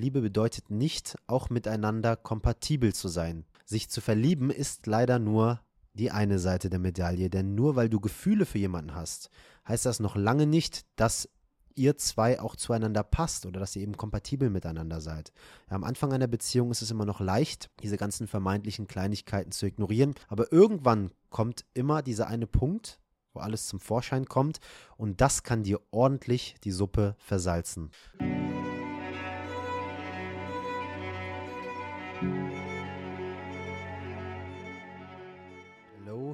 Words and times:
Liebe 0.00 0.20
bedeutet 0.20 0.70
nicht, 0.70 1.16
auch 1.26 1.50
miteinander 1.50 2.16
kompatibel 2.16 2.94
zu 2.94 3.08
sein. 3.08 3.44
Sich 3.64 3.90
zu 3.90 4.00
verlieben 4.00 4.50
ist 4.50 4.86
leider 4.86 5.18
nur 5.18 5.60
die 5.94 6.10
eine 6.10 6.38
Seite 6.38 6.70
der 6.70 6.78
Medaille, 6.78 7.30
denn 7.30 7.54
nur 7.54 7.76
weil 7.76 7.88
du 7.88 8.00
Gefühle 8.00 8.46
für 8.46 8.58
jemanden 8.58 8.94
hast, 8.94 9.30
heißt 9.68 9.86
das 9.86 10.00
noch 10.00 10.16
lange 10.16 10.46
nicht, 10.46 10.86
dass 10.96 11.28
ihr 11.74 11.96
zwei 11.96 12.40
auch 12.40 12.56
zueinander 12.56 13.02
passt 13.02 13.46
oder 13.46 13.60
dass 13.60 13.76
ihr 13.76 13.82
eben 13.82 13.96
kompatibel 13.96 14.50
miteinander 14.50 15.00
seid. 15.00 15.32
Ja, 15.68 15.76
am 15.76 15.84
Anfang 15.84 16.12
einer 16.12 16.26
Beziehung 16.26 16.70
ist 16.70 16.82
es 16.82 16.90
immer 16.90 17.06
noch 17.06 17.20
leicht, 17.20 17.70
diese 17.82 17.96
ganzen 17.96 18.26
vermeintlichen 18.26 18.86
Kleinigkeiten 18.86 19.52
zu 19.52 19.66
ignorieren, 19.66 20.14
aber 20.28 20.52
irgendwann 20.52 21.12
kommt 21.30 21.64
immer 21.74 22.02
dieser 22.02 22.26
eine 22.26 22.46
Punkt, 22.46 22.98
wo 23.32 23.40
alles 23.40 23.66
zum 23.66 23.80
Vorschein 23.80 24.26
kommt 24.26 24.58
und 24.96 25.20
das 25.20 25.42
kann 25.42 25.62
dir 25.62 25.80
ordentlich 25.90 26.56
die 26.64 26.72
Suppe 26.72 27.14
versalzen. 27.18 27.90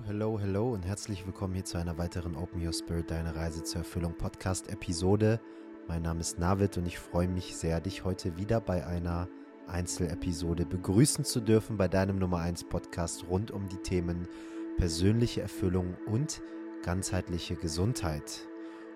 Hello, 0.07 0.39
hello 0.39 0.73
und 0.73 0.87
herzlich 0.87 1.27
willkommen 1.27 1.55
hier 1.55 1.65
zu 1.65 1.79
einer 1.79 1.99
weiteren 1.99 2.37
Open 2.37 2.65
Your 2.65 2.73
Spirit, 2.73 3.11
deine 3.11 3.35
Reise 3.35 3.65
zur 3.65 3.81
Erfüllung 3.81 4.17
Podcast 4.17 4.71
Episode. 4.71 5.41
Mein 5.89 6.03
Name 6.03 6.21
ist 6.21 6.39
Navid 6.39 6.79
und 6.79 6.87
ich 6.87 6.97
freue 6.97 7.27
mich 7.27 7.57
sehr, 7.57 7.81
dich 7.81 8.05
heute 8.05 8.37
wieder 8.37 8.61
bei 8.61 8.87
einer 8.87 9.29
Einzelepisode 9.67 10.65
begrüßen 10.65 11.25
zu 11.25 11.41
dürfen 11.41 11.77
bei 11.77 11.89
deinem 11.89 12.21
Nummer 12.21 12.39
1 12.39 12.69
Podcast 12.69 13.25
rund 13.29 13.51
um 13.51 13.67
die 13.67 13.79
Themen 13.79 14.29
persönliche 14.77 15.41
Erfüllung 15.41 15.97
und 16.07 16.41
ganzheitliche 16.85 17.57
Gesundheit. 17.57 18.47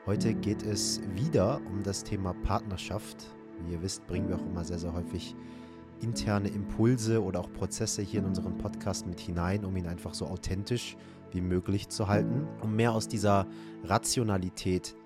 Heute 0.06 0.32
geht 0.32 0.62
es 0.62 1.00
wieder 1.16 1.60
um 1.66 1.82
das 1.82 2.04
Thema 2.04 2.34
Partnerschaft. 2.44 3.16
Wie 3.58 3.72
ihr 3.72 3.82
wisst, 3.82 4.06
bringen 4.06 4.28
wir 4.28 4.36
auch 4.36 4.46
immer 4.46 4.62
sehr, 4.62 4.78
sehr 4.78 4.92
häufig 4.92 5.34
interne 6.00 6.48
Impulse 6.48 7.22
oder 7.22 7.40
auch 7.40 7.52
Prozesse 7.52 8.02
hier 8.02 8.20
in 8.20 8.26
unseren 8.26 8.58
Podcast 8.58 9.06
mit 9.06 9.20
hinein, 9.20 9.64
um 9.64 9.76
ihn 9.76 9.86
einfach 9.86 10.14
so 10.14 10.26
authentisch 10.26 10.96
wie 11.32 11.40
möglich 11.40 11.88
zu 11.88 12.08
halten, 12.08 12.46
um 12.60 12.74
mehr 12.74 12.92
aus 12.92 13.08
dieser 13.08 13.46
Rationalität 13.84 14.96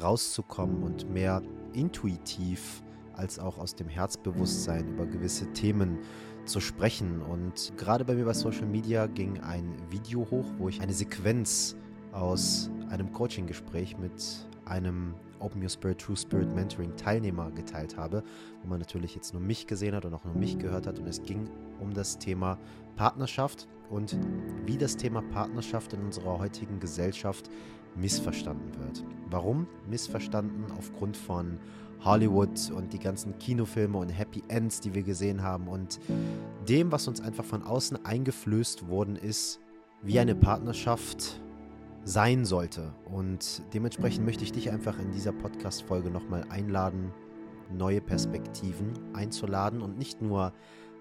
rauszukommen 0.00 0.82
und 0.82 1.10
mehr 1.10 1.42
intuitiv 1.72 2.82
als 3.14 3.38
auch 3.38 3.58
aus 3.58 3.74
dem 3.74 3.88
Herzbewusstsein 3.88 4.88
über 4.88 5.06
gewisse 5.06 5.52
Themen 5.52 5.98
zu 6.44 6.60
sprechen. 6.60 7.22
Und 7.22 7.72
gerade 7.76 8.04
bei 8.04 8.14
mir 8.14 8.24
bei 8.24 8.34
Social 8.34 8.66
Media 8.66 9.06
ging 9.06 9.40
ein 9.40 9.74
Video 9.90 10.26
hoch, 10.30 10.46
wo 10.58 10.68
ich 10.68 10.80
eine 10.80 10.92
Sequenz 10.92 11.76
aus 12.12 12.70
einem 12.88 13.12
Coaching-Gespräch 13.12 13.98
mit 13.98 14.46
einem 14.64 15.14
Open 15.40 15.62
Your 15.62 15.68
Spirit, 15.68 15.98
True 15.98 16.16
Spirit 16.16 16.54
Mentoring 16.54 16.94
Teilnehmer 16.96 17.50
geteilt 17.50 17.96
habe, 17.96 18.22
wo 18.62 18.68
man 18.68 18.78
natürlich 18.78 19.14
jetzt 19.14 19.32
nur 19.32 19.42
mich 19.42 19.66
gesehen 19.66 19.94
hat 19.94 20.04
und 20.04 20.14
auch 20.14 20.24
nur 20.24 20.34
mich 20.34 20.58
gehört 20.58 20.86
hat. 20.86 20.98
Und 20.98 21.06
es 21.06 21.22
ging 21.22 21.48
um 21.80 21.92
das 21.92 22.18
Thema 22.18 22.58
Partnerschaft 22.96 23.68
und 23.90 24.16
wie 24.64 24.78
das 24.78 24.96
Thema 24.96 25.22
Partnerschaft 25.22 25.92
in 25.92 26.00
unserer 26.00 26.38
heutigen 26.38 26.80
Gesellschaft 26.80 27.50
missverstanden 27.94 28.78
wird. 28.78 29.04
Warum 29.30 29.66
missverstanden? 29.88 30.64
Aufgrund 30.76 31.16
von 31.16 31.58
Hollywood 32.04 32.70
und 32.74 32.92
die 32.92 32.98
ganzen 32.98 33.38
Kinofilme 33.38 33.98
und 33.98 34.10
Happy 34.10 34.42
Ends, 34.48 34.80
die 34.80 34.94
wir 34.94 35.02
gesehen 35.02 35.42
haben 35.42 35.68
und 35.68 35.98
dem, 36.68 36.92
was 36.92 37.08
uns 37.08 37.20
einfach 37.20 37.44
von 37.44 37.62
außen 37.62 38.04
eingeflößt 38.04 38.88
worden 38.88 39.16
ist, 39.16 39.60
wie 40.02 40.18
eine 40.18 40.34
Partnerschaft 40.34 41.40
sein 42.06 42.44
sollte. 42.44 42.94
Und 43.12 43.62
dementsprechend 43.74 44.24
möchte 44.24 44.44
ich 44.44 44.52
dich 44.52 44.70
einfach 44.70 44.98
in 45.00 45.10
dieser 45.10 45.32
Podcast-Folge 45.32 46.08
nochmal 46.08 46.44
einladen, 46.48 47.12
neue 47.76 48.00
Perspektiven 48.00 48.92
einzuladen 49.12 49.82
und 49.82 49.98
nicht 49.98 50.22
nur 50.22 50.52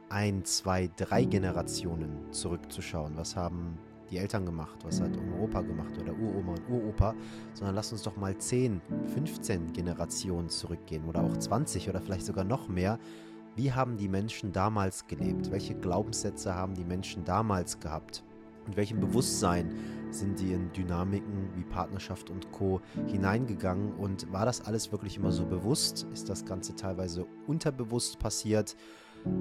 ein, 0.09 0.43
zwei, 0.45 0.89
drei 0.97 1.23
Generationen 1.23 2.31
zurückzuschauen. 2.31 3.13
Was 3.17 3.35
haben 3.35 3.77
die 4.09 4.17
Eltern 4.17 4.45
gemacht? 4.45 4.79
Was 4.83 4.99
hat 4.99 5.15
Oma 5.15 5.43
Opa 5.43 5.61
gemacht 5.61 5.95
oder 5.99 6.11
Uroma 6.13 6.53
und 6.53 6.69
Uropa? 6.69 7.13
Sondern 7.53 7.75
lass 7.75 7.91
uns 7.91 8.01
doch 8.01 8.17
mal 8.17 8.35
10, 8.35 8.81
15 9.13 9.73
Generationen 9.73 10.49
zurückgehen 10.49 11.05
oder 11.05 11.23
auch 11.23 11.37
20 11.37 11.87
oder 11.87 12.01
vielleicht 12.01 12.25
sogar 12.25 12.43
noch 12.43 12.67
mehr. 12.67 12.97
Wie 13.55 13.71
haben 13.71 13.95
die 13.95 14.07
Menschen 14.07 14.51
damals 14.51 15.05
gelebt? 15.05 15.51
Welche 15.51 15.75
Glaubenssätze 15.75 16.55
haben 16.55 16.73
die 16.73 16.83
Menschen 16.83 17.23
damals 17.25 17.79
gehabt? 17.79 18.23
Mit 18.67 18.77
welchem 18.77 18.99
Bewusstsein 18.99 19.71
sind 20.15 20.39
die 20.39 20.53
in 20.53 20.71
Dynamiken 20.73 21.49
wie 21.55 21.63
Partnerschaft 21.63 22.29
und 22.29 22.51
Co. 22.51 22.81
hineingegangen? 23.07 23.93
Und 23.93 24.31
war 24.31 24.45
das 24.45 24.61
alles 24.61 24.91
wirklich 24.91 25.17
immer 25.17 25.31
so 25.31 25.45
bewusst? 25.45 26.07
Ist 26.13 26.29
das 26.29 26.45
Ganze 26.45 26.75
teilweise 26.75 27.25
unterbewusst 27.47 28.19
passiert? 28.19 28.75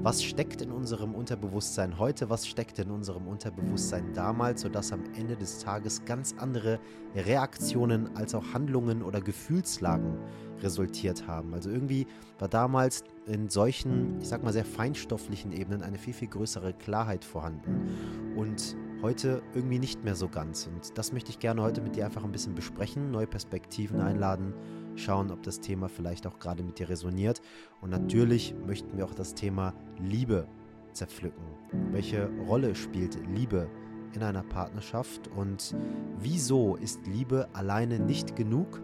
Was 0.03 0.25
steckt 0.25 0.63
in 0.63 0.73
unserem 0.73 1.15
Unterbewusstsein 1.15 1.99
heute? 1.99 2.31
Was 2.31 2.47
steckt 2.47 2.79
in 2.79 2.91
unserem 2.91 3.29
Unterbewusstsein 3.29 4.15
damals, 4.15 4.63
sodass 4.63 4.93
am 4.93 5.05
Ende 5.15 5.37
des 5.37 5.59
Tages 5.59 6.07
ganz 6.07 6.35
andere 6.39 6.81
Reaktionen 7.15 8.17
als 8.17 8.35
auch 8.35 8.55
Handlungen 8.55 9.03
oder 9.03 9.21
Gefühlslagen 9.21 10.17
resultiert 10.63 11.27
haben? 11.27 11.53
Also 11.53 11.69
irgendwie 11.69 12.07
war 12.39 12.49
damals 12.49 13.05
in 13.27 13.51
solchen, 13.51 14.19
ich 14.21 14.29
sag 14.29 14.43
mal, 14.43 14.55
sehr 14.55 14.65
feinstofflichen 14.65 15.53
Ebenen 15.53 15.83
eine 15.83 15.99
viel, 15.99 16.15
viel 16.15 16.29
größere 16.29 16.73
Klarheit 16.73 17.23
vorhanden. 17.23 18.35
Und 18.37 18.77
heute 19.05 19.43
irgendwie 19.53 19.79
nicht 19.79 20.03
mehr 20.03 20.15
so 20.15 20.31
ganz. 20.31 20.67
Und 20.67 20.97
das 20.97 21.13
möchte 21.13 21.31
ich 21.31 21.39
gerne 21.39 21.61
heute 21.61 21.83
mit 21.83 21.95
dir 21.95 22.07
einfach 22.07 22.25
ein 22.25 22.33
bisschen 22.33 22.55
besprechen, 22.55 23.11
neue 23.11 23.27
Perspektiven 23.27 24.01
einladen, 24.01 24.55
schauen, 24.97 25.31
ob 25.31 25.43
das 25.43 25.61
Thema 25.61 25.91
vielleicht 25.91 26.27
auch 26.27 26.39
gerade 26.39 26.63
mit 26.63 26.79
dir 26.79 26.89
resoniert. 26.89 27.43
Und 27.83 27.91
natürlich 27.91 28.55
möchten 28.67 28.97
wir 28.97 29.05
auch 29.05 29.13
das 29.13 29.35
Thema 29.35 29.75
Liebe 29.99 30.49
zerpflücken. 30.95 31.45
Welche 31.93 32.31
Rolle 32.49 32.75
spielt 32.75 33.19
Liebe 33.29 33.69
in 34.15 34.23
einer 34.23 34.43
Partnerschaft 34.43 35.29
und 35.29 35.75
wieso 36.19 36.77
ist 36.77 37.07
Liebe 37.07 37.49
alleine 37.53 37.99
nicht 37.99 38.37
genug? 38.37 38.81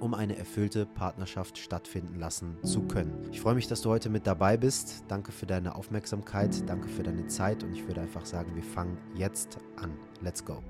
Um 0.00 0.14
eine 0.14 0.36
erfüllte 0.36 0.86
Partnerschaft 0.86 1.58
stattfinden 1.58 2.18
lassen 2.18 2.56
zu 2.62 2.82
können. 2.82 3.28
Ich 3.32 3.40
freue 3.40 3.54
mich, 3.54 3.66
dass 3.66 3.82
du 3.82 3.90
heute 3.90 4.08
mit 4.08 4.26
dabei 4.26 4.56
bist. 4.56 5.04
Danke 5.08 5.32
für 5.32 5.46
deine 5.46 5.74
Aufmerksamkeit, 5.74 6.68
danke 6.68 6.88
für 6.88 7.02
deine 7.02 7.26
Zeit 7.26 7.62
und 7.62 7.72
ich 7.72 7.86
würde 7.86 8.00
einfach 8.00 8.26
sagen, 8.26 8.54
wir 8.54 8.62
fangen 8.62 8.98
jetzt 9.14 9.58
an. 9.76 9.92
Let's 10.22 10.44
go. 10.44 10.62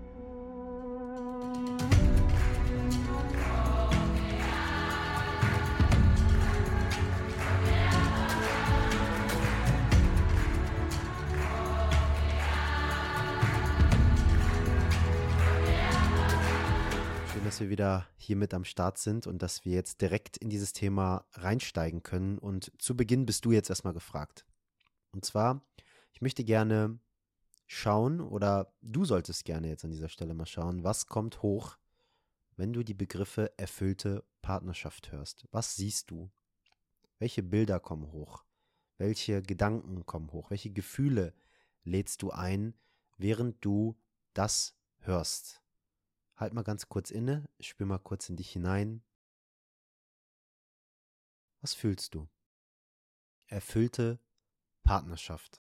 Dass 17.57 17.63
wir 17.63 17.71
wieder 17.71 18.07
hier 18.19 18.37
mit 18.37 18.53
am 18.53 18.67
Start 18.67 18.99
sind 18.99 19.27
und 19.27 19.41
dass 19.41 19.65
wir 19.65 19.73
jetzt 19.73 20.03
direkt 20.03 20.37
in 20.37 20.51
dieses 20.51 20.75
Thema 20.75 21.25
reinsteigen 21.33 22.03
können. 22.03 22.37
Und 22.37 22.71
zu 22.77 22.95
Beginn 22.95 23.25
bist 23.25 23.47
du 23.47 23.53
jetzt 23.53 23.71
erstmal 23.71 23.95
gefragt. 23.95 24.45
Und 25.13 25.25
zwar, 25.25 25.63
ich 26.13 26.21
möchte 26.21 26.45
gerne 26.45 26.99
schauen 27.67 28.21
oder 28.21 28.75
du 28.83 29.07
solltest 29.07 29.47
gerne 29.47 29.69
jetzt 29.69 29.87
an 29.87 29.91
dieser 29.91 30.11
Stelle 30.11 30.35
mal 30.35 30.45
schauen, 30.45 30.85
was 30.85 31.07
kommt 31.07 31.41
hoch, 31.41 31.79
wenn 32.57 32.75
du 32.75 32.83
die 32.83 32.93
Begriffe 32.93 33.51
erfüllte 33.57 34.23
Partnerschaft 34.43 35.11
hörst. 35.11 35.47
Was 35.51 35.77
siehst 35.77 36.11
du? 36.11 36.31
Welche 37.19 37.43
Bilder 37.43 37.81
kommen 37.81 38.13
hoch? 38.13 38.45
Welche 38.99 39.41
Gedanken 39.41 40.05
kommen 40.05 40.31
hoch? 40.31 40.51
Welche 40.51 40.73
Gefühle 40.73 41.33
lädst 41.85 42.21
du 42.21 42.33
ein, 42.33 42.75
während 43.17 43.65
du 43.65 43.97
das 44.35 44.77
hörst? 44.99 45.63
Halt 46.37 46.53
mal 46.53 46.63
ganz 46.63 46.89
kurz 46.89 47.11
inne, 47.11 47.49
spür 47.61 47.87
mal 47.87 47.99
kurz 47.99 48.29
in 48.29 48.37
dich 48.37 48.51
hinein. 48.51 49.03
Was 51.63 51.73
fühlst 51.73 52.15
du? 52.15 52.29
Erfüllte 53.47 54.21
Partnerschaft. 54.83 55.63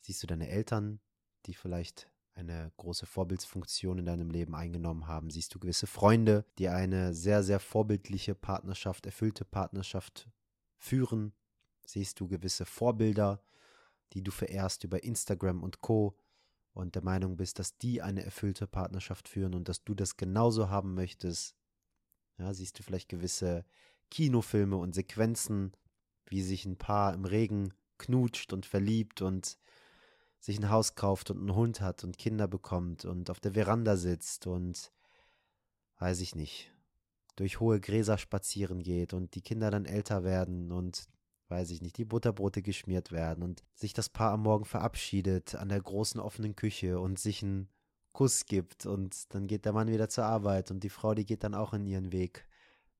Siehst 0.00 0.22
du 0.22 0.26
deine 0.26 0.48
Eltern, 0.48 1.00
die 1.46 1.54
vielleicht 1.54 2.10
eine 2.34 2.72
große 2.76 3.06
Vorbildsfunktion 3.06 3.98
in 3.98 4.06
deinem 4.06 4.30
Leben 4.30 4.54
eingenommen 4.54 5.08
haben? 5.08 5.30
Siehst 5.30 5.54
du 5.54 5.58
gewisse 5.58 5.88
Freunde, 5.88 6.46
die 6.58 6.68
eine 6.68 7.12
sehr, 7.12 7.42
sehr 7.42 7.58
vorbildliche 7.58 8.34
Partnerschaft, 8.34 9.04
erfüllte 9.06 9.44
Partnerschaft 9.44 10.30
führen? 10.76 11.34
Siehst 11.84 12.20
du 12.20 12.28
gewisse 12.28 12.64
Vorbilder, 12.64 13.42
die 14.12 14.22
du 14.22 14.30
verehrst 14.30 14.84
über 14.84 15.02
Instagram 15.02 15.62
und 15.62 15.80
Co? 15.80 16.16
Und 16.78 16.94
der 16.94 17.02
Meinung 17.02 17.36
bist, 17.36 17.58
dass 17.58 17.76
die 17.76 18.02
eine 18.02 18.24
erfüllte 18.24 18.66
Partnerschaft 18.66 19.28
führen 19.28 19.54
und 19.54 19.68
dass 19.68 19.82
du 19.84 19.94
das 19.94 20.16
genauso 20.16 20.70
haben 20.70 20.94
möchtest, 20.94 21.56
ja, 22.38 22.54
siehst 22.54 22.78
du 22.78 22.82
vielleicht 22.84 23.08
gewisse 23.08 23.64
Kinofilme 24.10 24.76
und 24.76 24.94
Sequenzen, 24.94 25.72
wie 26.26 26.42
sich 26.42 26.64
ein 26.64 26.78
Paar 26.78 27.14
im 27.14 27.24
Regen 27.24 27.74
knutscht 27.98 28.52
und 28.52 28.64
verliebt 28.64 29.22
und 29.22 29.58
sich 30.38 30.58
ein 30.58 30.70
Haus 30.70 30.94
kauft 30.94 31.30
und 31.30 31.38
einen 31.38 31.54
Hund 31.56 31.80
hat 31.80 32.04
und 32.04 32.16
Kinder 32.16 32.46
bekommt 32.46 33.04
und 33.04 33.28
auf 33.28 33.40
der 33.40 33.54
Veranda 33.54 33.96
sitzt 33.96 34.46
und 34.46 34.92
weiß 35.98 36.20
ich 36.20 36.36
nicht. 36.36 36.72
durch 37.36 37.60
hohe 37.60 37.80
Gräser 37.80 38.18
spazieren 38.18 38.82
geht 38.82 39.12
und 39.14 39.36
die 39.36 39.42
Kinder 39.42 39.70
dann 39.70 39.84
älter 39.84 40.24
werden 40.24 40.72
und 40.72 41.08
weiß 41.48 41.70
ich 41.70 41.82
nicht, 41.82 41.96
die 41.96 42.04
Butterbrote 42.04 42.62
geschmiert 42.62 43.12
werden 43.12 43.42
und 43.42 43.64
sich 43.74 43.92
das 43.92 44.08
Paar 44.08 44.32
am 44.32 44.42
Morgen 44.42 44.64
verabschiedet 44.64 45.54
an 45.54 45.68
der 45.68 45.80
großen 45.80 46.20
offenen 46.20 46.56
Küche 46.56 47.00
und 47.00 47.18
sich 47.18 47.42
einen 47.42 47.68
Kuss 48.12 48.46
gibt 48.46 48.86
und 48.86 49.32
dann 49.34 49.46
geht 49.46 49.64
der 49.64 49.72
Mann 49.72 49.88
wieder 49.88 50.08
zur 50.08 50.24
Arbeit 50.24 50.70
und 50.70 50.82
die 50.84 50.90
Frau, 50.90 51.14
die 51.14 51.26
geht 51.26 51.44
dann 51.44 51.54
auch 51.54 51.72
in 51.72 51.86
ihren 51.86 52.12
Weg, 52.12 52.46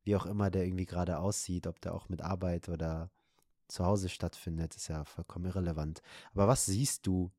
wie 0.04 0.16
auch 0.16 0.26
immer 0.26 0.50
der 0.50 0.64
irgendwie 0.64 0.86
gerade 0.86 1.18
aussieht, 1.18 1.66
ob 1.66 1.80
der 1.80 1.94
auch 1.94 2.08
mit 2.08 2.22
Arbeit 2.22 2.68
oder 2.68 3.10
zu 3.68 3.84
Hause 3.84 4.08
stattfindet, 4.08 4.74
ist 4.76 4.88
ja 4.88 5.04
vollkommen 5.04 5.46
irrelevant. 5.46 6.02
Aber 6.32 6.48
was 6.48 6.66
siehst 6.66 7.06
du 7.06 7.30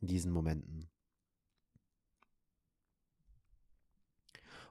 in 0.00 0.08
diesen 0.08 0.30
Momenten? 0.30 0.90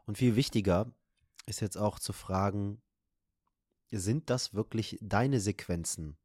Und 0.06 0.18
viel 0.18 0.36
wichtiger 0.36 0.92
ist 1.46 1.62
jetzt 1.62 1.78
auch 1.78 1.98
zu 1.98 2.14
fragen, 2.14 2.82
sind 4.00 4.30
das 4.30 4.54
wirklich 4.54 4.98
deine 5.02 5.40
Sequenzen, 5.40 6.18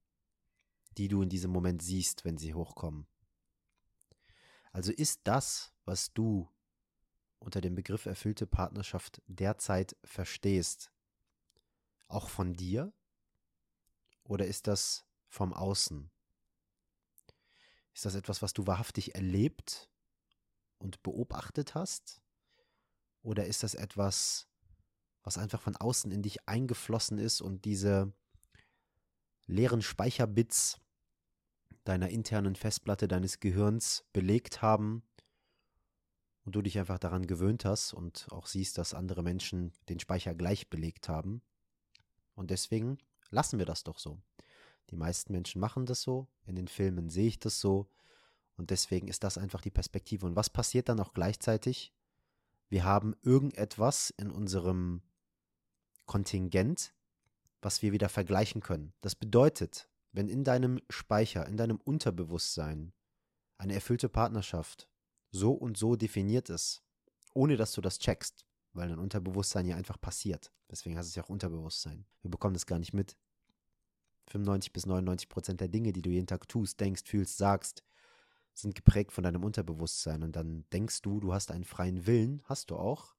die 0.96 1.08
du 1.08 1.22
in 1.22 1.28
diesem 1.28 1.50
Moment 1.50 1.82
siehst, 1.82 2.24
wenn 2.24 2.38
sie 2.38 2.54
hochkommen? 2.54 3.06
Also 4.72 4.92
ist 4.92 5.20
das, 5.24 5.72
was 5.84 6.12
du 6.12 6.48
unter 7.38 7.60
dem 7.60 7.74
Begriff 7.74 8.06
erfüllte 8.06 8.46
Partnerschaft 8.46 9.22
derzeit 9.26 9.96
verstehst, 10.04 10.92
auch 12.08 12.28
von 12.28 12.54
dir? 12.54 12.92
Oder 14.24 14.46
ist 14.46 14.66
das 14.66 15.06
vom 15.28 15.52
Außen? 15.52 16.10
Ist 17.94 18.04
das 18.04 18.14
etwas, 18.14 18.42
was 18.42 18.52
du 18.52 18.66
wahrhaftig 18.66 19.14
erlebt 19.14 19.90
und 20.78 21.02
beobachtet 21.02 21.74
hast? 21.74 22.22
Oder 23.22 23.46
ist 23.46 23.62
das 23.62 23.74
etwas, 23.74 24.47
was 25.22 25.38
einfach 25.38 25.60
von 25.60 25.76
außen 25.76 26.10
in 26.10 26.22
dich 26.22 26.48
eingeflossen 26.48 27.18
ist 27.18 27.40
und 27.40 27.64
diese 27.64 28.12
leeren 29.46 29.82
Speicherbits 29.82 30.78
deiner 31.84 32.10
internen 32.10 32.54
Festplatte 32.54 33.08
deines 33.08 33.40
Gehirns 33.40 34.04
belegt 34.12 34.62
haben 34.62 35.02
und 36.44 36.54
du 36.54 36.62
dich 36.62 36.78
einfach 36.78 36.98
daran 36.98 37.26
gewöhnt 37.26 37.64
hast 37.64 37.92
und 37.92 38.26
auch 38.30 38.46
siehst, 38.46 38.78
dass 38.78 38.94
andere 38.94 39.22
Menschen 39.22 39.72
den 39.88 40.00
Speicher 40.00 40.34
gleich 40.34 40.68
belegt 40.68 41.08
haben. 41.08 41.42
Und 42.34 42.50
deswegen 42.50 42.98
lassen 43.30 43.58
wir 43.58 43.66
das 43.66 43.84
doch 43.84 43.98
so. 43.98 44.20
Die 44.90 44.96
meisten 44.96 45.32
Menschen 45.32 45.60
machen 45.60 45.86
das 45.86 46.02
so, 46.02 46.28
in 46.46 46.56
den 46.56 46.68
Filmen 46.68 47.10
sehe 47.10 47.28
ich 47.28 47.38
das 47.38 47.60
so 47.60 47.90
und 48.56 48.70
deswegen 48.70 49.08
ist 49.08 49.24
das 49.24 49.38
einfach 49.38 49.60
die 49.60 49.70
Perspektive. 49.70 50.26
Und 50.26 50.36
was 50.36 50.50
passiert 50.50 50.88
dann 50.88 51.00
auch 51.00 51.14
gleichzeitig? 51.14 51.94
Wir 52.68 52.84
haben 52.84 53.14
irgendetwas 53.22 54.10
in 54.10 54.30
unserem 54.30 55.02
Kontingent, 56.08 56.92
was 57.62 57.82
wir 57.82 57.92
wieder 57.92 58.08
vergleichen 58.08 58.60
können. 58.60 58.92
Das 59.00 59.14
bedeutet, 59.14 59.88
wenn 60.10 60.28
in 60.28 60.42
deinem 60.42 60.80
Speicher, 60.90 61.46
in 61.46 61.56
deinem 61.56 61.76
Unterbewusstsein 61.76 62.92
eine 63.58 63.74
erfüllte 63.74 64.08
Partnerschaft 64.08 64.88
so 65.30 65.52
und 65.52 65.76
so 65.76 65.94
definiert 65.94 66.50
ist, 66.50 66.82
ohne 67.34 67.56
dass 67.56 67.72
du 67.72 67.80
das 67.80 68.00
checkst, 68.00 68.44
weil 68.72 68.88
dein 68.88 68.98
Unterbewusstsein 68.98 69.66
ja 69.66 69.76
einfach 69.76 70.00
passiert. 70.00 70.52
Deswegen 70.70 70.96
heißt 70.96 71.08
es 71.08 71.14
ja 71.14 71.22
auch 71.22 71.28
Unterbewusstsein. 71.28 72.06
Wir 72.22 72.30
bekommen 72.30 72.54
das 72.54 72.66
gar 72.66 72.78
nicht 72.78 72.94
mit. 72.94 73.16
95 74.28 74.72
bis 74.72 74.86
99 74.86 75.28
Prozent 75.28 75.60
der 75.60 75.68
Dinge, 75.68 75.92
die 75.92 76.02
du 76.02 76.10
jeden 76.10 76.26
Tag 76.26 76.48
tust, 76.48 76.80
denkst, 76.80 77.04
fühlst, 77.04 77.38
sagst, 77.38 77.82
sind 78.54 78.74
geprägt 78.74 79.12
von 79.12 79.24
deinem 79.24 79.44
Unterbewusstsein. 79.44 80.22
Und 80.22 80.36
dann 80.36 80.64
denkst 80.72 81.02
du, 81.02 81.20
du 81.20 81.32
hast 81.32 81.50
einen 81.50 81.64
freien 81.64 82.06
Willen, 82.06 82.42
hast 82.44 82.70
du 82.70 82.76
auch, 82.76 83.14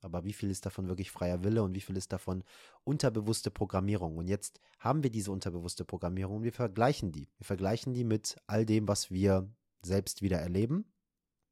aber 0.00 0.24
wie 0.24 0.32
viel 0.32 0.50
ist 0.50 0.66
davon 0.66 0.88
wirklich 0.88 1.10
freier 1.10 1.44
Wille 1.44 1.62
und 1.62 1.74
wie 1.74 1.80
viel 1.80 1.96
ist 1.96 2.12
davon 2.12 2.44
unterbewusste 2.84 3.50
Programmierung? 3.50 4.16
Und 4.16 4.28
jetzt 4.28 4.60
haben 4.78 5.02
wir 5.02 5.10
diese 5.10 5.30
unterbewusste 5.30 5.84
Programmierung 5.84 6.38
und 6.38 6.42
wir 6.42 6.52
vergleichen 6.52 7.12
die. 7.12 7.28
Wir 7.38 7.46
vergleichen 7.46 7.92
die 7.92 8.04
mit 8.04 8.36
all 8.46 8.66
dem, 8.66 8.88
was 8.88 9.10
wir 9.10 9.48
selbst 9.82 10.22
wieder 10.22 10.38
erleben 10.38 10.84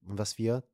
und 0.07 0.19
was 0.19 0.39
wir 0.39 0.65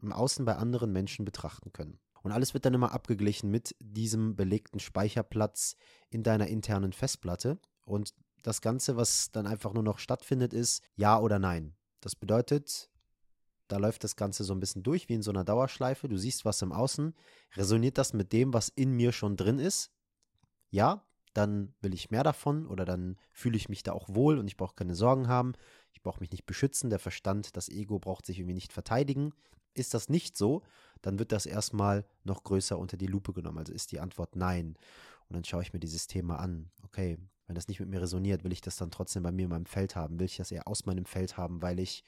im 0.00 0.12
Außen 0.12 0.44
bei 0.44 0.56
anderen 0.56 0.92
Menschen 0.92 1.24
betrachten 1.24 1.72
können. 1.72 1.98
Und 2.22 2.32
alles 2.32 2.54
wird 2.54 2.64
dann 2.64 2.74
immer 2.74 2.92
abgeglichen 2.92 3.50
mit 3.50 3.74
diesem 3.80 4.36
belegten 4.36 4.80
Speicherplatz 4.80 5.76
in 6.10 6.22
deiner 6.22 6.46
internen 6.46 6.92
Festplatte. 6.92 7.58
Und 7.84 8.14
das 8.42 8.60
Ganze, 8.60 8.96
was 8.96 9.30
dann 9.32 9.46
einfach 9.46 9.72
nur 9.72 9.82
noch 9.82 9.98
stattfindet, 9.98 10.52
ist 10.52 10.82
Ja 10.94 11.18
oder 11.18 11.38
Nein. 11.38 11.74
Das 12.00 12.16
bedeutet, 12.16 12.90
da 13.72 13.78
läuft 13.78 14.04
das 14.04 14.16
Ganze 14.16 14.44
so 14.44 14.52
ein 14.52 14.60
bisschen 14.60 14.82
durch 14.82 15.08
wie 15.08 15.14
in 15.14 15.22
so 15.22 15.30
einer 15.30 15.44
Dauerschleife. 15.44 16.06
Du 16.06 16.18
siehst 16.18 16.44
was 16.44 16.60
im 16.60 16.72
Außen. 16.72 17.14
Resoniert 17.56 17.96
das 17.96 18.12
mit 18.12 18.34
dem, 18.34 18.52
was 18.52 18.68
in 18.68 18.92
mir 18.92 19.12
schon 19.12 19.38
drin 19.38 19.58
ist? 19.58 19.90
Ja, 20.68 21.06
dann 21.32 21.72
will 21.80 21.94
ich 21.94 22.10
mehr 22.10 22.22
davon 22.22 22.66
oder 22.66 22.84
dann 22.84 23.16
fühle 23.32 23.56
ich 23.56 23.70
mich 23.70 23.82
da 23.82 23.92
auch 23.92 24.10
wohl 24.10 24.38
und 24.38 24.46
ich 24.46 24.58
brauche 24.58 24.74
keine 24.74 24.94
Sorgen 24.94 25.26
haben. 25.26 25.54
Ich 25.90 26.02
brauche 26.02 26.20
mich 26.20 26.30
nicht 26.30 26.44
beschützen. 26.44 26.90
Der 26.90 26.98
Verstand, 26.98 27.56
das 27.56 27.70
Ego 27.70 27.98
braucht 27.98 28.26
sich 28.26 28.40
irgendwie 28.40 28.52
nicht 28.52 28.74
verteidigen. 28.74 29.32
Ist 29.72 29.94
das 29.94 30.10
nicht 30.10 30.36
so, 30.36 30.60
dann 31.00 31.18
wird 31.18 31.32
das 31.32 31.46
erstmal 31.46 32.04
noch 32.24 32.44
größer 32.44 32.78
unter 32.78 32.98
die 32.98 33.06
Lupe 33.06 33.32
genommen. 33.32 33.56
Also 33.56 33.72
ist 33.72 33.90
die 33.90 34.00
Antwort 34.00 34.36
nein. 34.36 34.76
Und 35.30 35.34
dann 35.34 35.44
schaue 35.44 35.62
ich 35.62 35.72
mir 35.72 35.80
dieses 35.80 36.08
Thema 36.08 36.36
an. 36.40 36.70
Okay, 36.82 37.16
wenn 37.46 37.54
das 37.54 37.68
nicht 37.68 37.80
mit 37.80 37.88
mir 37.88 38.02
resoniert, 38.02 38.44
will 38.44 38.52
ich 38.52 38.60
das 38.60 38.76
dann 38.76 38.90
trotzdem 38.90 39.22
bei 39.22 39.32
mir 39.32 39.44
in 39.44 39.50
meinem 39.50 39.64
Feld 39.64 39.96
haben? 39.96 40.18
Will 40.18 40.26
ich 40.26 40.36
das 40.36 40.52
eher 40.52 40.68
aus 40.68 40.84
meinem 40.84 41.06
Feld 41.06 41.38
haben, 41.38 41.62
weil 41.62 41.80
ich 41.80 42.04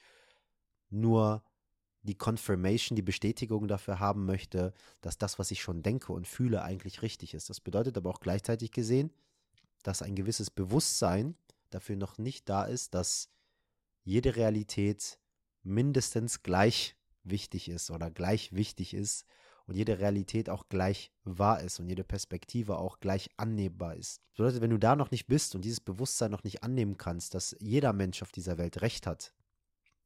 nur 0.91 1.43
die 2.05 2.17
Confirmation, 2.17 2.95
die 2.95 3.01
Bestätigung 3.01 3.67
dafür 3.67 3.99
haben 3.99 4.25
möchte, 4.25 4.73
dass 5.01 5.17
das, 5.17 5.39
was 5.39 5.51
ich 5.51 5.61
schon 5.61 5.81
denke 5.81 6.13
und 6.13 6.27
fühle, 6.27 6.61
eigentlich 6.61 7.01
richtig 7.01 7.33
ist. 7.33 7.49
Das 7.49 7.59
bedeutet 7.59 7.97
aber 7.97 8.09
auch 8.09 8.19
gleichzeitig 8.19 8.71
gesehen, 8.71 9.11
dass 9.83 10.01
ein 10.01 10.15
gewisses 10.15 10.49
Bewusstsein 10.49 11.35
dafür 11.69 11.95
noch 11.95 12.17
nicht 12.17 12.47
da 12.49 12.63
ist, 12.65 12.93
dass 12.93 13.29
jede 14.03 14.35
Realität 14.35 15.19
mindestens 15.63 16.43
gleich 16.43 16.95
wichtig 17.23 17.69
ist 17.69 17.89
oder 17.89 18.11
gleich 18.11 18.53
wichtig 18.53 18.93
ist 18.93 19.25
und 19.65 19.75
jede 19.75 19.97
Realität 19.99 20.49
auch 20.49 20.69
gleich 20.69 21.11
wahr 21.23 21.61
ist 21.61 21.79
und 21.79 21.87
jede 21.87 22.03
Perspektive 22.03 22.77
auch 22.77 22.99
gleich 22.99 23.29
annehmbar 23.37 23.95
ist. 23.95 24.21
Das 24.29 24.37
bedeutet, 24.37 24.61
wenn 24.61 24.69
du 24.69 24.77
da 24.77 24.95
noch 24.95 25.09
nicht 25.09 25.25
bist 25.25 25.55
und 25.55 25.65
dieses 25.65 25.81
Bewusstsein 25.81 26.29
noch 26.29 26.43
nicht 26.43 26.63
annehmen 26.63 26.97
kannst, 26.97 27.33
dass 27.33 27.55
jeder 27.59 27.93
Mensch 27.93 28.21
auf 28.21 28.31
dieser 28.31 28.59
Welt 28.59 28.81
Recht 28.81 29.07
hat, 29.07 29.33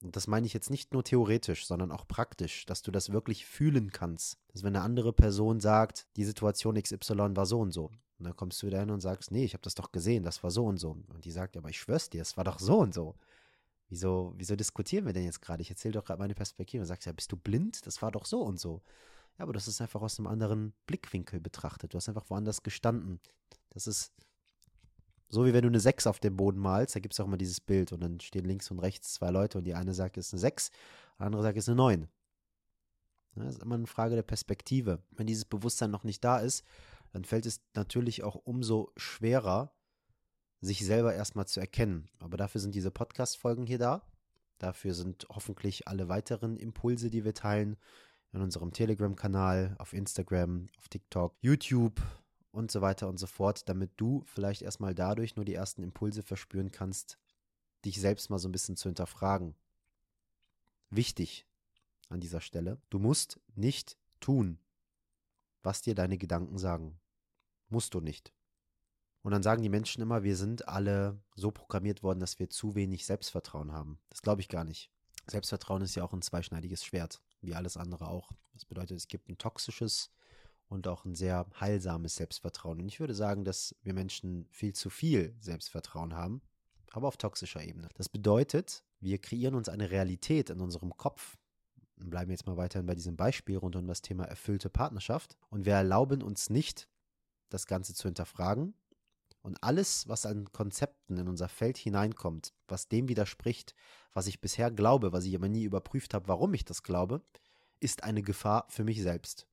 und 0.01 0.15
das 0.15 0.27
meine 0.27 0.45
ich 0.45 0.53
jetzt 0.53 0.69
nicht 0.69 0.93
nur 0.93 1.03
theoretisch, 1.03 1.65
sondern 1.65 1.91
auch 1.91 2.07
praktisch, 2.07 2.65
dass 2.65 2.81
du 2.81 2.91
das 2.91 3.11
wirklich 3.11 3.45
fühlen 3.45 3.91
kannst. 3.91 4.37
Dass 4.47 4.63
wenn 4.63 4.75
eine 4.75 4.83
andere 4.83 5.11
Person 5.11 5.59
sagt, 5.59 6.07
die 6.15 6.23
Situation 6.23 6.81
XY 6.81 7.35
war 7.35 7.45
so 7.45 7.59
und 7.59 7.71
so. 7.71 7.91
Und 8.17 8.25
dann 8.25 8.35
kommst 8.35 8.61
du 8.61 8.67
wieder 8.67 8.79
hin 8.79 8.91
und 8.91 9.01
sagst, 9.01 9.31
nee, 9.31 9.43
ich 9.43 9.53
habe 9.53 9.63
das 9.63 9.75
doch 9.75 9.91
gesehen, 9.91 10.23
das 10.23 10.41
war 10.43 10.51
so 10.51 10.65
und 10.65 10.77
so. 10.77 10.91
Und 10.91 11.25
die 11.25 11.31
sagt, 11.31 11.57
aber 11.57 11.69
ich 11.69 11.79
schwör's 11.79 12.09
dir, 12.09 12.21
es 12.21 12.37
war 12.37 12.43
doch 12.43 12.59
so 12.59 12.79
und 12.79 12.93
so. 12.93 13.15
Wieso, 13.89 14.33
wieso 14.37 14.55
diskutieren 14.55 15.05
wir 15.05 15.13
denn 15.13 15.23
jetzt 15.23 15.41
gerade? 15.41 15.61
Ich 15.61 15.69
erzähle 15.69 15.93
doch 15.93 16.05
gerade 16.05 16.19
meine 16.19 16.35
Perspektive. 16.35 16.81
Und 16.81 16.87
sagst, 16.87 17.05
ja, 17.05 17.11
bist 17.11 17.31
du 17.31 17.37
blind? 17.37 17.85
Das 17.85 18.01
war 18.01 18.11
doch 18.11 18.25
so 18.25 18.41
und 18.41 18.59
so. 18.59 18.81
Ja, 19.37 19.43
aber 19.43 19.53
das 19.53 19.67
ist 19.67 19.81
einfach 19.81 20.01
aus 20.01 20.19
einem 20.19 20.27
anderen 20.27 20.73
Blickwinkel 20.85 21.39
betrachtet. 21.39 21.93
Du 21.93 21.97
hast 21.97 22.07
einfach 22.07 22.29
woanders 22.29 22.61
gestanden. 22.61 23.19
Das 23.69 23.87
ist 23.87 24.13
so 25.29 25.45
wie 25.45 25.53
wenn 25.53 25.61
du 25.61 25.69
eine 25.69 25.79
6 25.79 26.07
auf 26.07 26.19
dem 26.19 26.35
Boden 26.35 26.59
malst, 26.59 26.95
da 26.95 26.99
gibt 26.99 27.13
es 27.13 27.19
auch 27.19 27.25
immer 27.25 27.37
dieses 27.37 27.61
Bild 27.61 27.91
und 27.93 28.01
dann 28.01 28.19
stehen 28.19 28.45
links 28.45 28.69
und 28.71 28.79
rechts 28.79 29.13
zwei 29.13 29.29
Leute 29.29 29.57
und 29.59 29.63
die 29.63 29.75
eine 29.75 29.93
sagt, 29.93 30.17
es 30.17 30.27
ist 30.27 30.33
eine 30.33 30.39
6, 30.41 30.69
die 30.69 31.23
andere 31.23 31.43
sagt, 31.43 31.57
es 31.57 31.65
ist 31.65 31.69
eine 31.69 31.75
9. 31.75 32.07
Das 33.35 33.55
ist 33.55 33.63
immer 33.63 33.75
eine 33.75 33.87
Frage 33.87 34.15
der 34.15 34.23
Perspektive. 34.23 35.01
Wenn 35.11 35.27
dieses 35.27 35.45
Bewusstsein 35.45 35.91
noch 35.91 36.03
nicht 36.03 36.23
da 36.23 36.39
ist, 36.39 36.65
dann 37.11 37.25
fällt 37.25 37.45
es 37.45 37.61
natürlich 37.73 38.23
auch 38.23 38.35
umso 38.35 38.91
schwerer, 38.97 39.71
sich 40.61 40.85
selber 40.85 41.13
erstmal 41.13 41.47
zu 41.47 41.59
erkennen. 41.59 42.09
Aber 42.19 42.37
dafür 42.37 42.59
sind 42.59 42.75
diese 42.75 42.91
Podcast-Folgen 42.91 43.65
hier 43.65 43.77
da. 43.77 44.01
Dafür 44.57 44.93
sind 44.93 45.25
hoffentlich 45.29 45.87
alle 45.87 46.09
weiteren 46.09 46.57
Impulse, 46.57 47.09
die 47.09 47.23
wir 47.23 47.33
teilen, 47.33 47.77
in 48.33 48.41
unserem 48.41 48.73
Telegram-Kanal, 48.73 49.75
auf 49.79 49.93
Instagram, 49.93 50.67
auf 50.77 50.89
TikTok, 50.89 51.35
YouTube, 51.41 52.01
und 52.59 52.69
so 52.69 52.81
weiter 52.81 53.07
und 53.07 53.17
so 53.17 53.25
fort, 53.25 53.67
damit 53.69 53.91
du 53.97 54.21
vielleicht 54.25 54.61
erstmal 54.61 54.93
dadurch 54.93 55.35
nur 55.35 55.45
die 55.45 55.55
ersten 55.55 55.81
Impulse 55.81 56.21
verspüren 56.21 56.71
kannst, 56.71 57.17
dich 57.85 57.99
selbst 57.99 58.29
mal 58.29 58.37
so 58.37 58.47
ein 58.49 58.51
bisschen 58.51 58.75
zu 58.75 58.89
hinterfragen. 58.89 59.55
Wichtig 60.89 61.47
an 62.09 62.19
dieser 62.19 62.41
Stelle, 62.41 62.79
du 62.89 62.99
musst 62.99 63.39
nicht 63.55 63.97
tun, 64.19 64.59
was 65.63 65.81
dir 65.81 65.95
deine 65.95 66.17
Gedanken 66.17 66.57
sagen. 66.57 66.99
Musst 67.69 67.93
du 67.93 68.01
nicht. 68.01 68.33
Und 69.21 69.31
dann 69.31 69.43
sagen 69.43 69.61
die 69.61 69.69
Menschen 69.69 70.01
immer, 70.01 70.23
wir 70.23 70.35
sind 70.35 70.67
alle 70.67 71.21
so 71.35 71.51
programmiert 71.51 72.03
worden, 72.03 72.19
dass 72.19 72.39
wir 72.39 72.49
zu 72.49 72.75
wenig 72.75 73.05
Selbstvertrauen 73.05 73.71
haben. 73.71 73.99
Das 74.09 74.21
glaube 74.21 74.41
ich 74.41 74.49
gar 74.49 74.63
nicht. 74.63 74.91
Selbstvertrauen 75.27 75.81
ist 75.81 75.95
ja 75.95 76.03
auch 76.03 76.13
ein 76.13 76.21
zweischneidiges 76.21 76.83
Schwert, 76.83 77.21
wie 77.41 77.53
alles 77.53 77.77
andere 77.77 78.07
auch. 78.07 78.31
Das 78.53 78.65
bedeutet, 78.65 78.97
es 78.97 79.07
gibt 79.07 79.29
ein 79.29 79.37
toxisches 79.37 80.11
und 80.69 80.87
auch 80.87 81.03
ein 81.03 81.15
sehr 81.15 81.45
heilsames 81.59 82.15
Selbstvertrauen. 82.15 82.79
Und 82.79 82.87
ich 82.87 82.99
würde 82.99 83.15
sagen, 83.15 83.43
dass 83.43 83.75
wir 83.81 83.93
Menschen 83.93 84.47
viel 84.51 84.73
zu 84.73 84.89
viel 84.89 85.35
Selbstvertrauen 85.39 86.15
haben, 86.15 86.41
aber 86.91 87.07
auf 87.07 87.17
toxischer 87.17 87.63
Ebene. 87.63 87.89
Das 87.95 88.07
bedeutet, 88.07 88.83
wir 88.99 89.17
kreieren 89.17 89.55
uns 89.55 89.67
eine 89.67 89.91
Realität 89.91 90.49
in 90.49 90.61
unserem 90.61 90.95
Kopf, 90.95 91.37
bleiben 91.97 92.31
jetzt 92.31 92.47
mal 92.47 92.55
weiterhin 92.55 92.85
bei 92.85 92.95
diesem 92.95 93.17
Beispiel 93.17 93.57
rund 93.57 93.75
um 93.75 93.87
das 93.87 94.01
Thema 94.01 94.23
erfüllte 94.25 94.69
Partnerschaft. 94.69 95.37
Und 95.49 95.65
wir 95.65 95.73
erlauben 95.73 96.21
uns 96.21 96.49
nicht, 96.49 96.87
das 97.49 97.65
Ganze 97.65 97.93
zu 97.93 98.07
hinterfragen. 98.07 98.73
Und 99.41 99.63
alles, 99.63 100.07
was 100.07 100.25
an 100.25 100.51
Konzepten 100.51 101.17
in 101.17 101.27
unser 101.27 101.49
Feld 101.49 101.77
hineinkommt, 101.77 102.53
was 102.67 102.87
dem 102.87 103.07
widerspricht, 103.07 103.73
was 104.13 104.27
ich 104.27 104.41
bisher 104.41 104.69
glaube, 104.69 105.11
was 105.13 105.25
ich 105.25 105.35
aber 105.35 105.49
nie 105.49 105.63
überprüft 105.63 106.13
habe, 106.13 106.27
warum 106.27 106.53
ich 106.53 106.65
das 106.65 106.83
glaube, 106.83 107.21
ist 107.79 108.03
eine 108.03 108.21
Gefahr 108.21 108.65
für 108.69 108.83
mich 108.83 109.01
selbst. 109.01 109.48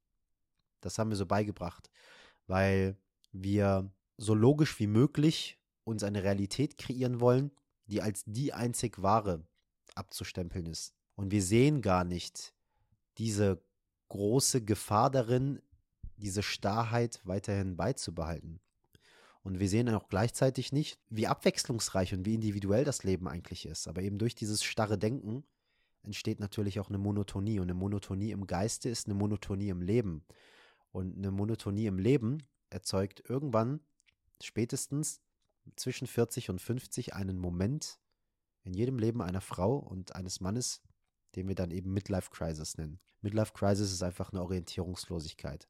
Das 0.80 0.98
haben 0.98 1.10
wir 1.10 1.16
so 1.16 1.26
beigebracht, 1.26 1.90
weil 2.46 2.96
wir 3.32 3.90
so 4.16 4.34
logisch 4.34 4.78
wie 4.78 4.86
möglich 4.86 5.58
uns 5.84 6.02
eine 6.02 6.22
Realität 6.22 6.78
kreieren 6.78 7.20
wollen, 7.20 7.50
die 7.86 8.02
als 8.02 8.24
die 8.26 8.52
einzig 8.52 9.02
wahre 9.02 9.44
abzustempeln 9.94 10.66
ist. 10.66 10.94
Und 11.14 11.30
wir 11.30 11.42
sehen 11.42 11.80
gar 11.82 12.04
nicht 12.04 12.54
diese 13.18 13.62
große 14.08 14.64
Gefahr 14.64 15.10
darin, 15.10 15.60
diese 16.16 16.42
Starrheit 16.42 17.20
weiterhin 17.24 17.76
beizubehalten. 17.76 18.60
Und 19.42 19.60
wir 19.60 19.68
sehen 19.68 19.88
auch 19.90 20.08
gleichzeitig 20.08 20.72
nicht, 20.72 20.98
wie 21.08 21.28
abwechslungsreich 21.28 22.12
und 22.12 22.26
wie 22.26 22.34
individuell 22.34 22.84
das 22.84 23.04
Leben 23.04 23.28
eigentlich 23.28 23.64
ist. 23.66 23.86
Aber 23.86 24.02
eben 24.02 24.18
durch 24.18 24.34
dieses 24.34 24.64
starre 24.64 24.98
Denken 24.98 25.44
entsteht 26.02 26.40
natürlich 26.40 26.80
auch 26.80 26.88
eine 26.88 26.98
Monotonie. 26.98 27.60
Und 27.60 27.66
eine 27.66 27.74
Monotonie 27.74 28.32
im 28.32 28.46
Geiste 28.46 28.88
ist 28.88 29.06
eine 29.06 29.14
Monotonie 29.14 29.68
im 29.68 29.82
Leben. 29.82 30.24
Und 30.96 31.18
eine 31.18 31.30
Monotonie 31.30 31.84
im 31.84 31.98
Leben 31.98 32.42
erzeugt 32.70 33.22
irgendwann 33.28 33.80
spätestens 34.42 35.20
zwischen 35.76 36.06
40 36.06 36.48
und 36.48 36.58
50 36.58 37.12
einen 37.12 37.36
Moment 37.36 37.98
in 38.62 38.72
jedem 38.72 38.98
Leben 38.98 39.20
einer 39.20 39.42
Frau 39.42 39.76
und 39.76 40.16
eines 40.16 40.40
Mannes, 40.40 40.80
den 41.34 41.48
wir 41.48 41.54
dann 41.54 41.70
eben 41.70 41.92
Midlife 41.92 42.30
Crisis 42.30 42.78
nennen. 42.78 42.98
Midlife 43.20 43.52
Crisis 43.52 43.92
ist 43.92 44.02
einfach 44.02 44.32
eine 44.32 44.40
Orientierungslosigkeit. 44.40 45.68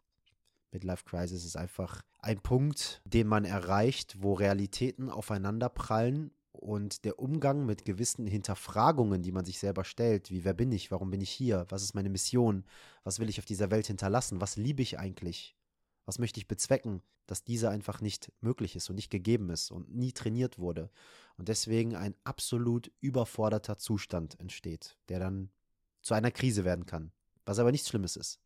Midlife 0.70 1.02
Crisis 1.04 1.44
ist 1.44 1.56
einfach 1.56 2.02
ein 2.20 2.38
Punkt, 2.38 3.02
den 3.04 3.26
man 3.26 3.44
erreicht, 3.44 4.22
wo 4.22 4.34
Realitäten 4.34 5.10
aufeinander 5.10 5.68
prallen 5.68 6.30
und 6.56 7.04
der 7.04 7.18
Umgang 7.18 7.66
mit 7.66 7.84
gewissen 7.84 8.26
Hinterfragungen, 8.26 9.22
die 9.22 9.32
man 9.32 9.44
sich 9.44 9.58
selber 9.58 9.84
stellt, 9.84 10.30
wie 10.30 10.44
wer 10.44 10.54
bin 10.54 10.72
ich, 10.72 10.90
warum 10.90 11.10
bin 11.10 11.20
ich 11.20 11.30
hier, 11.30 11.66
was 11.68 11.82
ist 11.82 11.94
meine 11.94 12.10
Mission, 12.10 12.64
was 13.04 13.18
will 13.18 13.28
ich 13.28 13.38
auf 13.38 13.44
dieser 13.44 13.70
Welt 13.70 13.86
hinterlassen, 13.86 14.40
was 14.40 14.56
liebe 14.56 14.82
ich 14.82 14.98
eigentlich, 14.98 15.56
was 16.04 16.18
möchte 16.18 16.40
ich 16.40 16.48
bezwecken, 16.48 17.02
dass 17.26 17.44
diese 17.44 17.70
einfach 17.70 18.00
nicht 18.00 18.32
möglich 18.40 18.76
ist 18.76 18.88
und 18.88 18.96
nicht 18.96 19.10
gegeben 19.10 19.50
ist 19.50 19.70
und 19.70 19.94
nie 19.94 20.12
trainiert 20.12 20.58
wurde. 20.58 20.90
Und 21.36 21.48
deswegen 21.48 21.96
ein 21.96 22.14
absolut 22.24 22.92
überforderter 23.00 23.78
Zustand 23.78 24.38
entsteht, 24.40 24.96
der 25.08 25.18
dann 25.18 25.50
zu 26.02 26.14
einer 26.14 26.30
Krise 26.30 26.64
werden 26.64 26.86
kann. 26.86 27.12
Was 27.44 27.58
aber 27.58 27.72
nichts 27.72 27.88
Schlimmes 27.88 28.16
ist. 28.16 28.40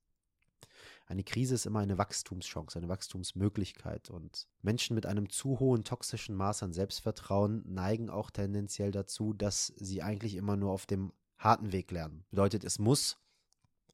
Eine 1.11 1.25
Krise 1.25 1.57
ist 1.57 1.67
immer 1.67 1.81
eine 1.81 1.99
Wachstumschance, 1.99 2.79
eine 2.79 2.89
Wachstumsmöglichkeit. 2.89 4.11
Und 4.11 4.47
Menschen 4.63 4.95
mit 4.95 5.07
einem 5.07 5.29
zu 5.29 5.59
hohen 5.59 5.83
toxischen 5.83 6.37
Maß 6.37 6.63
an 6.63 6.73
Selbstvertrauen 6.73 7.65
neigen 7.67 8.11
auch 8.11 8.31
tendenziell 8.31 8.93
dazu, 8.93 9.33
dass 9.33 9.73
sie 9.77 10.03
eigentlich 10.03 10.37
immer 10.37 10.57
nur 10.57 10.71
auf 10.71 10.87
dem 10.87 11.13
harten 11.37 11.73
Weg 11.73 11.91
lernen. 11.91 12.25
Bedeutet, 12.31 12.63
es 12.63 12.79
muss 12.79 13.19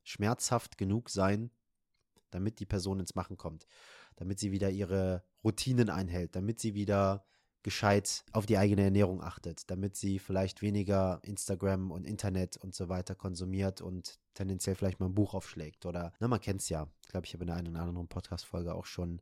schmerzhaft 0.02 0.76
genug 0.76 1.08
sein, 1.08 1.50
damit 2.28 2.60
die 2.60 2.66
Person 2.66 3.00
ins 3.00 3.14
Machen 3.14 3.38
kommt, 3.38 3.66
damit 4.16 4.38
sie 4.38 4.52
wieder 4.52 4.68
ihre 4.68 5.24
Routinen 5.42 5.88
einhält, 5.88 6.36
damit 6.36 6.60
sie 6.60 6.74
wieder 6.74 7.24
gescheit 7.66 8.24
auf 8.30 8.46
die 8.46 8.58
eigene 8.58 8.84
Ernährung 8.84 9.20
achtet, 9.24 9.68
damit 9.72 9.96
sie 9.96 10.20
vielleicht 10.20 10.62
weniger 10.62 11.18
Instagram 11.24 11.90
und 11.90 12.06
Internet 12.06 12.56
und 12.56 12.76
so 12.76 12.88
weiter 12.88 13.16
konsumiert 13.16 13.80
und 13.80 14.20
tendenziell 14.34 14.76
vielleicht 14.76 15.00
mal 15.00 15.06
ein 15.06 15.16
Buch 15.16 15.34
aufschlägt. 15.34 15.84
Oder, 15.84 16.12
na, 16.20 16.28
man 16.28 16.40
kennt 16.40 16.60
es 16.60 16.68
ja. 16.68 16.86
Ich 17.02 17.08
glaube, 17.08 17.26
ich 17.26 17.34
habe 17.34 17.42
in 17.42 17.50
einer 17.50 17.68
oder 17.68 17.80
anderen 17.80 18.06
Podcast-Folge 18.06 18.72
auch 18.72 18.86
schon 18.86 19.20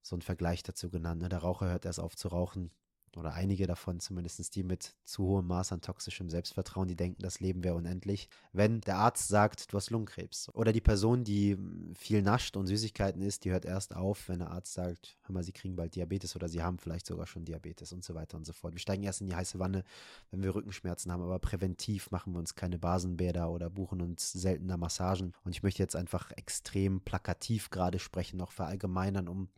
so 0.00 0.14
einen 0.14 0.22
Vergleich 0.22 0.62
dazu 0.62 0.90
genannt. 0.90 1.22
Ne? 1.22 1.28
Der 1.28 1.40
Raucher 1.40 1.66
hört 1.66 1.86
erst 1.86 1.98
auf 1.98 2.14
zu 2.14 2.28
rauchen, 2.28 2.70
oder 3.16 3.34
einige 3.34 3.66
davon 3.66 4.00
zumindest, 4.00 4.54
die 4.54 4.62
mit 4.62 4.94
zu 5.04 5.24
hohem 5.24 5.46
Maß 5.46 5.72
an 5.72 5.80
toxischem 5.80 6.28
Selbstvertrauen, 6.28 6.88
die 6.88 6.96
denken, 6.96 7.22
das 7.22 7.40
Leben 7.40 7.64
wäre 7.64 7.74
unendlich. 7.74 8.28
Wenn 8.52 8.80
der 8.80 8.96
Arzt 8.96 9.28
sagt, 9.28 9.72
du 9.72 9.76
hast 9.76 9.90
Lungenkrebs. 9.90 10.48
Oder 10.54 10.72
die 10.72 10.80
Person, 10.80 11.24
die 11.24 11.56
viel 11.94 12.22
nascht 12.22 12.56
und 12.56 12.66
Süßigkeiten 12.66 13.22
isst, 13.22 13.44
die 13.44 13.50
hört 13.50 13.64
erst 13.64 13.94
auf, 13.96 14.28
wenn 14.28 14.38
der 14.38 14.50
Arzt 14.50 14.74
sagt, 14.74 15.16
hör 15.22 15.34
mal, 15.34 15.42
sie 15.42 15.52
kriegen 15.52 15.76
bald 15.76 15.94
Diabetes 15.94 16.36
oder 16.36 16.48
sie 16.48 16.62
haben 16.62 16.78
vielleicht 16.78 17.06
sogar 17.06 17.26
schon 17.26 17.44
Diabetes 17.44 17.92
und 17.92 18.04
so 18.04 18.14
weiter 18.14 18.36
und 18.36 18.46
so 18.46 18.52
fort. 18.52 18.74
Wir 18.74 18.80
steigen 18.80 19.02
erst 19.02 19.20
in 19.20 19.26
die 19.26 19.34
heiße 19.34 19.58
Wanne, 19.58 19.84
wenn 20.30 20.42
wir 20.42 20.54
Rückenschmerzen 20.54 21.10
haben, 21.12 21.22
aber 21.22 21.38
präventiv 21.38 22.10
machen 22.10 22.32
wir 22.32 22.38
uns 22.38 22.54
keine 22.54 22.78
Basenbäder 22.78 23.50
oder 23.50 23.70
buchen 23.70 24.00
uns 24.00 24.32
seltener 24.32 24.76
Massagen. 24.76 25.32
Und 25.44 25.52
ich 25.52 25.62
möchte 25.62 25.82
jetzt 25.82 25.96
einfach 25.96 26.30
extrem 26.32 27.00
plakativ 27.00 27.70
gerade 27.70 27.98
sprechen, 27.98 28.36
noch 28.36 28.52
verallgemeinern, 28.52 29.28
um 29.28 29.48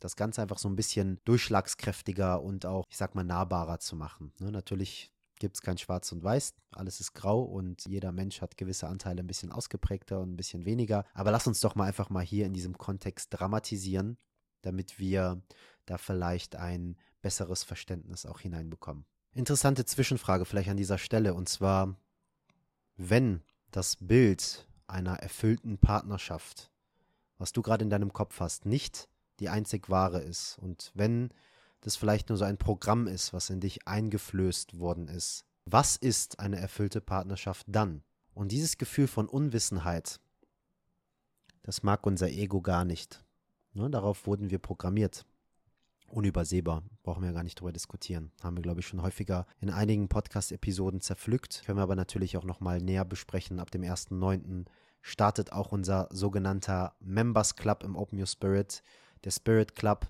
das 0.00 0.16
Ganze 0.16 0.42
einfach 0.42 0.58
so 0.58 0.68
ein 0.68 0.76
bisschen 0.76 1.20
durchschlagskräftiger 1.24 2.42
und 2.42 2.66
auch, 2.66 2.84
ich 2.88 2.96
sag 2.96 3.14
mal, 3.14 3.24
nahbarer 3.24 3.78
zu 3.78 3.96
machen. 3.96 4.32
Ne, 4.38 4.50
natürlich 4.50 5.10
gibt 5.38 5.56
es 5.56 5.62
kein 5.62 5.78
Schwarz 5.78 6.12
und 6.12 6.22
Weiß, 6.22 6.54
alles 6.72 7.00
ist 7.00 7.12
grau 7.12 7.42
und 7.42 7.84
jeder 7.86 8.12
Mensch 8.12 8.40
hat 8.40 8.56
gewisse 8.56 8.86
Anteile 8.88 9.22
ein 9.22 9.26
bisschen 9.26 9.52
ausgeprägter 9.52 10.20
und 10.20 10.32
ein 10.32 10.36
bisschen 10.36 10.64
weniger. 10.64 11.04
Aber 11.12 11.30
lass 11.30 11.46
uns 11.46 11.60
doch 11.60 11.74
mal 11.74 11.84
einfach 11.84 12.10
mal 12.10 12.24
hier 12.24 12.46
in 12.46 12.52
diesem 12.52 12.78
Kontext 12.78 13.28
dramatisieren, 13.30 14.16
damit 14.62 14.98
wir 14.98 15.42
da 15.86 15.98
vielleicht 15.98 16.56
ein 16.56 16.96
besseres 17.20 17.62
Verständnis 17.64 18.26
auch 18.26 18.40
hineinbekommen. 18.40 19.06
Interessante 19.32 19.84
Zwischenfrage 19.84 20.44
vielleicht 20.44 20.70
an 20.70 20.76
dieser 20.76 20.98
Stelle 20.98 21.34
und 21.34 21.48
zwar, 21.48 21.96
wenn 22.96 23.42
das 23.70 23.96
Bild 23.96 24.68
einer 24.86 25.14
erfüllten 25.14 25.78
Partnerschaft, 25.78 26.70
was 27.38 27.52
du 27.52 27.62
gerade 27.62 27.82
in 27.82 27.90
deinem 27.90 28.12
Kopf 28.12 28.38
hast, 28.40 28.64
nicht 28.66 29.08
die 29.40 29.48
einzig 29.48 29.90
wahre 29.90 30.20
ist. 30.20 30.58
Und 30.58 30.90
wenn 30.94 31.30
das 31.80 31.96
vielleicht 31.96 32.28
nur 32.28 32.38
so 32.38 32.44
ein 32.44 32.58
Programm 32.58 33.06
ist, 33.06 33.32
was 33.32 33.50
in 33.50 33.60
dich 33.60 33.86
eingeflößt 33.86 34.78
worden 34.78 35.08
ist, 35.08 35.44
was 35.66 35.96
ist 35.96 36.40
eine 36.40 36.58
erfüllte 36.58 37.00
Partnerschaft 37.00 37.66
dann? 37.68 38.02
Und 38.34 38.52
dieses 38.52 38.78
Gefühl 38.78 39.06
von 39.06 39.28
Unwissenheit, 39.28 40.20
das 41.62 41.82
mag 41.82 42.06
unser 42.06 42.28
Ego 42.28 42.60
gar 42.60 42.84
nicht. 42.84 43.24
Ne, 43.72 43.88
darauf 43.90 44.26
wurden 44.26 44.50
wir 44.50 44.58
programmiert. 44.58 45.24
Unübersehbar, 46.08 46.82
brauchen 47.02 47.24
wir 47.24 47.32
gar 47.32 47.42
nicht 47.42 47.58
drüber 47.58 47.72
diskutieren. 47.72 48.30
Haben 48.42 48.56
wir, 48.56 48.62
glaube 48.62 48.80
ich, 48.80 48.86
schon 48.86 49.02
häufiger 49.02 49.46
in 49.60 49.70
einigen 49.70 50.08
Podcast-Episoden 50.08 51.00
zerpflückt. 51.00 51.62
Können 51.64 51.78
wir 51.78 51.82
aber 51.82 51.96
natürlich 51.96 52.36
auch 52.36 52.44
nochmal 52.44 52.78
näher 52.80 53.04
besprechen. 53.04 53.58
Ab 53.58 53.70
dem 53.70 53.82
1.9. 53.82 54.66
startet 55.00 55.52
auch 55.52 55.72
unser 55.72 56.08
sogenannter 56.12 56.94
Members 57.00 57.56
Club 57.56 57.82
im 57.82 57.96
Open 57.96 58.20
Your 58.20 58.26
Spirit 58.26 58.82
der 59.24 59.30
Spirit 59.30 59.74
Club, 59.74 60.06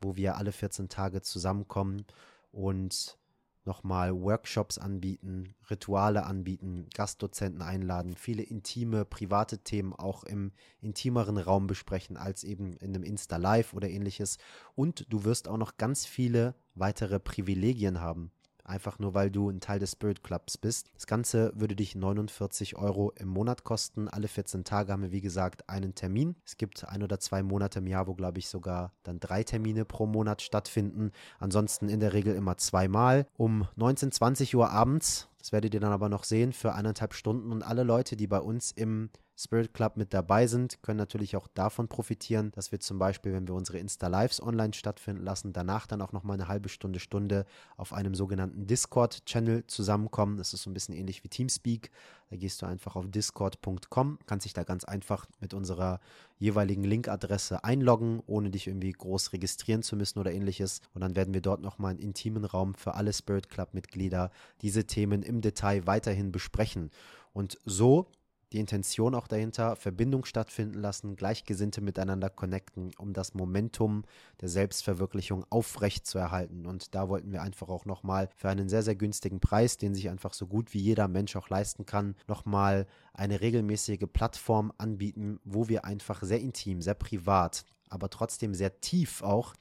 wo 0.00 0.16
wir 0.16 0.36
alle 0.36 0.52
14 0.52 0.88
Tage 0.88 1.22
zusammenkommen 1.22 2.04
und 2.52 3.18
nochmal 3.64 4.14
Workshops 4.14 4.78
anbieten, 4.78 5.54
Rituale 5.68 6.24
anbieten, 6.24 6.86
Gastdozenten 6.94 7.62
einladen, 7.62 8.14
viele 8.16 8.42
intime, 8.42 9.04
private 9.04 9.58
Themen 9.58 9.92
auch 9.92 10.22
im 10.24 10.52
intimeren 10.80 11.36
Raum 11.36 11.66
besprechen 11.66 12.16
als 12.16 12.44
eben 12.44 12.74
in 12.74 12.94
einem 12.94 13.02
Insta-Live 13.02 13.74
oder 13.74 13.88
ähnliches. 13.88 14.38
Und 14.76 15.06
du 15.12 15.24
wirst 15.24 15.48
auch 15.48 15.56
noch 15.58 15.76
ganz 15.76 16.06
viele 16.06 16.54
weitere 16.74 17.18
Privilegien 17.18 18.00
haben 18.00 18.30
einfach 18.68 18.98
nur 18.98 19.14
weil 19.14 19.30
du 19.30 19.48
ein 19.50 19.60
Teil 19.60 19.78
des 19.78 19.92
Spirit 19.92 20.22
Clubs 20.22 20.58
bist. 20.58 20.90
Das 20.94 21.06
Ganze 21.06 21.52
würde 21.54 21.76
dich 21.76 21.94
49 21.94 22.76
Euro 22.76 23.12
im 23.16 23.28
Monat 23.28 23.64
kosten. 23.64 24.08
Alle 24.08 24.28
14 24.28 24.64
Tage 24.64 24.92
haben 24.92 25.02
wir, 25.02 25.12
wie 25.12 25.20
gesagt, 25.20 25.68
einen 25.68 25.94
Termin. 25.94 26.36
Es 26.44 26.56
gibt 26.56 26.86
ein 26.88 27.02
oder 27.02 27.18
zwei 27.20 27.42
Monate 27.42 27.78
im 27.78 27.86
Jahr, 27.86 28.06
wo, 28.06 28.14
glaube 28.14 28.38
ich, 28.38 28.48
sogar 28.48 28.92
dann 29.02 29.20
drei 29.20 29.42
Termine 29.42 29.84
pro 29.84 30.06
Monat 30.06 30.42
stattfinden. 30.42 31.12
Ansonsten 31.38 31.88
in 31.88 32.00
der 32.00 32.12
Regel 32.12 32.34
immer 32.34 32.56
zweimal. 32.56 33.26
Um 33.36 33.68
19, 33.76 34.12
20 34.12 34.56
Uhr 34.56 34.70
abends, 34.70 35.28
das 35.38 35.52
werdet 35.52 35.74
ihr 35.74 35.80
dann 35.80 35.92
aber 35.92 36.08
noch 36.08 36.24
sehen, 36.24 36.52
für 36.52 36.74
eineinhalb 36.74 37.14
Stunden. 37.14 37.52
Und 37.52 37.62
alle 37.62 37.84
Leute, 37.84 38.16
die 38.16 38.26
bei 38.26 38.40
uns 38.40 38.72
im 38.72 39.10
Spirit 39.38 39.74
Club 39.74 39.98
mit 39.98 40.14
dabei 40.14 40.46
sind, 40.46 40.82
können 40.82 40.96
natürlich 40.96 41.36
auch 41.36 41.46
davon 41.48 41.88
profitieren, 41.88 42.52
dass 42.52 42.72
wir 42.72 42.80
zum 42.80 42.98
Beispiel, 42.98 43.34
wenn 43.34 43.46
wir 43.46 43.54
unsere 43.54 43.78
Insta-Lives 43.78 44.42
online 44.42 44.72
stattfinden 44.72 45.22
lassen, 45.22 45.52
danach 45.52 45.86
dann 45.86 46.00
auch 46.00 46.12
nochmal 46.12 46.34
eine 46.34 46.48
halbe 46.48 46.70
Stunde, 46.70 47.00
Stunde 47.00 47.44
auf 47.76 47.92
einem 47.92 48.14
sogenannten 48.14 48.66
Discord-Channel 48.66 49.66
zusammenkommen. 49.66 50.38
Das 50.38 50.54
ist 50.54 50.62
so 50.62 50.70
ein 50.70 50.74
bisschen 50.74 50.94
ähnlich 50.94 51.22
wie 51.22 51.28
Teamspeak. 51.28 51.90
Da 52.30 52.36
gehst 52.36 52.62
du 52.62 52.66
einfach 52.66 52.96
auf 52.96 53.04
discord.com, 53.08 54.18
kannst 54.26 54.46
dich 54.46 54.54
da 54.54 54.64
ganz 54.64 54.84
einfach 54.84 55.26
mit 55.40 55.52
unserer 55.52 56.00
jeweiligen 56.38 56.82
Linkadresse 56.82 57.62
einloggen, 57.62 58.22
ohne 58.26 58.50
dich 58.50 58.66
irgendwie 58.66 58.90
groß 58.90 59.34
registrieren 59.34 59.82
zu 59.82 59.96
müssen 59.96 60.18
oder 60.18 60.32
ähnliches. 60.32 60.80
Und 60.94 61.02
dann 61.02 61.14
werden 61.14 61.34
wir 61.34 61.42
dort 61.42 61.60
nochmal 61.60 61.90
einen 61.90 62.00
intimen 62.00 62.46
Raum 62.46 62.74
für 62.74 62.94
alle 62.94 63.12
Spirit 63.12 63.50
Club-Mitglieder 63.50 64.30
diese 64.62 64.86
Themen 64.86 65.22
im 65.22 65.42
Detail 65.42 65.86
weiterhin 65.86 66.32
besprechen. 66.32 66.90
Und 67.32 67.58
so 67.66 68.06
die 68.52 68.60
Intention 68.60 69.14
auch 69.14 69.26
dahinter, 69.26 69.76
Verbindung 69.76 70.24
stattfinden 70.24 70.80
lassen, 70.80 71.16
Gleichgesinnte 71.16 71.80
miteinander 71.80 72.30
connecten, 72.30 72.92
um 72.98 73.12
das 73.12 73.34
Momentum 73.34 74.04
der 74.40 74.48
Selbstverwirklichung 74.48 75.44
aufrecht 75.50 76.06
zu 76.06 76.18
erhalten. 76.18 76.66
Und 76.66 76.94
da 76.94 77.08
wollten 77.08 77.32
wir 77.32 77.42
einfach 77.42 77.68
auch 77.68 77.84
nochmal 77.84 78.28
für 78.36 78.48
einen 78.48 78.68
sehr, 78.68 78.82
sehr 78.82 78.94
günstigen 78.94 79.40
Preis, 79.40 79.76
den 79.76 79.94
sich 79.94 80.08
einfach 80.08 80.32
so 80.32 80.46
gut 80.46 80.74
wie 80.74 80.80
jeder 80.80 81.08
Mensch 81.08 81.34
auch 81.34 81.48
leisten 81.48 81.86
kann, 81.86 82.14
nochmal 82.28 82.86
eine 83.12 83.40
regelmäßige 83.40 84.06
Plattform 84.12 84.72
anbieten, 84.78 85.40
wo 85.44 85.68
wir 85.68 85.84
einfach 85.84 86.22
sehr 86.22 86.40
intim, 86.40 86.82
sehr 86.82 86.94
privat, 86.94 87.64
aber 87.88 88.10
trotzdem 88.10 88.54
sehr 88.54 88.80
tief 88.80 89.22
auch 89.22 89.54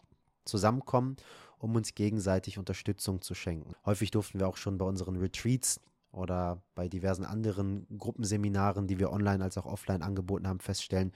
zusammenkommen 0.46 1.16
um 1.58 1.76
uns 1.76 1.96
gegenseitig 1.96 2.58
Unterstützung 2.60 3.22
zu 3.22 3.34
schenken. 3.34 3.74
Häufig 3.86 4.12
durften 4.12 4.40
wir 4.40 4.48
auch 4.48 4.58
schon 4.58 4.78
bei 4.78 4.86
unseren 4.86 5.16
Retreats 5.16 5.80
oder 6.16 6.62
bei 6.74 6.88
diversen 6.88 7.26
anderen 7.26 7.86
Gruppenseminaren, 7.98 8.88
die 8.88 9.00
wir 9.00 9.12
online 9.12 9.44
als 9.44 9.58
auch 9.58 9.66
offline 9.66 10.02
angeboten 10.02 10.48
haben, 10.48 10.60
feststellen, 10.60 11.12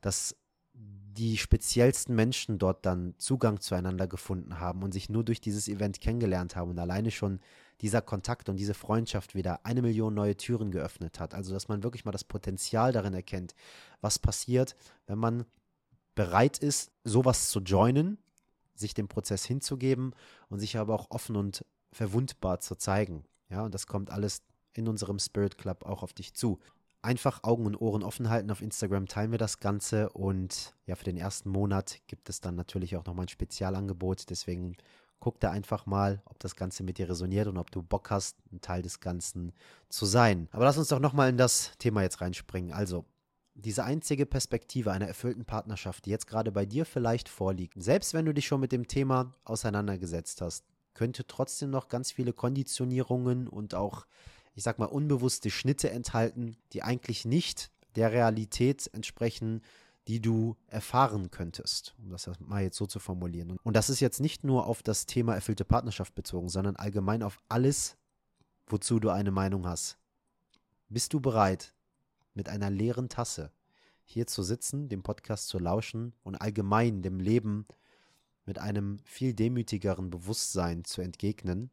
dass 0.00 0.36
die 0.74 1.36
speziellsten 1.36 2.14
Menschen 2.14 2.58
dort 2.58 2.86
dann 2.86 3.14
Zugang 3.18 3.60
zueinander 3.60 4.06
gefunden 4.06 4.58
haben 4.58 4.82
und 4.82 4.92
sich 4.92 5.10
nur 5.10 5.24
durch 5.24 5.40
dieses 5.40 5.68
Event 5.68 6.00
kennengelernt 6.00 6.56
haben 6.56 6.70
und 6.70 6.78
alleine 6.78 7.10
schon 7.10 7.40
dieser 7.82 8.00
Kontakt 8.00 8.48
und 8.48 8.56
diese 8.56 8.72
Freundschaft 8.72 9.34
wieder 9.34 9.66
eine 9.66 9.82
Million 9.82 10.14
neue 10.14 10.36
Türen 10.36 10.70
geöffnet 10.70 11.20
hat. 11.20 11.34
Also 11.34 11.52
dass 11.52 11.68
man 11.68 11.82
wirklich 11.82 12.04
mal 12.04 12.12
das 12.12 12.24
Potenzial 12.24 12.92
darin 12.92 13.12
erkennt, 13.12 13.54
was 14.00 14.18
passiert, 14.18 14.74
wenn 15.06 15.18
man 15.18 15.44
bereit 16.14 16.58
ist, 16.58 16.92
sowas 17.04 17.50
zu 17.50 17.60
joinen, 17.60 18.18
sich 18.74 18.94
dem 18.94 19.08
Prozess 19.08 19.44
hinzugeben 19.44 20.14
und 20.48 20.60
sich 20.60 20.78
aber 20.78 20.94
auch 20.94 21.10
offen 21.10 21.36
und 21.36 21.64
verwundbar 21.92 22.60
zu 22.60 22.74
zeigen. 22.76 23.24
Ja, 23.52 23.62
und 23.62 23.74
das 23.74 23.86
kommt 23.86 24.10
alles 24.10 24.42
in 24.72 24.88
unserem 24.88 25.18
Spirit 25.18 25.58
Club 25.58 25.84
auch 25.84 26.02
auf 26.02 26.14
dich 26.14 26.32
zu. 26.32 26.58
Einfach 27.02 27.42
Augen 27.42 27.66
und 27.66 27.76
Ohren 27.76 28.02
offen 28.02 28.30
halten. 28.30 28.50
Auf 28.50 28.62
Instagram 28.62 29.06
teilen 29.06 29.30
wir 29.30 29.38
das 29.38 29.60
Ganze 29.60 30.08
und 30.10 30.74
ja, 30.86 30.96
für 30.96 31.04
den 31.04 31.18
ersten 31.18 31.50
Monat 31.50 32.00
gibt 32.06 32.30
es 32.30 32.40
dann 32.40 32.54
natürlich 32.54 32.96
auch 32.96 33.04
nochmal 33.04 33.26
ein 33.26 33.28
Spezialangebot. 33.28 34.30
Deswegen 34.30 34.76
guck 35.20 35.38
da 35.38 35.50
einfach 35.50 35.84
mal, 35.84 36.22
ob 36.24 36.38
das 36.38 36.56
Ganze 36.56 36.82
mit 36.82 36.96
dir 36.96 37.10
resoniert 37.10 37.46
und 37.46 37.58
ob 37.58 37.70
du 37.70 37.82
Bock 37.82 38.10
hast, 38.10 38.38
ein 38.52 38.62
Teil 38.62 38.80
des 38.80 39.00
Ganzen 39.00 39.52
zu 39.90 40.06
sein. 40.06 40.48
Aber 40.50 40.64
lass 40.64 40.78
uns 40.78 40.88
doch 40.88 40.98
nochmal 40.98 41.28
in 41.28 41.36
das 41.36 41.72
Thema 41.78 42.02
jetzt 42.02 42.20
reinspringen. 42.22 42.72
Also, 42.72 43.04
diese 43.54 43.84
einzige 43.84 44.24
Perspektive 44.24 44.92
einer 44.92 45.06
erfüllten 45.06 45.44
Partnerschaft, 45.44 46.06
die 46.06 46.10
jetzt 46.10 46.26
gerade 46.26 46.50
bei 46.50 46.64
dir 46.64 46.86
vielleicht 46.86 47.28
vorliegt, 47.28 47.74
selbst 47.82 48.14
wenn 48.14 48.24
du 48.24 48.32
dich 48.32 48.46
schon 48.46 48.60
mit 48.60 48.72
dem 48.72 48.88
Thema 48.88 49.34
auseinandergesetzt 49.44 50.40
hast, 50.40 50.64
könnte 50.94 51.26
trotzdem 51.26 51.70
noch 51.70 51.88
ganz 51.88 52.12
viele 52.12 52.32
Konditionierungen 52.32 53.48
und 53.48 53.74
auch, 53.74 54.06
ich 54.54 54.62
sag 54.62 54.78
mal, 54.78 54.86
unbewusste 54.86 55.50
Schnitte 55.50 55.90
enthalten, 55.90 56.56
die 56.72 56.82
eigentlich 56.82 57.24
nicht 57.24 57.70
der 57.96 58.12
Realität 58.12 58.90
entsprechen, 58.92 59.62
die 60.08 60.20
du 60.20 60.56
erfahren 60.66 61.30
könntest, 61.30 61.94
um 61.98 62.10
das 62.10 62.28
mal 62.40 62.62
jetzt 62.62 62.76
so 62.76 62.86
zu 62.86 62.98
formulieren. 62.98 63.56
Und 63.62 63.76
das 63.76 63.88
ist 63.88 64.00
jetzt 64.00 64.20
nicht 64.20 64.42
nur 64.42 64.66
auf 64.66 64.82
das 64.82 65.06
Thema 65.06 65.34
erfüllte 65.34 65.64
Partnerschaft 65.64 66.14
bezogen, 66.14 66.48
sondern 66.48 66.76
allgemein 66.76 67.22
auf 67.22 67.38
alles, 67.48 67.96
wozu 68.66 68.98
du 68.98 69.10
eine 69.10 69.30
Meinung 69.30 69.66
hast. 69.66 69.98
Bist 70.88 71.12
du 71.12 71.20
bereit, 71.20 71.74
mit 72.34 72.48
einer 72.48 72.70
leeren 72.70 73.08
Tasse 73.08 73.52
hier 74.04 74.26
zu 74.26 74.42
sitzen, 74.42 74.88
dem 74.88 75.02
Podcast 75.02 75.48
zu 75.48 75.58
lauschen 75.58 76.14
und 76.22 76.34
allgemein 76.34 77.02
dem 77.02 77.20
Leben 77.20 77.66
mit 78.44 78.58
einem 78.58 78.98
viel 79.04 79.34
demütigeren 79.34 80.10
Bewusstsein 80.10 80.84
zu 80.84 81.00
entgegnen, 81.00 81.70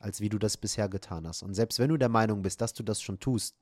als 0.00 0.20
wie 0.20 0.28
du 0.28 0.38
das 0.38 0.56
bisher 0.56 0.88
getan 0.88 1.26
hast. 1.26 1.42
Und 1.42 1.54
selbst 1.54 1.78
wenn 1.78 1.90
du 1.90 1.96
der 1.96 2.08
Meinung 2.08 2.42
bist, 2.42 2.60
dass 2.60 2.72
du 2.72 2.82
das 2.82 3.00
schon 3.02 3.20
tust, 3.20 3.56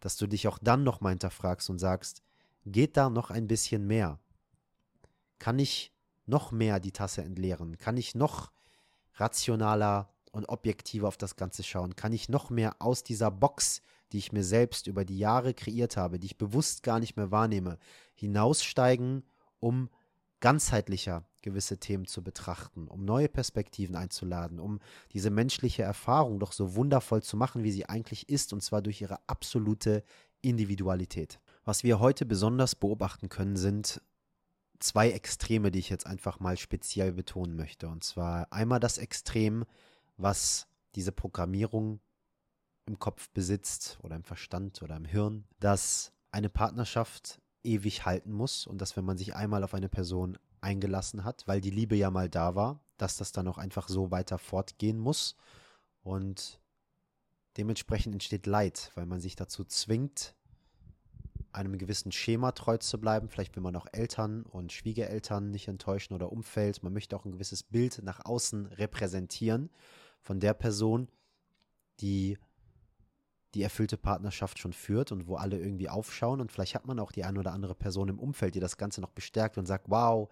dass 0.00 0.16
du 0.16 0.26
dich 0.26 0.48
auch 0.48 0.58
dann 0.58 0.82
nochmal 0.82 1.12
hinterfragst 1.12 1.70
und 1.70 1.78
sagst, 1.78 2.22
geht 2.66 2.96
da 2.96 3.10
noch 3.10 3.30
ein 3.30 3.46
bisschen 3.46 3.86
mehr? 3.86 4.18
Kann 5.38 5.58
ich 5.58 5.92
noch 6.26 6.52
mehr 6.52 6.80
die 6.80 6.92
Tasse 6.92 7.22
entleeren? 7.22 7.78
Kann 7.78 7.96
ich 7.96 8.14
noch 8.14 8.50
rationaler 9.14 10.12
und 10.32 10.48
objektiver 10.48 11.08
auf 11.08 11.16
das 11.16 11.36
Ganze 11.36 11.62
schauen? 11.62 11.96
Kann 11.96 12.12
ich 12.12 12.28
noch 12.28 12.50
mehr 12.50 12.76
aus 12.80 13.04
dieser 13.04 13.30
Box, 13.30 13.82
die 14.12 14.18
ich 14.18 14.32
mir 14.32 14.44
selbst 14.44 14.86
über 14.86 15.04
die 15.04 15.18
Jahre 15.18 15.54
kreiert 15.54 15.96
habe, 15.96 16.18
die 16.18 16.26
ich 16.26 16.38
bewusst 16.38 16.82
gar 16.82 16.98
nicht 16.98 17.16
mehr 17.16 17.30
wahrnehme, 17.30 17.78
hinaussteigen, 18.14 19.24
um 19.60 19.88
ganzheitlicher 20.40 21.24
gewisse 21.42 21.78
Themen 21.78 22.06
zu 22.06 22.22
betrachten, 22.22 22.88
um 22.88 23.04
neue 23.04 23.28
Perspektiven 23.28 23.96
einzuladen, 23.96 24.58
um 24.60 24.80
diese 25.12 25.30
menschliche 25.30 25.82
Erfahrung 25.82 26.38
doch 26.38 26.52
so 26.52 26.74
wundervoll 26.74 27.22
zu 27.22 27.36
machen, 27.36 27.62
wie 27.62 27.72
sie 27.72 27.86
eigentlich 27.86 28.28
ist, 28.28 28.52
und 28.52 28.62
zwar 28.62 28.82
durch 28.82 29.00
ihre 29.00 29.18
absolute 29.26 30.02
Individualität. 30.42 31.40
Was 31.64 31.84
wir 31.84 32.00
heute 32.00 32.26
besonders 32.26 32.74
beobachten 32.74 33.28
können, 33.28 33.56
sind 33.56 34.00
zwei 34.78 35.10
Extreme, 35.10 35.70
die 35.70 35.78
ich 35.78 35.90
jetzt 35.90 36.06
einfach 36.06 36.40
mal 36.40 36.56
speziell 36.56 37.12
betonen 37.12 37.56
möchte. 37.56 37.88
Und 37.88 38.02
zwar 38.02 38.50
einmal 38.52 38.80
das 38.80 38.98
Extrem, 38.98 39.64
was 40.16 40.66
diese 40.94 41.12
Programmierung 41.12 42.00
im 42.86 42.98
Kopf 42.98 43.28
besitzt 43.30 43.98
oder 44.02 44.16
im 44.16 44.24
Verstand 44.24 44.82
oder 44.82 44.96
im 44.96 45.04
Hirn, 45.04 45.44
dass 45.60 46.12
eine 46.32 46.48
Partnerschaft 46.48 47.40
ewig 47.62 48.04
halten 48.04 48.32
muss 48.32 48.66
und 48.66 48.80
dass 48.80 48.96
wenn 48.96 49.04
man 49.04 49.18
sich 49.18 49.34
einmal 49.34 49.64
auf 49.64 49.74
eine 49.74 49.88
Person 49.88 50.38
eingelassen 50.60 51.24
hat, 51.24 51.46
weil 51.46 51.60
die 51.60 51.70
Liebe 51.70 51.96
ja 51.96 52.10
mal 52.10 52.28
da 52.28 52.54
war, 52.54 52.80
dass 52.96 53.16
das 53.16 53.32
dann 53.32 53.48
auch 53.48 53.58
einfach 53.58 53.88
so 53.88 54.10
weiter 54.10 54.38
fortgehen 54.38 54.98
muss 54.98 55.36
und 56.02 56.60
dementsprechend 57.56 58.14
entsteht 58.14 58.46
Leid, 58.46 58.92
weil 58.94 59.06
man 59.06 59.20
sich 59.20 59.36
dazu 59.36 59.64
zwingt, 59.64 60.34
einem 61.52 61.78
gewissen 61.78 62.12
Schema 62.12 62.52
treu 62.52 62.76
zu 62.78 63.00
bleiben. 63.00 63.28
Vielleicht 63.28 63.56
will 63.56 63.62
man 63.62 63.74
auch 63.74 63.86
Eltern 63.92 64.42
und 64.42 64.72
Schwiegereltern 64.72 65.50
nicht 65.50 65.68
enttäuschen 65.68 66.14
oder 66.14 66.30
Umfeld. 66.30 66.82
Man 66.82 66.92
möchte 66.92 67.16
auch 67.16 67.24
ein 67.24 67.32
gewisses 67.32 67.64
Bild 67.64 68.02
nach 68.04 68.24
außen 68.24 68.66
repräsentieren 68.66 69.70
von 70.20 70.38
der 70.38 70.54
Person, 70.54 71.08
die 72.00 72.38
die 73.54 73.62
erfüllte 73.62 73.96
Partnerschaft 73.96 74.58
schon 74.58 74.72
führt 74.72 75.12
und 75.12 75.26
wo 75.26 75.36
alle 75.36 75.58
irgendwie 75.58 75.88
aufschauen. 75.88 76.40
Und 76.40 76.52
vielleicht 76.52 76.74
hat 76.74 76.86
man 76.86 77.00
auch 77.00 77.12
die 77.12 77.24
eine 77.24 77.40
oder 77.40 77.52
andere 77.52 77.74
Person 77.74 78.08
im 78.08 78.18
Umfeld, 78.18 78.54
die 78.54 78.60
das 78.60 78.76
Ganze 78.76 79.00
noch 79.00 79.10
bestärkt 79.10 79.58
und 79.58 79.66
sagt, 79.66 79.86
wow, 79.88 80.28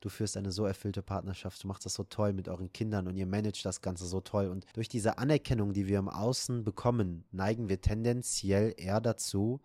du 0.00 0.08
führst 0.08 0.36
eine 0.36 0.52
so 0.52 0.64
erfüllte 0.64 1.02
Partnerschaft, 1.02 1.62
du 1.62 1.68
machst 1.68 1.86
das 1.86 1.94
so 1.94 2.04
toll 2.04 2.32
mit 2.32 2.48
euren 2.48 2.72
Kindern 2.72 3.08
und 3.08 3.16
ihr 3.16 3.26
managt 3.26 3.64
das 3.64 3.80
Ganze 3.80 4.06
so 4.06 4.20
toll. 4.20 4.48
Und 4.48 4.66
durch 4.74 4.88
diese 4.88 5.18
Anerkennung, 5.18 5.72
die 5.72 5.86
wir 5.86 5.98
im 5.98 6.08
Außen 6.08 6.64
bekommen, 6.64 7.24
neigen 7.30 7.68
wir 7.68 7.80
tendenziell 7.80 8.74
eher 8.76 9.00
dazu, 9.00 9.60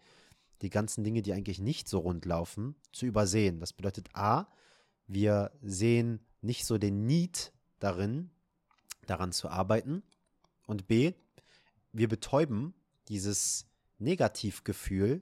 die 0.62 0.70
ganzen 0.70 1.04
Dinge, 1.04 1.22
die 1.22 1.34
eigentlich 1.34 1.60
nicht 1.60 1.88
so 1.88 2.00
rund 2.00 2.26
laufen, 2.26 2.76
zu 2.92 3.06
übersehen. 3.06 3.60
Das 3.60 3.74
bedeutet 3.74 4.10
A, 4.14 4.48
wir 5.06 5.52
sehen 5.62 6.20
nicht 6.42 6.66
so 6.66 6.78
den 6.78 7.06
Need 7.06 7.54
darin, 7.80 8.32
daran 9.06 9.32
zu 9.32 9.50
arbeiten. 9.50 10.04
Und 10.66 10.88
B, 10.88 11.14
wir 11.94 12.08
betäuben 12.08 12.74
dieses 13.10 13.68
Negativgefühl 14.00 15.22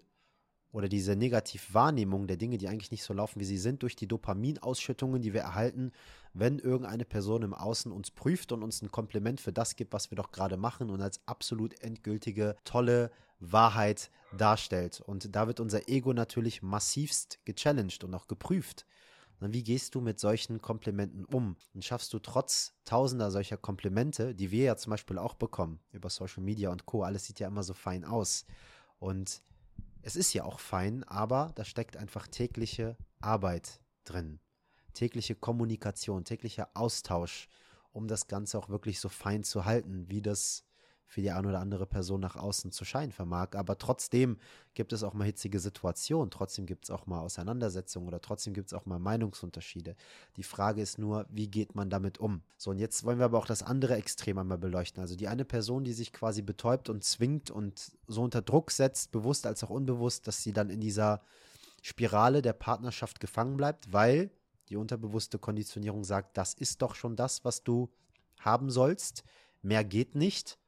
oder 0.72 0.90
diese 0.90 1.16
Negativwahrnehmung 1.16 2.28
der 2.28 2.36
Dinge, 2.36 2.58
die 2.58 2.68
eigentlich 2.68 2.92
nicht 2.92 3.04
so 3.04 3.14
laufen, 3.14 3.40
wie 3.40 3.46
sie 3.46 3.58
sind, 3.58 3.82
durch 3.82 3.96
die 3.96 4.08
Dopaminausschüttungen, 4.08 5.22
die 5.22 5.34
wir 5.34 5.42
erhalten, 5.42 5.94
wenn 6.34 6.60
irgendeine 6.60 7.06
Person 7.06 7.44
im 7.44 7.54
Außen 7.54 7.94
uns 7.94 8.12
prüft 8.12 8.52
und 8.52 8.62
uns 8.62 8.82
ein 8.82 8.92
Kompliment 8.92 9.40
für 9.40 9.54
das 9.54 9.78
gibt, 9.78 9.94
was 9.94 10.12
wir 10.12 10.18
doch 10.18 10.32
gerade 10.32 10.58
machen 10.58 10.90
und 10.90 11.02
als 11.02 11.22
absolut 11.28 11.80
endgültige, 11.82 12.58
tolle 12.66 13.10
Wahrheit 13.40 14.12
darstellt. 14.38 15.00
Und 15.00 15.34
da 15.34 15.48
wird 15.48 15.62
unser 15.62 15.88
Ego 15.88 16.12
natürlich 16.12 16.62
massivst 16.62 17.40
gechallenged 17.46 18.04
und 18.04 18.14
auch 18.14 18.28
geprüft. 18.28 18.86
Wie 19.40 19.64
gehst 19.64 19.96
du 19.96 20.02
mit 20.02 20.20
solchen 20.20 20.62
Komplimenten 20.62 21.26
um? 21.26 21.56
Und 21.74 21.84
schaffst 21.84 22.14
du 22.14 22.20
trotz 22.20 22.74
tausender 22.86 23.32
solcher 23.32 23.58
Komplimente, 23.58 24.34
die 24.34 24.52
wir 24.52 24.64
ja 24.64 24.78
zum 24.78 24.92
Beispiel 24.92 25.18
auch 25.18 25.34
bekommen 25.34 25.80
über 25.92 26.10
Social 26.10 26.42
Media 26.44 26.72
und 26.72 26.86
Co., 26.86 27.04
alles 27.04 27.26
sieht 27.26 27.40
ja 27.40 27.48
immer 27.48 27.64
so 27.64 27.74
fein 27.74 28.06
aus. 28.06 28.46
Und 28.98 29.42
es 30.02 30.16
ist 30.16 30.34
ja 30.34 30.44
auch 30.46 30.60
fein, 30.60 31.04
aber 31.04 31.52
da 31.56 31.66
steckt 31.66 31.98
einfach 31.98 32.28
tägliche 32.28 32.98
Arbeit 33.20 33.82
drin. 34.04 34.40
Tägliche 34.94 35.36
Kommunikation, 35.36 36.24
täglicher 36.24 36.70
Austausch, 36.74 37.50
um 37.92 38.08
das 38.08 38.28
Ganze 38.28 38.58
auch 38.58 38.70
wirklich 38.70 39.00
so 39.00 39.10
fein 39.10 39.44
zu 39.44 39.66
halten, 39.66 40.10
wie 40.10 40.22
das 40.22 40.64
für 41.16 41.22
die 41.22 41.32
eine 41.32 41.48
oder 41.48 41.62
andere 41.62 41.86
Person 41.86 42.20
nach 42.20 42.36
außen 42.36 42.74
zu 42.74 42.84
scheinen 42.84 43.14
vermag. 43.14 43.56
Aber 43.56 43.78
trotzdem 43.78 44.38
gibt 44.74 44.92
es 44.92 45.02
auch 45.02 45.14
mal 45.14 45.24
hitzige 45.24 45.62
Situationen, 45.62 46.30
trotzdem 46.30 46.66
gibt 46.66 46.84
es 46.84 46.92
auch 46.92 47.06
mal 47.06 47.22
Auseinandersetzungen 47.22 48.06
oder 48.06 48.20
trotzdem 48.20 48.54
gibt 48.54 48.68
es 48.68 48.74
auch 48.74 48.86
mal 48.86 49.00
Meinungsunterschiede. 49.00 49.96
Die 50.36 50.44
Frage 50.44 50.82
ist 50.82 51.00
nur, 51.00 51.26
wie 51.30 51.48
geht 51.48 51.74
man 51.74 51.90
damit 51.90 52.18
um? 52.18 52.42
So, 52.58 52.72
und 52.72 52.80
jetzt 52.80 53.06
wollen 53.06 53.18
wir 53.18 53.24
aber 53.24 53.38
auch 53.38 53.46
das 53.46 53.64
andere 53.64 53.96
Extrem 53.96 54.38
einmal 54.40 54.58
beleuchten. 54.58 55.02
Also 55.02 55.16
die 55.16 55.30
eine 55.30 55.46
Person, 55.46 55.86
die 55.86 55.94
sich 55.94 56.12
quasi 56.12 56.42
betäubt 56.42 56.90
und 56.90 57.06
zwingt 57.06 57.50
und 57.50 57.94
so 58.08 58.22
unter 58.22 58.42
Druck 58.42 58.70
setzt, 58.70 59.14
bewusst 59.14 59.48
als 59.48 59.64
auch 59.64 59.70
unbewusst, 59.70 60.28
dass 60.28 60.44
sie 60.44 60.52
dann 60.52 60.70
in 60.70 60.82
dieser 60.82 61.22
Spirale 61.82 62.42
der 62.42 62.52
Partnerschaft 62.52 63.22
gefangen 63.22 63.56
bleibt, 63.56 63.94
weil 63.94 64.32
die 64.68 64.76
unterbewusste 64.76 65.40
Konditionierung 65.40 66.04
sagt, 66.04 66.36
das 66.36 66.54
ist 66.56 66.82
doch 66.82 66.94
schon 66.94 67.16
das, 67.16 67.46
was 67.46 67.64
du 67.64 67.90
haben 68.38 68.70
sollst. 68.70 69.24
Mehr 69.62 69.86
geht 69.86 70.14
nicht 70.14 70.60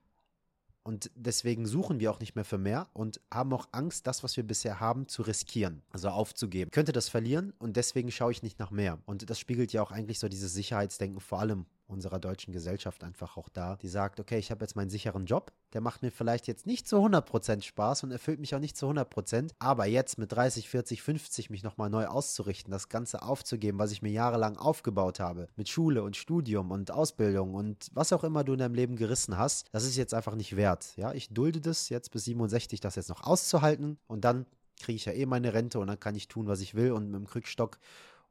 Und 0.87 1.11
deswegen 1.15 1.65
suchen 1.65 1.99
wir 1.99 2.09
auch 2.09 2.21
nicht 2.21 2.35
mehr 2.35 2.45
für 2.45 2.57
mehr 2.57 2.87
und 2.93 3.19
haben 3.29 3.51
auch 3.51 3.67
Angst, 3.73 4.07
das, 4.07 4.23
was 4.23 4.37
wir 4.37 4.47
bisher 4.47 4.79
haben, 4.79 5.09
zu 5.09 5.21
riskieren, 5.21 5.81
also 5.89 6.07
aufzugeben. 6.07 6.69
Ich 6.69 6.73
könnte 6.73 6.93
das 6.93 7.09
verlieren 7.09 7.51
und 7.59 7.75
deswegen 7.75 8.09
schaue 8.09 8.31
ich 8.31 8.41
nicht 8.41 8.57
nach 8.57 8.71
mehr. 8.71 8.97
Und 9.05 9.29
das 9.29 9.37
spiegelt 9.37 9.73
ja 9.73 9.81
auch 9.81 9.91
eigentlich 9.91 10.17
so 10.17 10.29
dieses 10.29 10.53
Sicherheitsdenken 10.53 11.19
vor 11.19 11.41
allem 11.41 11.65
unserer 11.87 12.19
deutschen 12.19 12.53
Gesellschaft 12.53 13.03
einfach 13.03 13.37
auch 13.37 13.49
da, 13.49 13.77
die 13.77 13.87
sagt, 13.87 14.19
okay, 14.19 14.37
ich 14.37 14.51
habe 14.51 14.63
jetzt 14.63 14.75
meinen 14.75 14.89
sicheren 14.89 15.25
Job, 15.25 15.51
der 15.73 15.81
macht 15.81 16.01
mir 16.01 16.11
vielleicht 16.11 16.47
jetzt 16.47 16.65
nicht 16.65 16.87
zu 16.87 16.97
100% 16.97 17.61
Spaß 17.63 18.03
und 18.03 18.11
erfüllt 18.11 18.39
mich 18.39 18.53
auch 18.53 18.59
nicht 18.59 18.77
zu 18.77 18.87
100%, 18.87 19.51
aber 19.59 19.85
jetzt 19.85 20.17
mit 20.17 20.31
30, 20.31 20.69
40, 20.69 21.01
50 21.01 21.49
mich 21.49 21.63
nochmal 21.63 21.89
neu 21.89 22.07
auszurichten, 22.07 22.71
das 22.71 22.89
Ganze 22.89 23.21
aufzugeben, 23.21 23.79
was 23.79 23.91
ich 23.91 24.01
mir 24.01 24.11
jahrelang 24.11 24.57
aufgebaut 24.57 25.19
habe, 25.19 25.47
mit 25.55 25.69
Schule 25.69 26.03
und 26.03 26.17
Studium 26.17 26.71
und 26.71 26.91
Ausbildung 26.91 27.53
und 27.53 27.89
was 27.93 28.13
auch 28.13 28.23
immer 28.23 28.43
du 28.43 28.53
in 28.53 28.59
deinem 28.59 28.75
Leben 28.75 28.95
gerissen 28.95 29.37
hast, 29.37 29.67
das 29.71 29.85
ist 29.85 29.95
jetzt 29.95 30.13
einfach 30.13 30.35
nicht 30.35 30.55
wert. 30.55 30.95
Ja, 30.97 31.13
ich 31.13 31.29
dulde 31.29 31.61
das 31.61 31.89
jetzt 31.89 32.11
bis 32.11 32.25
67, 32.25 32.79
das 32.79 32.95
jetzt 32.95 33.09
noch 33.09 33.23
auszuhalten 33.23 33.97
und 34.07 34.25
dann 34.25 34.45
kriege 34.79 34.97
ich 34.97 35.05
ja 35.05 35.13
eh 35.13 35.25
meine 35.25 35.53
Rente 35.53 35.79
und 35.79 35.87
dann 35.87 35.99
kann 35.99 36.15
ich 36.15 36.27
tun, 36.27 36.47
was 36.47 36.61
ich 36.61 36.75
will 36.75 36.91
und 36.91 37.09
mit 37.09 37.19
dem 37.19 37.27
Krückstock 37.27 37.79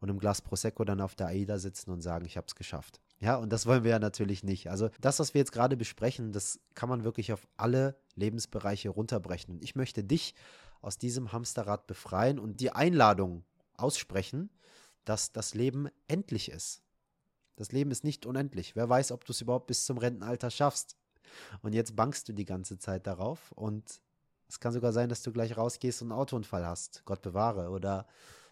und 0.00 0.10
einem 0.10 0.18
Glas 0.18 0.42
Prosecco 0.42 0.84
dann 0.84 1.00
auf 1.00 1.14
der 1.14 1.28
AIDA 1.28 1.58
sitzen 1.58 1.90
und 1.90 2.02
sagen, 2.02 2.26
ich 2.26 2.36
habe 2.36 2.46
es 2.46 2.54
geschafft. 2.54 3.00
Ja, 3.18 3.36
und 3.36 3.50
das 3.50 3.66
wollen 3.66 3.82
wir 3.82 3.92
ja 3.92 3.98
natürlich 3.98 4.44
nicht. 4.44 4.68
Also 4.68 4.90
das, 5.00 5.18
was 5.18 5.32
wir 5.32 5.38
jetzt 5.38 5.52
gerade 5.52 5.76
besprechen, 5.76 6.32
das 6.32 6.60
kann 6.74 6.88
man 6.88 7.04
wirklich 7.04 7.32
auf 7.32 7.46
alle 7.56 7.96
Lebensbereiche 8.14 8.90
runterbrechen. 8.90 9.54
Und 9.54 9.62
ich 9.62 9.74
möchte 9.74 10.04
dich 10.04 10.34
aus 10.82 10.98
diesem 10.98 11.32
Hamsterrad 11.32 11.86
befreien 11.86 12.38
und 12.38 12.60
die 12.60 12.70
Einladung 12.70 13.44
aussprechen, 13.74 14.50
dass 15.04 15.32
das 15.32 15.54
Leben 15.54 15.88
endlich 16.08 16.50
ist. 16.50 16.82
Das 17.56 17.72
Leben 17.72 17.90
ist 17.90 18.04
nicht 18.04 18.26
unendlich. 18.26 18.76
Wer 18.76 18.88
weiß, 18.88 19.12
ob 19.12 19.24
du 19.24 19.32
es 19.32 19.40
überhaupt 19.40 19.66
bis 19.66 19.86
zum 19.86 19.96
Rentenalter 19.96 20.50
schaffst. 20.50 20.96
Und 21.62 21.72
jetzt 21.72 21.96
bangst 21.96 22.28
du 22.28 22.32
die 22.32 22.44
ganze 22.44 22.78
Zeit 22.78 23.06
darauf 23.06 23.52
und 23.52 24.00
es 24.48 24.60
kann 24.60 24.72
sogar 24.72 24.92
sein, 24.92 25.08
dass 25.08 25.22
du 25.22 25.32
gleich 25.32 25.56
rausgehst 25.56 26.02
und 26.02 26.12
einen 26.12 26.20
Autounfall 26.20 26.64
hast. 26.66 27.02
Gott 27.04 27.22
bewahre. 27.22 27.70
Oder 27.70 28.06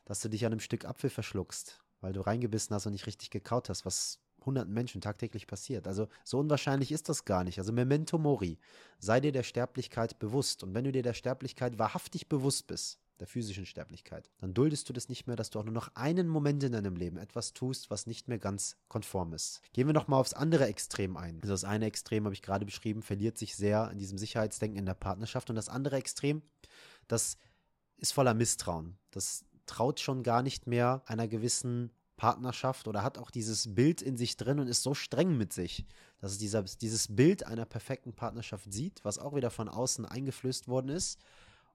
dass 0.04 0.20
du 0.20 0.28
dich 0.28 0.44
an 0.44 0.52
einem 0.52 0.60
Stück 0.60 0.84
Apfel 0.84 1.10
verschluckst, 1.10 1.82
weil 2.00 2.12
du 2.12 2.20
reingebissen 2.20 2.74
hast 2.74 2.86
und 2.86 2.92
nicht 2.92 3.06
richtig 3.06 3.30
gekaut 3.30 3.68
hast, 3.68 3.86
was 3.86 4.18
hunderten 4.46 4.72
Menschen 4.72 5.00
tagtäglich 5.00 5.46
passiert. 5.46 5.86
Also 5.86 6.08
so 6.24 6.38
unwahrscheinlich 6.38 6.92
ist 6.92 7.08
das 7.08 7.24
gar 7.24 7.44
nicht. 7.44 7.58
Also 7.58 7.72
Memento 7.72 8.18
Mori, 8.18 8.58
sei 8.98 9.20
dir 9.20 9.32
der 9.32 9.42
Sterblichkeit 9.42 10.18
bewusst. 10.18 10.62
Und 10.62 10.74
wenn 10.74 10.84
du 10.84 10.92
dir 10.92 11.02
der 11.02 11.14
Sterblichkeit 11.14 11.78
wahrhaftig 11.78 12.28
bewusst 12.28 12.66
bist, 12.66 12.98
der 13.20 13.26
physischen 13.26 13.66
Sterblichkeit, 13.66 14.30
dann 14.38 14.54
duldest 14.54 14.88
du 14.88 14.92
das 14.92 15.08
nicht 15.08 15.26
mehr, 15.26 15.36
dass 15.36 15.50
du 15.50 15.60
auch 15.60 15.64
nur 15.64 15.74
noch 15.74 15.94
einen 15.94 16.28
Moment 16.28 16.64
in 16.64 16.72
deinem 16.72 16.96
Leben 16.96 17.16
etwas 17.16 17.52
tust, 17.52 17.90
was 17.90 18.06
nicht 18.06 18.28
mehr 18.28 18.38
ganz 18.38 18.76
konform 18.88 19.32
ist. 19.32 19.60
Gehen 19.72 19.86
wir 19.86 19.94
nochmal 19.94 20.20
aufs 20.20 20.32
andere 20.32 20.66
Extrem 20.66 21.16
ein. 21.16 21.36
Also 21.42 21.54
das 21.54 21.64
eine 21.64 21.86
Extrem 21.86 22.24
habe 22.24 22.34
ich 22.34 22.42
gerade 22.42 22.64
beschrieben, 22.64 23.02
verliert 23.02 23.38
sich 23.38 23.54
sehr 23.54 23.90
in 23.90 23.98
diesem 23.98 24.18
Sicherheitsdenken 24.18 24.78
in 24.78 24.86
der 24.86 24.94
Partnerschaft. 24.94 25.48
Und 25.48 25.56
das 25.56 25.68
andere 25.68 25.96
Extrem, 25.96 26.42
das 27.06 27.36
ist 27.98 28.12
voller 28.12 28.34
Misstrauen. 28.34 28.98
Das 29.10 29.44
traut 29.66 30.00
schon 30.00 30.22
gar 30.22 30.42
nicht 30.42 30.66
mehr 30.66 31.02
einer 31.06 31.28
gewissen 31.28 31.90
Partnerschaft 32.16 32.88
oder 32.88 33.02
hat 33.02 33.18
auch 33.18 33.30
dieses 33.30 33.74
Bild 33.74 34.02
in 34.02 34.16
sich 34.16 34.36
drin 34.36 34.60
und 34.60 34.68
ist 34.68 34.82
so 34.82 34.94
streng 34.94 35.36
mit 35.36 35.52
sich, 35.52 35.84
dass 36.20 36.32
es 36.32 36.38
dieser, 36.38 36.62
dieses 36.62 37.14
Bild 37.14 37.46
einer 37.46 37.64
perfekten 37.64 38.12
Partnerschaft 38.12 38.72
sieht, 38.72 39.04
was 39.04 39.18
auch 39.18 39.34
wieder 39.34 39.50
von 39.50 39.68
außen 39.68 40.06
eingeflößt 40.06 40.68
worden 40.68 40.88
ist 40.90 41.18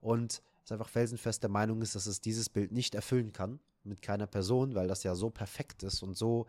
und 0.02 0.42
es 0.64 0.72
einfach 0.72 0.90
felsenfest 0.90 1.44
der 1.44 1.50
Meinung 1.50 1.82
ist, 1.82 1.96
dass 1.96 2.06
es 2.06 2.22
dieses 2.22 2.50
Bild 2.50 2.72
nicht 2.72 2.96
erfüllen 2.96 3.34
kann 3.34 3.60
mit 3.84 4.02
keiner 4.02 4.28
Person, 4.28 4.76
weil 4.76 4.88
das 4.88 5.04
ja 5.04 5.16
so 5.16 5.30
perfekt 5.30 5.84
ist 5.84 6.04
und 6.04 6.16
so 6.16 6.46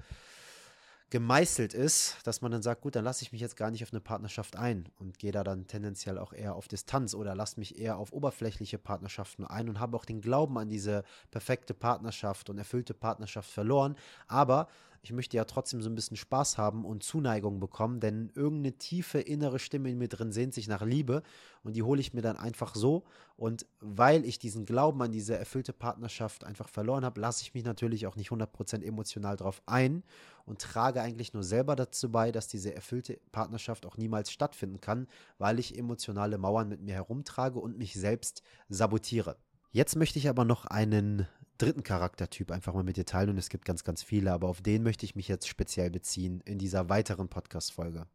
gemeißelt 1.11 1.75
ist, 1.75 2.19
dass 2.25 2.41
man 2.41 2.53
dann 2.53 2.63
sagt, 2.63 2.83
gut, 2.83 2.95
dann 2.95 3.05
lasse 3.05 3.23
ich 3.25 3.33
mich 3.33 3.41
jetzt 3.41 3.57
gar 3.57 3.73
nicht 3.73 3.83
auf 3.83 3.93
eine 3.93 4.01
Partnerschaft 4.01 4.57
ein 4.57 4.89
und 4.97 5.19
gehe 5.19 5.33
da 5.33 5.43
dann 5.43 5.67
tendenziell 5.67 6.19
auch 6.19 6.33
eher 6.33 6.55
auf 6.55 6.69
Distanz 6.69 7.15
oder 7.15 7.35
lasse 7.35 7.59
mich 7.59 7.79
eher 7.79 7.99
auf 7.99 8.13
oberflächliche 8.13 8.79
Partnerschaften 8.79 9.45
ein 9.45 9.69
und 9.69 9.81
habe 9.81 9.97
auch 9.97 10.05
den 10.05 10.21
Glauben 10.21 10.57
an 10.57 10.69
diese 10.69 11.03
perfekte 11.33 11.75
Partnerschaft 11.75 12.49
und 12.49 12.59
erfüllte 12.59 12.95
Partnerschaft 12.95 13.51
verloren. 13.51 13.97
Aber 14.29 14.69
ich 15.03 15.13
möchte 15.13 15.37
ja 15.37 15.45
trotzdem 15.45 15.81
so 15.81 15.89
ein 15.89 15.95
bisschen 15.95 16.17
Spaß 16.17 16.59
haben 16.59 16.85
und 16.85 17.03
Zuneigung 17.03 17.59
bekommen, 17.59 18.01
denn 18.01 18.31
irgendeine 18.35 18.77
tiefe 18.77 19.19
innere 19.19 19.59
Stimme 19.59 19.91
in 19.91 19.99
mir 19.99 20.09
drin 20.09 20.31
sehnt 20.31 20.53
sich 20.53 20.69
nach 20.69 20.83
Liebe 20.83 21.23
und 21.63 21.75
die 21.75 21.83
hole 21.83 22.01
ich 22.01 22.13
mir 22.13 22.21
dann 22.21 22.37
einfach 22.37 22.75
so. 22.75 23.05
Und 23.37 23.67
weil 23.81 24.27
ich 24.27 24.39
diesen 24.39 24.67
Glauben 24.67 25.01
an 25.01 25.13
diese 25.13 25.37
erfüllte 25.37 25.73
Partnerschaft 25.73 26.45
einfach 26.45 26.69
verloren 26.69 27.05
habe, 27.05 27.21
lasse 27.21 27.43
ich 27.43 27.55
mich 27.55 27.65
natürlich 27.65 28.07
auch 28.07 28.17
nicht 28.17 28.31
100% 28.31 28.83
emotional 28.83 29.37
drauf 29.37 29.63
ein 29.65 30.03
und 30.45 30.61
trage 30.61 31.01
eigentlich 31.01 31.33
nur 31.33 31.45
selber 31.45 31.77
dazu 31.77 32.11
bei, 32.13 32.31
dass 32.31 32.49
diese 32.49 32.75
erfüllte 32.75 33.19
Partnerschaft 33.33 33.87
auch 33.87 33.97
niemals 33.97 34.31
stattfinden 34.31 34.83
kann, 34.83 35.07
weil 35.39 35.59
ich 35.59 35.79
emotionale 35.79 36.37
Mauern 36.37 36.69
mit 36.69 36.83
mir 36.83 36.95
herumtrage 36.95 37.59
und 37.59 37.79
mich 37.79 37.95
selbst 37.95 38.43
sabotiere. 38.69 39.37
Jetzt 39.73 39.97
möchte 39.97 40.19
ich 40.19 40.29
aber 40.29 40.45
noch 40.45 40.67
einen 40.67 41.27
dritten 41.61 41.83
Charaktertyp 41.83 42.51
einfach 42.51 42.75
mal 42.75 42.83
mit 42.83 42.97
dir 42.97 43.05
teilen 43.05 43.31
und 43.31 43.39
es 43.39 43.49
gibt 43.49 43.65
ganz, 43.65 43.85
ganz 43.85 44.03
viele, 44.03 44.33
aber 44.33 44.49
auf 44.49 44.63
den 44.63 44.83
möchte 44.83 45.05
ich 45.05 45.15
mich 45.15 45.29
jetzt 45.29 45.49
speziell 45.49 45.91
beziehen 45.91 46.41
in 46.45 46.59
dieser 46.59 46.89
weiteren 46.89 47.29
Podcast-Folge. 47.29 48.07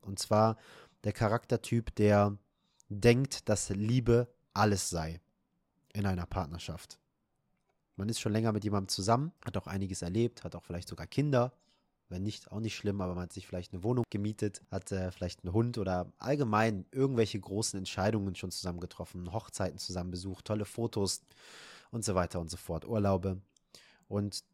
Und 0.00 0.18
zwar 0.18 0.56
der 1.04 1.12
Charaktertyp, 1.12 1.94
der 1.94 2.36
denkt, 2.88 3.48
dass 3.48 3.68
Liebe 3.70 4.28
alles 4.54 4.88
sei 4.90 5.20
in 5.92 6.06
einer 6.06 6.26
Partnerschaft. 6.26 6.98
Man 7.96 8.08
ist 8.08 8.20
schon 8.20 8.32
länger 8.32 8.52
mit 8.52 8.64
jemandem 8.64 8.88
zusammen, 8.88 9.32
hat 9.44 9.56
auch 9.56 9.66
einiges 9.66 10.00
erlebt, 10.00 10.42
hat 10.42 10.56
auch 10.56 10.64
vielleicht 10.64 10.88
sogar 10.88 11.06
Kinder. 11.06 11.52
Wenn 12.08 12.22
nicht, 12.22 12.50
auch 12.50 12.58
nicht 12.58 12.74
schlimm, 12.74 13.00
aber 13.02 13.14
man 13.14 13.24
hat 13.24 13.32
sich 13.32 13.46
vielleicht 13.46 13.72
eine 13.72 13.84
Wohnung 13.84 14.04
gemietet, 14.10 14.62
hat 14.70 14.90
äh, 14.90 15.12
vielleicht 15.12 15.44
einen 15.44 15.52
Hund 15.52 15.78
oder 15.78 16.12
allgemein 16.18 16.86
irgendwelche 16.90 17.38
großen 17.38 17.78
Entscheidungen 17.78 18.34
schon 18.34 18.50
zusammen 18.50 18.80
getroffen, 18.80 19.32
Hochzeiten 19.32 19.78
zusammen 19.78 20.10
besucht, 20.10 20.46
tolle 20.46 20.64
Fotos 20.64 21.22
und 21.90 22.04
so 22.04 22.14
weiter 22.14 22.40
und 22.40 22.50
so 22.50 22.56
fort, 22.56 22.86
Urlaube. 22.86 23.40
Und 24.08 24.44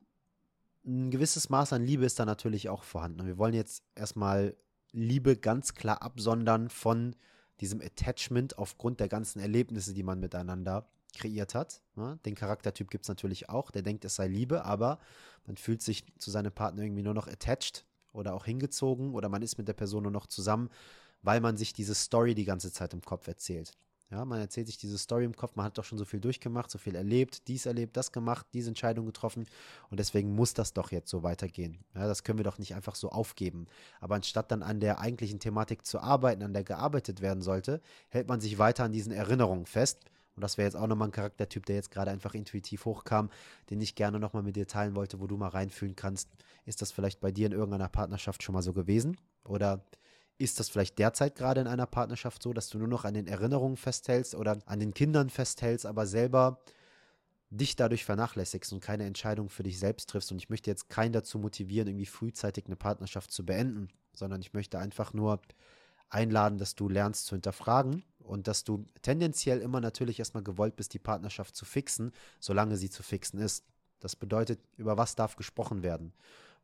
ein 0.84 1.10
gewisses 1.10 1.48
Maß 1.48 1.72
an 1.72 1.84
Liebe 1.84 2.04
ist 2.04 2.18
da 2.18 2.24
natürlich 2.24 2.68
auch 2.68 2.84
vorhanden. 2.84 3.20
Und 3.20 3.26
wir 3.26 3.38
wollen 3.38 3.54
jetzt 3.54 3.82
erstmal 3.94 4.56
Liebe 4.92 5.36
ganz 5.36 5.74
klar 5.74 6.02
absondern 6.02 6.70
von 6.70 7.16
diesem 7.60 7.80
Attachment 7.80 8.58
aufgrund 8.58 9.00
der 9.00 9.08
ganzen 9.08 9.40
Erlebnisse, 9.40 9.94
die 9.94 10.02
man 10.02 10.20
miteinander 10.20 10.88
kreiert 11.14 11.54
hat. 11.54 11.80
Den 12.24 12.34
Charaktertyp 12.34 12.90
gibt 12.90 13.04
es 13.04 13.08
natürlich 13.08 13.48
auch, 13.48 13.70
der 13.70 13.82
denkt, 13.82 14.04
es 14.04 14.16
sei 14.16 14.28
Liebe, 14.28 14.64
aber 14.64 14.98
man 15.46 15.56
fühlt 15.56 15.82
sich 15.82 16.04
zu 16.18 16.30
seinem 16.30 16.52
Partner 16.52 16.82
irgendwie 16.82 17.02
nur 17.02 17.14
noch 17.14 17.26
attached 17.26 17.84
oder 18.12 18.34
auch 18.34 18.44
hingezogen 18.44 19.14
oder 19.14 19.28
man 19.28 19.42
ist 19.42 19.58
mit 19.58 19.68
der 19.68 19.72
Person 19.74 20.02
nur 20.02 20.12
noch 20.12 20.26
zusammen, 20.26 20.70
weil 21.22 21.40
man 21.40 21.56
sich 21.56 21.72
diese 21.72 21.94
Story 21.94 22.34
die 22.34 22.44
ganze 22.44 22.70
Zeit 22.72 22.92
im 22.92 23.02
Kopf 23.02 23.26
erzählt. 23.26 23.72
Ja, 24.10 24.24
man 24.24 24.38
erzählt 24.38 24.68
sich 24.68 24.78
diese 24.78 24.98
Story 24.98 25.24
im 25.24 25.34
Kopf, 25.34 25.56
man 25.56 25.66
hat 25.66 25.78
doch 25.78 25.84
schon 25.84 25.98
so 25.98 26.04
viel 26.04 26.20
durchgemacht, 26.20 26.70
so 26.70 26.78
viel 26.78 26.94
erlebt, 26.94 27.48
dies 27.48 27.66
erlebt, 27.66 27.96
das 27.96 28.12
gemacht, 28.12 28.46
diese 28.54 28.68
Entscheidung 28.68 29.04
getroffen 29.04 29.46
und 29.90 29.98
deswegen 29.98 30.32
muss 30.32 30.54
das 30.54 30.72
doch 30.72 30.92
jetzt 30.92 31.10
so 31.10 31.24
weitergehen. 31.24 31.78
Ja, 31.92 32.06
das 32.06 32.22
können 32.22 32.38
wir 32.38 32.44
doch 32.44 32.58
nicht 32.58 32.76
einfach 32.76 32.94
so 32.94 33.10
aufgeben. 33.10 33.66
Aber 34.00 34.14
anstatt 34.14 34.52
dann 34.52 34.62
an 34.62 34.78
der 34.78 35.00
eigentlichen 35.00 35.40
Thematik 35.40 35.84
zu 35.84 35.98
arbeiten, 35.98 36.44
an 36.44 36.52
der 36.52 36.62
gearbeitet 36.62 37.20
werden 37.20 37.42
sollte, 37.42 37.80
hält 38.08 38.28
man 38.28 38.40
sich 38.40 38.58
weiter 38.58 38.84
an 38.84 38.92
diesen 38.92 39.10
Erinnerungen 39.10 39.66
fest. 39.66 40.04
Und 40.36 40.42
das 40.42 40.56
wäre 40.56 40.66
jetzt 40.66 40.76
auch 40.76 40.86
nochmal 40.86 41.08
ein 41.08 41.12
Charaktertyp, 41.12 41.66
der 41.66 41.76
jetzt 41.76 41.90
gerade 41.90 42.10
einfach 42.12 42.34
intuitiv 42.34 42.84
hochkam, 42.84 43.30
den 43.70 43.80
ich 43.80 43.96
gerne 43.96 44.20
nochmal 44.20 44.42
mit 44.44 44.54
dir 44.54 44.68
teilen 44.68 44.94
wollte, 44.94 45.18
wo 45.18 45.26
du 45.26 45.36
mal 45.36 45.48
reinfühlen 45.48 45.96
kannst. 45.96 46.28
Ist 46.64 46.80
das 46.80 46.92
vielleicht 46.92 47.20
bei 47.20 47.32
dir 47.32 47.46
in 47.46 47.52
irgendeiner 47.52 47.88
Partnerschaft 47.88 48.42
schon 48.42 48.52
mal 48.52 48.62
so 48.62 48.72
gewesen? 48.72 49.16
Oder 49.44 49.82
ist 50.38 50.60
das 50.60 50.68
vielleicht 50.68 50.98
derzeit 50.98 51.34
gerade 51.34 51.60
in 51.60 51.66
einer 51.66 51.86
Partnerschaft 51.86 52.42
so, 52.42 52.52
dass 52.52 52.68
du 52.68 52.78
nur 52.78 52.88
noch 52.88 53.04
an 53.04 53.14
den 53.14 53.26
Erinnerungen 53.26 53.76
festhältst 53.76 54.34
oder 54.34 54.58
an 54.66 54.80
den 54.80 54.92
Kindern 54.92 55.30
festhältst, 55.30 55.86
aber 55.86 56.06
selber 56.06 56.60
dich 57.50 57.76
dadurch 57.76 58.04
vernachlässigst 58.04 58.72
und 58.72 58.80
keine 58.80 59.04
Entscheidung 59.04 59.48
für 59.48 59.62
dich 59.62 59.78
selbst 59.78 60.10
triffst? 60.10 60.32
Und 60.32 60.38
ich 60.38 60.50
möchte 60.50 60.70
jetzt 60.70 60.88
keinen 60.88 61.12
dazu 61.12 61.38
motivieren, 61.38 61.88
irgendwie 61.88 62.06
frühzeitig 62.06 62.66
eine 62.66 62.76
Partnerschaft 62.76 63.30
zu 63.30 63.46
beenden, 63.46 63.88
sondern 64.12 64.40
ich 64.40 64.52
möchte 64.52 64.78
einfach 64.78 65.12
nur 65.12 65.40
einladen, 66.08 66.58
dass 66.58 66.74
du 66.74 66.88
lernst 66.88 67.26
zu 67.26 67.34
hinterfragen 67.34 68.04
und 68.18 68.46
dass 68.46 68.64
du 68.64 68.84
tendenziell 69.02 69.60
immer 69.60 69.80
natürlich 69.80 70.18
erstmal 70.18 70.42
gewollt 70.42 70.76
bist, 70.76 70.92
die 70.94 70.98
Partnerschaft 70.98 71.56
zu 71.56 71.64
fixen, 71.64 72.12
solange 72.40 72.76
sie 72.76 72.90
zu 72.90 73.02
fixen 73.02 73.40
ist. 73.40 73.64
Das 74.00 74.16
bedeutet, 74.16 74.60
über 74.76 74.98
was 74.98 75.14
darf 75.14 75.36
gesprochen 75.36 75.82
werden? 75.82 76.12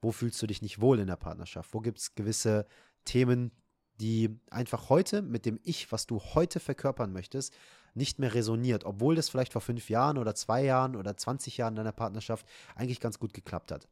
Wo 0.00 0.12
fühlst 0.12 0.42
du 0.42 0.46
dich 0.46 0.62
nicht 0.62 0.80
wohl 0.80 0.98
in 0.98 1.06
der 1.06 1.16
Partnerschaft? 1.16 1.72
Wo 1.72 1.80
gibt 1.80 1.98
es 1.98 2.14
gewisse 2.14 2.66
Themen, 3.04 3.52
die 4.00 4.38
einfach 4.50 4.88
heute 4.88 5.22
mit 5.22 5.46
dem 5.46 5.60
Ich, 5.62 5.92
was 5.92 6.06
du 6.06 6.20
heute 6.20 6.60
verkörpern 6.60 7.12
möchtest, 7.12 7.54
nicht 7.94 8.18
mehr 8.18 8.34
resoniert, 8.34 8.84
obwohl 8.84 9.14
das 9.14 9.28
vielleicht 9.28 9.52
vor 9.52 9.60
fünf 9.60 9.90
Jahren 9.90 10.18
oder 10.18 10.34
zwei 10.34 10.64
Jahren 10.64 10.96
oder 10.96 11.16
20 11.16 11.56
Jahren 11.58 11.74
deiner 11.74 11.92
Partnerschaft 11.92 12.46
eigentlich 12.74 13.00
ganz 13.00 13.18
gut 13.18 13.34
geklappt 13.34 13.70
hat. 13.70 13.86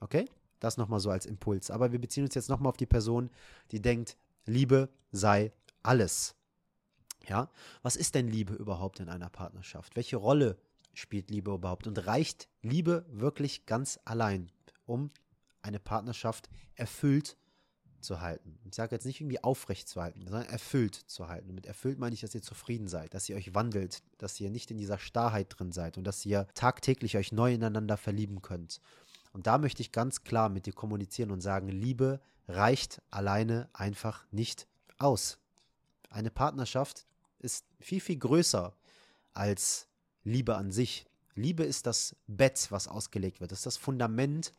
Okay? 0.00 0.28
Das 0.60 0.76
nochmal 0.76 1.00
so 1.00 1.10
als 1.10 1.26
Impuls. 1.26 1.70
Aber 1.70 1.92
wir 1.92 2.00
beziehen 2.00 2.24
uns 2.24 2.34
jetzt 2.34 2.48
nochmal 2.48 2.70
auf 2.70 2.76
die 2.76 2.86
Person, 2.86 3.30
die 3.70 3.82
denkt, 3.82 4.16
Liebe 4.46 4.88
sei 5.10 5.52
alles. 5.82 6.36
Ja? 7.26 7.50
Was 7.82 7.96
ist 7.96 8.14
denn 8.14 8.28
Liebe 8.28 8.54
überhaupt 8.54 9.00
in 9.00 9.08
einer 9.08 9.30
Partnerschaft? 9.30 9.96
Welche 9.96 10.16
Rolle 10.16 10.56
spielt 10.92 11.30
Liebe 11.30 11.52
überhaupt? 11.52 11.86
Und 11.86 12.06
reicht 12.06 12.48
Liebe 12.62 13.04
wirklich 13.10 13.66
ganz 13.66 13.98
allein, 14.04 14.50
um 14.86 15.10
eine 15.60 15.80
Partnerschaft 15.80 16.48
erfüllt 16.76 17.36
zu 18.04 18.20
halten. 18.20 18.58
Ich 18.64 18.74
sage 18.74 18.94
jetzt 18.94 19.04
nicht 19.06 19.20
irgendwie 19.20 19.42
aufrecht 19.42 19.88
zu 19.88 20.00
halten, 20.00 20.22
sondern 20.22 20.46
erfüllt 20.46 20.94
zu 20.94 21.28
halten. 21.28 21.48
Und 21.48 21.54
mit 21.56 21.66
erfüllt 21.66 21.98
meine 21.98 22.14
ich, 22.14 22.20
dass 22.20 22.34
ihr 22.34 22.42
zufrieden 22.42 22.88
seid, 22.88 23.14
dass 23.14 23.28
ihr 23.28 23.36
euch 23.36 23.54
wandelt, 23.54 24.02
dass 24.18 24.38
ihr 24.40 24.50
nicht 24.50 24.70
in 24.70 24.78
dieser 24.78 24.98
Starrheit 24.98 25.48
drin 25.50 25.72
seid 25.72 25.98
und 25.98 26.04
dass 26.04 26.24
ihr 26.24 26.46
tagtäglich 26.54 27.16
euch 27.16 27.32
neu 27.32 27.54
ineinander 27.54 27.96
verlieben 27.96 28.42
könnt. 28.42 28.80
Und 29.32 29.46
da 29.48 29.58
möchte 29.58 29.82
ich 29.82 29.90
ganz 29.90 30.22
klar 30.22 30.48
mit 30.48 30.66
dir 30.66 30.72
kommunizieren 30.72 31.32
und 31.32 31.40
sagen, 31.40 31.68
Liebe 31.68 32.20
reicht 32.46 33.02
alleine 33.10 33.68
einfach 33.72 34.26
nicht 34.30 34.68
aus. 34.98 35.38
Eine 36.10 36.30
Partnerschaft 36.30 37.06
ist 37.40 37.66
viel, 37.80 38.00
viel 38.00 38.18
größer 38.18 38.74
als 39.32 39.88
Liebe 40.22 40.54
an 40.56 40.70
sich. 40.70 41.06
Liebe 41.34 41.64
ist 41.64 41.86
das 41.86 42.14
Bett, 42.26 42.68
was 42.70 42.86
ausgelegt 42.86 43.40
wird. 43.40 43.50
Das 43.50 43.60
ist 43.60 43.66
das 43.66 43.76
Fundament, 43.76 44.52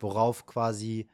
worauf 0.00 0.46
quasi 0.46 1.08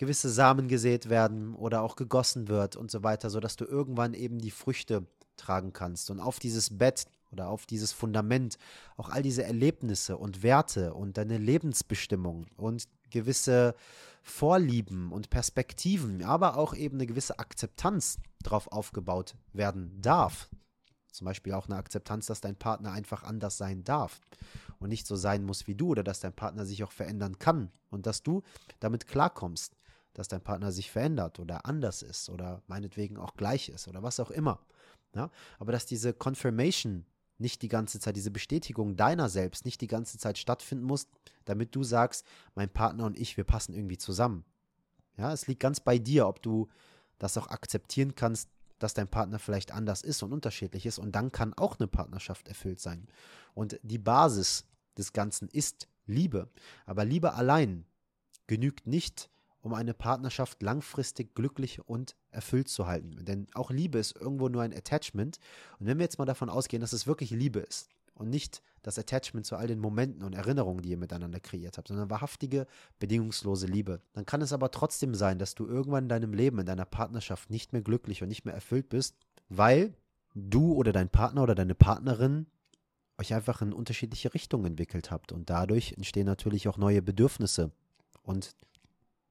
gewisse 0.00 0.30
Samen 0.30 0.66
gesät 0.66 1.10
werden 1.10 1.54
oder 1.54 1.82
auch 1.82 1.94
gegossen 1.94 2.48
wird 2.48 2.74
und 2.74 2.90
so 2.90 3.02
weiter, 3.02 3.28
sodass 3.28 3.56
du 3.56 3.66
irgendwann 3.66 4.14
eben 4.14 4.38
die 4.38 4.50
Früchte 4.50 5.06
tragen 5.36 5.74
kannst. 5.74 6.10
Und 6.10 6.20
auf 6.20 6.38
dieses 6.38 6.78
Bett 6.78 7.04
oder 7.30 7.48
auf 7.48 7.66
dieses 7.66 7.92
Fundament 7.92 8.56
auch 8.96 9.10
all 9.10 9.22
diese 9.22 9.44
Erlebnisse 9.44 10.16
und 10.16 10.42
Werte 10.42 10.94
und 10.94 11.18
deine 11.18 11.36
Lebensbestimmung 11.36 12.46
und 12.56 12.84
gewisse 13.10 13.74
Vorlieben 14.22 15.12
und 15.12 15.28
Perspektiven, 15.28 16.24
aber 16.24 16.56
auch 16.56 16.72
eben 16.74 16.96
eine 16.96 17.06
gewisse 17.06 17.38
Akzeptanz 17.38 18.16
drauf 18.42 18.72
aufgebaut 18.72 19.34
werden 19.52 20.00
darf. 20.00 20.48
Zum 21.12 21.26
Beispiel 21.26 21.52
auch 21.52 21.66
eine 21.66 21.76
Akzeptanz, 21.76 22.24
dass 22.24 22.40
dein 22.40 22.56
Partner 22.56 22.92
einfach 22.92 23.22
anders 23.22 23.58
sein 23.58 23.84
darf 23.84 24.18
und 24.78 24.88
nicht 24.88 25.06
so 25.06 25.14
sein 25.14 25.44
muss 25.44 25.66
wie 25.66 25.74
du 25.74 25.88
oder 25.88 26.02
dass 26.02 26.20
dein 26.20 26.32
Partner 26.32 26.64
sich 26.64 26.84
auch 26.84 26.92
verändern 26.92 27.38
kann 27.38 27.70
und 27.90 28.06
dass 28.06 28.22
du 28.22 28.42
damit 28.78 29.06
klarkommst 29.06 29.74
dass 30.14 30.28
dein 30.28 30.40
Partner 30.40 30.72
sich 30.72 30.90
verändert 30.90 31.38
oder 31.38 31.66
anders 31.66 32.02
ist 32.02 32.28
oder 32.28 32.62
meinetwegen 32.66 33.16
auch 33.16 33.34
gleich 33.34 33.68
ist 33.68 33.88
oder 33.88 34.02
was 34.02 34.20
auch 34.20 34.30
immer. 34.30 34.60
Ja? 35.14 35.30
Aber 35.58 35.72
dass 35.72 35.86
diese 35.86 36.12
Confirmation 36.12 37.06
nicht 37.38 37.62
die 37.62 37.68
ganze 37.68 37.98
Zeit, 38.00 38.16
diese 38.16 38.30
Bestätigung 38.30 38.96
deiner 38.96 39.28
selbst 39.28 39.64
nicht 39.64 39.80
die 39.80 39.86
ganze 39.86 40.18
Zeit 40.18 40.36
stattfinden 40.36 40.84
muss, 40.84 41.06
damit 41.46 41.74
du 41.74 41.82
sagst, 41.82 42.26
mein 42.54 42.68
Partner 42.68 43.06
und 43.06 43.18
ich, 43.18 43.36
wir 43.36 43.44
passen 43.44 43.72
irgendwie 43.72 43.98
zusammen. 43.98 44.44
Ja, 45.16 45.32
es 45.32 45.46
liegt 45.46 45.60
ganz 45.60 45.80
bei 45.80 45.98
dir, 45.98 46.26
ob 46.26 46.42
du 46.42 46.68
das 47.18 47.36
auch 47.38 47.48
akzeptieren 47.48 48.14
kannst, 48.14 48.50
dass 48.78 48.94
dein 48.94 49.08
Partner 49.08 49.38
vielleicht 49.38 49.72
anders 49.72 50.02
ist 50.02 50.22
und 50.22 50.32
unterschiedlich 50.32 50.86
ist 50.86 50.98
und 50.98 51.12
dann 51.12 51.32
kann 51.32 51.54
auch 51.54 51.78
eine 51.78 51.86
Partnerschaft 51.86 52.48
erfüllt 52.48 52.80
sein. 52.80 53.06
Und 53.54 53.78
die 53.82 53.98
Basis 53.98 54.66
des 54.96 55.12
Ganzen 55.12 55.48
ist 55.48 55.88
Liebe. 56.06 56.48
Aber 56.86 57.04
Liebe 57.04 57.34
allein 57.34 57.84
genügt 58.46 58.86
nicht, 58.86 59.30
um 59.62 59.74
eine 59.74 59.94
Partnerschaft 59.94 60.62
langfristig 60.62 61.34
glücklich 61.34 61.86
und 61.86 62.16
erfüllt 62.30 62.68
zu 62.68 62.86
halten. 62.86 63.24
Denn 63.24 63.46
auch 63.54 63.70
Liebe 63.70 63.98
ist 63.98 64.16
irgendwo 64.16 64.48
nur 64.48 64.62
ein 64.62 64.74
Attachment. 64.74 65.38
Und 65.78 65.86
wenn 65.86 65.98
wir 65.98 66.04
jetzt 66.04 66.18
mal 66.18 66.24
davon 66.24 66.48
ausgehen, 66.48 66.80
dass 66.80 66.92
es 66.92 67.06
wirklich 67.06 67.30
Liebe 67.30 67.60
ist 67.60 67.88
und 68.14 68.30
nicht 68.30 68.62
das 68.82 68.98
Attachment 68.98 69.44
zu 69.44 69.56
all 69.56 69.66
den 69.66 69.78
Momenten 69.78 70.24
und 70.24 70.34
Erinnerungen, 70.34 70.82
die 70.82 70.90
ihr 70.90 70.96
miteinander 70.96 71.40
kreiert 71.40 71.76
habt, 71.76 71.88
sondern 71.88 72.08
wahrhaftige, 72.08 72.66
bedingungslose 72.98 73.66
Liebe, 73.66 74.00
dann 74.14 74.24
kann 74.24 74.40
es 74.40 74.52
aber 74.52 74.70
trotzdem 74.70 75.14
sein, 75.14 75.38
dass 75.38 75.54
du 75.54 75.66
irgendwann 75.66 76.04
in 76.04 76.08
deinem 76.08 76.32
Leben, 76.32 76.58
in 76.58 76.66
deiner 76.66 76.86
Partnerschaft 76.86 77.50
nicht 77.50 77.72
mehr 77.72 77.82
glücklich 77.82 78.22
und 78.22 78.28
nicht 78.28 78.46
mehr 78.46 78.54
erfüllt 78.54 78.88
bist, 78.88 79.16
weil 79.48 79.92
du 80.34 80.72
oder 80.72 80.92
dein 80.92 81.10
Partner 81.10 81.42
oder 81.42 81.54
deine 81.54 81.74
Partnerin 81.74 82.46
euch 83.18 83.34
einfach 83.34 83.60
in 83.60 83.72
unterschiedliche 83.72 84.32
Richtungen 84.32 84.64
entwickelt 84.64 85.10
habt. 85.10 85.32
Und 85.32 85.50
dadurch 85.50 85.92
entstehen 85.92 86.26
natürlich 86.26 86.68
auch 86.68 86.78
neue 86.78 87.02
Bedürfnisse. 87.02 87.70
Und 88.22 88.56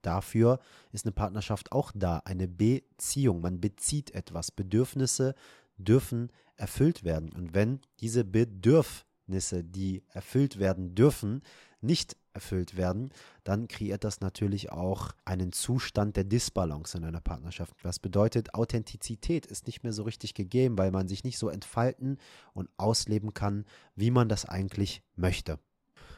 Dafür 0.01 0.59
ist 0.91 1.05
eine 1.05 1.11
Partnerschaft 1.11 1.71
auch 1.71 1.91
da, 1.93 2.21
eine 2.25 2.47
Beziehung. 2.47 3.41
Man 3.41 3.59
bezieht 3.59 4.11
etwas. 4.11 4.51
Bedürfnisse 4.51 5.35
dürfen 5.77 6.31
erfüllt 6.55 7.03
werden. 7.03 7.31
Und 7.33 7.53
wenn 7.53 7.79
diese 7.99 8.23
Bedürfnisse, 8.23 9.63
die 9.63 10.03
erfüllt 10.09 10.59
werden 10.59 10.95
dürfen, 10.95 11.41
nicht 11.81 12.17
erfüllt 12.33 12.77
werden, 12.77 13.11
dann 13.43 13.67
kreiert 13.67 14.03
das 14.03 14.21
natürlich 14.21 14.71
auch 14.71 15.11
einen 15.25 15.51
Zustand 15.51 16.15
der 16.15 16.25
Disbalance 16.25 16.97
in 16.97 17.03
einer 17.05 17.21
Partnerschaft. 17.21 17.73
Was 17.83 17.99
bedeutet, 17.99 18.53
Authentizität 18.53 19.45
ist 19.45 19.65
nicht 19.67 19.83
mehr 19.83 19.93
so 19.93 20.03
richtig 20.03 20.33
gegeben, 20.33 20.77
weil 20.77 20.91
man 20.91 21.07
sich 21.07 21.23
nicht 21.23 21.37
so 21.37 21.49
entfalten 21.49 22.17
und 22.53 22.69
ausleben 22.77 23.33
kann, 23.33 23.65
wie 23.95 24.11
man 24.11 24.29
das 24.29 24.45
eigentlich 24.45 25.01
möchte. 25.15 25.59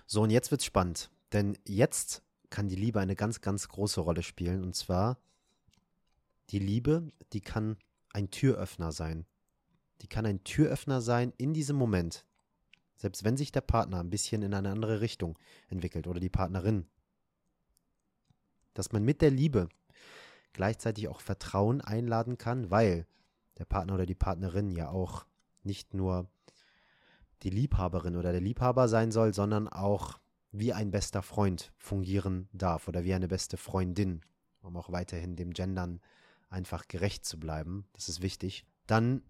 So, 0.06 0.22
und 0.24 0.30
jetzt 0.30 0.52
wird's 0.52 0.66
spannend. 0.66 1.10
Denn 1.32 1.58
jetzt 1.68 2.24
kann 2.52 2.68
die 2.68 2.76
Liebe 2.76 3.00
eine 3.00 3.16
ganz, 3.16 3.42
ganz 3.42 3.68
große 3.68 4.02
Rolle 4.02 4.22
spielen. 4.22 4.64
Und 4.64 4.76
zwar 4.76 5.18
die 6.52 6.60
Liebe, 6.60 7.12
die 7.34 7.42
kann 7.42 7.78
ein 8.14 8.30
Türöffner 8.30 8.92
sein. 8.92 9.26
Die 10.02 10.08
kann 10.08 10.26
ein 10.26 10.44
Türöffner 10.44 11.02
sein 11.02 11.34
in 11.38 11.54
diesem 11.54 11.78
Moment. 11.78 12.26
Selbst 12.96 13.24
wenn 13.24 13.38
sich 13.38 13.52
der 13.52 13.62
Partner 13.62 14.00
ein 14.00 14.12
bisschen 14.12 14.44
in 14.44 14.54
eine 14.54 14.70
andere 14.70 15.02
Richtung 15.02 15.40
entwickelt 15.70 16.06
oder 16.08 16.20
die 16.20 16.30
Partnerin. 16.30 16.86
Dass 18.76 18.92
man 18.92 19.04
mit 19.04 19.22
der 19.22 19.32
Liebe 19.32 19.70
gleichzeitig 20.54 21.08
auch 21.08 21.22
Vertrauen 21.22 21.82
einladen 21.82 22.38
kann, 22.38 22.70
weil 22.70 23.08
der 23.58 23.66
Partner 23.66 23.96
oder 23.96 24.06
die 24.06 24.16
Partnerin 24.16 24.72
ja 24.72 24.90
auch 24.90 25.26
nicht 25.64 25.94
nur 25.94 26.30
die 27.44 27.50
Liebhaberin 27.50 28.16
oder 28.16 28.32
der 28.32 28.42
Liebhaber 28.42 28.88
sein 28.88 29.12
soll, 29.12 29.34
sondern 29.34 29.68
auch 29.68 30.20
wie 30.52 30.74
ein 30.74 30.92
bester 30.92 31.22
Freund 31.22 31.72
fungieren 31.78 32.50
darf 32.52 32.88
oder 32.88 33.04
wie 33.04 33.14
eine 33.14 33.28
beste 33.28 33.58
Freundin, 33.58 34.22
um 34.62 34.76
auch 34.78 34.92
weiterhin 34.92 35.36
dem 35.36 35.52
Gendern 35.52 36.02
einfach 36.50 36.88
gerecht 36.88 37.26
zu 37.26 37.40
bleiben, 37.40 37.86
das 37.94 38.10
ist 38.10 38.22
wichtig, 38.22 38.66
dann 38.86 39.24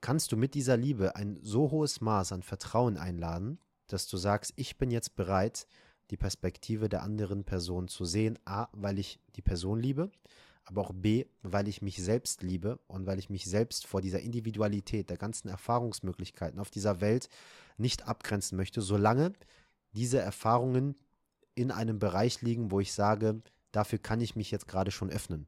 kannst 0.00 0.32
du 0.32 0.36
mit 0.36 0.54
dieser 0.54 0.76
Liebe 0.76 1.16
ein 1.16 1.38
so 1.42 1.70
hohes 1.70 2.02
Maß 2.02 2.32
an 2.32 2.42
Vertrauen 2.42 2.98
einladen, 2.98 3.58
dass 3.86 4.06
du 4.06 4.18
sagst, 4.18 4.52
ich 4.56 4.76
bin 4.76 4.90
jetzt 4.90 5.16
bereit, 5.16 5.66
die 6.10 6.18
Perspektive 6.18 6.90
der 6.90 7.02
anderen 7.02 7.44
Person 7.44 7.88
zu 7.88 8.04
sehen, 8.04 8.38
a, 8.44 8.68
weil 8.72 8.98
ich 8.98 9.18
die 9.36 9.42
Person 9.42 9.80
liebe, 9.80 10.10
aber 10.66 10.82
auch 10.82 10.92
b, 10.94 11.26
weil 11.42 11.68
ich 11.68 11.82
mich 11.82 12.02
selbst 12.02 12.42
liebe 12.42 12.78
und 12.86 13.06
weil 13.06 13.18
ich 13.18 13.30
mich 13.30 13.46
selbst 13.46 13.86
vor 13.86 14.00
dieser 14.00 14.20
Individualität 14.20 15.10
der 15.10 15.16
ganzen 15.16 15.48
Erfahrungsmöglichkeiten 15.48 16.60
auf 16.60 16.70
dieser 16.70 17.00
Welt 17.00 17.28
nicht 17.76 18.06
abgrenzen 18.06 18.56
möchte, 18.56 18.82
solange 18.82 19.32
diese 19.94 20.18
Erfahrungen 20.18 20.96
in 21.54 21.70
einem 21.70 21.98
Bereich 21.98 22.42
liegen, 22.42 22.70
wo 22.70 22.80
ich 22.80 22.92
sage, 22.92 23.40
dafür 23.72 23.98
kann 23.98 24.20
ich 24.20 24.36
mich 24.36 24.50
jetzt 24.50 24.68
gerade 24.68 24.90
schon 24.90 25.10
öffnen. 25.10 25.46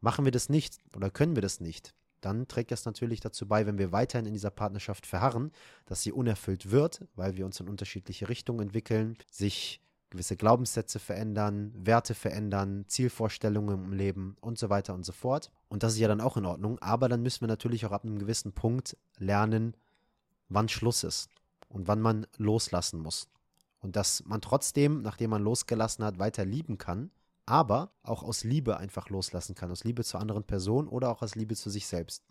Machen 0.00 0.24
wir 0.24 0.32
das 0.32 0.48
nicht 0.48 0.78
oder 0.96 1.10
können 1.10 1.36
wir 1.36 1.42
das 1.42 1.60
nicht, 1.60 1.94
dann 2.20 2.48
trägt 2.48 2.70
das 2.70 2.84
natürlich 2.84 3.20
dazu 3.20 3.46
bei, 3.46 3.66
wenn 3.66 3.78
wir 3.78 3.92
weiterhin 3.92 4.26
in 4.26 4.32
dieser 4.32 4.50
Partnerschaft 4.50 5.06
verharren, 5.06 5.52
dass 5.86 6.02
sie 6.02 6.12
unerfüllt 6.12 6.70
wird, 6.70 7.04
weil 7.16 7.36
wir 7.36 7.44
uns 7.44 7.60
in 7.60 7.68
unterschiedliche 7.68 8.28
Richtungen 8.28 8.60
entwickeln, 8.60 9.16
sich 9.30 9.80
gewisse 10.10 10.36
Glaubenssätze 10.36 10.98
verändern, 10.98 11.72
Werte 11.74 12.14
verändern, 12.14 12.84
Zielvorstellungen 12.86 13.84
im 13.84 13.92
Leben 13.92 14.36
und 14.40 14.58
so 14.58 14.70
weiter 14.70 14.94
und 14.94 15.04
so 15.04 15.12
fort. 15.12 15.50
Und 15.68 15.82
das 15.82 15.94
ist 15.94 15.98
ja 16.00 16.08
dann 16.08 16.20
auch 16.20 16.36
in 16.36 16.46
Ordnung, 16.46 16.78
aber 16.80 17.08
dann 17.08 17.22
müssen 17.22 17.40
wir 17.40 17.48
natürlich 17.48 17.86
auch 17.86 17.92
ab 17.92 18.04
einem 18.04 18.18
gewissen 18.18 18.52
Punkt 18.52 18.96
lernen, 19.18 19.74
wann 20.48 20.68
Schluss 20.68 21.02
ist 21.02 21.30
und 21.72 21.88
wann 21.88 22.00
man 22.00 22.26
loslassen 22.36 23.00
muss. 23.00 23.28
Und 23.80 23.96
dass 23.96 24.24
man 24.24 24.40
trotzdem, 24.40 25.02
nachdem 25.02 25.30
man 25.30 25.42
losgelassen 25.42 26.04
hat, 26.04 26.18
weiter 26.18 26.44
lieben 26.44 26.78
kann, 26.78 27.10
aber 27.46 27.92
auch 28.02 28.22
aus 28.22 28.44
Liebe 28.44 28.76
einfach 28.76 29.08
loslassen 29.08 29.54
kann, 29.54 29.72
aus 29.72 29.82
Liebe 29.82 30.04
zur 30.04 30.20
anderen 30.20 30.44
Person 30.44 30.86
oder 30.86 31.10
auch 31.10 31.22
aus 31.22 31.34
Liebe 31.34 31.56
zu 31.56 31.70
sich 31.70 31.86
selbst. 31.86 32.22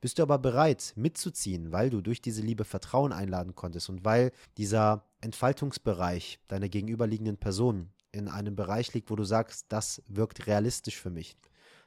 Bist 0.00 0.18
du 0.18 0.22
aber 0.22 0.38
bereit 0.38 0.92
mitzuziehen, 0.96 1.70
weil 1.70 1.90
du 1.90 2.00
durch 2.00 2.20
diese 2.20 2.42
Liebe 2.42 2.64
Vertrauen 2.64 3.12
einladen 3.12 3.54
konntest 3.54 3.88
und 3.88 4.04
weil 4.04 4.32
dieser 4.56 5.04
Entfaltungsbereich 5.20 6.40
deiner 6.48 6.68
gegenüberliegenden 6.68 7.36
Person 7.36 7.90
in 8.10 8.28
einem 8.28 8.56
Bereich 8.56 8.92
liegt, 8.94 9.10
wo 9.10 9.16
du 9.16 9.24
sagst, 9.24 9.66
das 9.68 10.02
wirkt 10.08 10.46
realistisch 10.46 10.96
für 10.96 11.10
mich, 11.10 11.36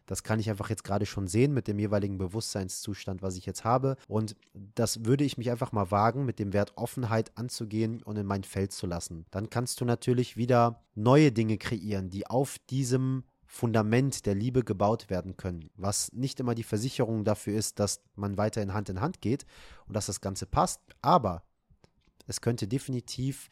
das 0.09 0.23
kann 0.23 0.39
ich 0.39 0.49
einfach 0.49 0.71
jetzt 0.71 0.83
gerade 0.83 1.05
schon 1.05 1.27
sehen 1.27 1.53
mit 1.53 1.67
dem 1.67 1.77
jeweiligen 1.77 2.17
Bewusstseinszustand, 2.17 3.21
was 3.21 3.35
ich 3.35 3.45
jetzt 3.45 3.63
habe. 3.63 3.95
Und 4.07 4.35
das 4.53 5.05
würde 5.05 5.23
ich 5.23 5.37
mich 5.37 5.51
einfach 5.51 5.71
mal 5.71 5.91
wagen, 5.91 6.25
mit 6.25 6.39
dem 6.39 6.51
Wert 6.51 6.73
Offenheit 6.77 7.31
anzugehen 7.37 8.01
und 8.01 8.17
in 8.17 8.25
mein 8.25 8.43
Feld 8.43 8.71
zu 8.71 8.87
lassen. 8.87 9.27
Dann 9.29 9.51
kannst 9.51 9.79
du 9.81 9.85
natürlich 9.85 10.35
wieder 10.35 10.81
neue 10.95 11.31
Dinge 11.31 11.59
kreieren, 11.59 12.09
die 12.09 12.25
auf 12.25 12.57
diesem 12.71 13.23
Fundament 13.45 14.25
der 14.25 14.33
Liebe 14.33 14.63
gebaut 14.63 15.11
werden 15.11 15.37
können, 15.37 15.69
was 15.75 16.11
nicht 16.11 16.39
immer 16.39 16.55
die 16.55 16.63
Versicherung 16.63 17.23
dafür 17.23 17.55
ist, 17.55 17.77
dass 17.77 18.01
man 18.15 18.35
weiterhin 18.35 18.73
Hand 18.73 18.89
in 18.89 19.01
Hand 19.01 19.21
geht 19.21 19.45
und 19.85 19.95
dass 19.95 20.07
das 20.07 20.21
Ganze 20.21 20.47
passt, 20.47 20.81
aber 21.03 21.43
es 22.25 22.41
könnte 22.41 22.67
definitiv 22.67 23.47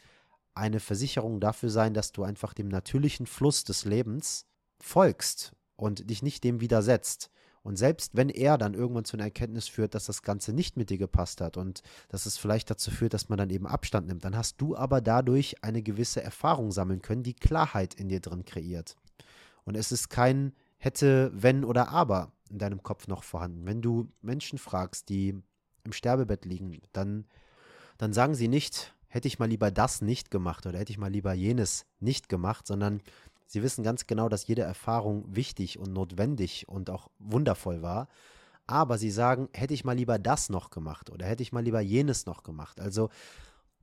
eine 0.56 0.80
Versicherung 0.80 1.40
dafür 1.40 1.70
sein, 1.70 1.94
dass 1.94 2.14
du 2.14 2.24
einfach 2.24 2.56
dem 2.56 2.68
natürlichen 2.68 3.28
Fluss 3.28 3.64
des 3.64 3.86
Lebens 3.86 4.48
folgst 4.80 5.54
und 5.78 6.10
dich 6.10 6.22
nicht 6.22 6.44
dem 6.44 6.60
widersetzt. 6.60 7.32
Und 7.64 7.78
selbst 7.78 8.16
wenn 8.16 8.30
er 8.30 8.58
dann 8.58 8.74
irgendwann 8.74 9.06
zu 9.06 9.18
einer 9.18 9.26
Erkenntnis 9.26 9.68
führt, 9.68 9.94
dass 9.94 10.06
das 10.06 10.22
Ganze 10.22 10.54
nicht 10.54 10.78
mit 10.78 10.90
dir 10.90 10.98
gepasst 10.98 11.42
hat 11.42 11.58
und 11.58 11.82
dass 12.10 12.26
es 12.26 12.38
vielleicht 12.38 12.70
dazu 12.70 12.92
führt, 12.92 13.14
dass 13.14 13.30
man 13.30 13.38
dann 13.38 13.50
eben 13.50 13.68
Abstand 13.68 14.08
nimmt, 14.08 14.24
dann 14.24 14.38
hast 14.38 14.62
du 14.62 14.76
aber 14.76 15.02
dadurch 15.02 15.64
eine 15.64 15.82
gewisse 15.82 16.24
Erfahrung 16.24 16.72
sammeln 16.72 17.02
können, 17.02 17.24
die 17.24 17.34
Klarheit 17.34 17.94
in 17.94 18.10
dir 18.10 18.22
drin 18.22 18.46
kreiert. 18.46 18.96
Und 19.66 19.76
es 19.76 19.92
ist 19.92 20.10
kein 20.10 20.54
hätte, 20.78 21.32
wenn 21.34 21.66
oder 21.66 21.90
aber 21.90 22.32
in 22.50 22.60
deinem 22.60 22.84
Kopf 22.84 23.08
noch 23.08 23.24
vorhanden. 23.24 23.66
Wenn 23.66 23.82
du 23.82 24.08
Menschen 24.22 24.60
fragst, 24.60 25.10
die 25.10 25.36
im 25.84 25.92
Sterbebett 25.92 26.46
liegen, 26.46 26.80
dann, 26.94 27.26
dann 27.98 28.14
sagen 28.14 28.36
sie 28.36 28.48
nicht, 28.48 28.94
hätte 29.08 29.28
ich 29.28 29.40
mal 29.40 29.50
lieber 29.50 29.72
das 29.72 30.02
nicht 30.02 30.32
gemacht 30.32 30.66
oder 30.66 30.80
hätte 30.80 30.92
ich 30.92 30.98
mal 30.98 31.12
lieber 31.12 31.34
jenes 31.34 31.86
nicht 32.00 32.30
gemacht, 32.30 32.68
sondern 32.68 33.02
sie 33.48 33.64
wissen 33.64 33.84
ganz 33.84 34.06
genau, 34.06 34.30
dass 34.30 34.48
jede 34.48 34.62
Erfahrung 34.62 35.26
wichtig 35.36 35.80
und 35.80 35.94
notwendig 35.94 36.68
und 36.68 36.90
auch 36.90 37.10
wundervoll 37.18 37.82
war. 37.82 38.08
Aber 38.68 38.98
sie 38.98 39.12
sagen, 39.12 39.50
hätte 39.54 39.74
ich 39.74 39.86
mal 39.86 39.96
lieber 39.96 40.20
das 40.20 40.50
noch 40.50 40.70
gemacht 40.70 41.10
oder 41.10 41.26
hätte 41.26 41.42
ich 41.42 41.54
mal 41.54 41.64
lieber 41.64 41.80
jenes 41.80 42.26
noch 42.26 42.44
gemacht. 42.44 42.80
Also 42.82 43.10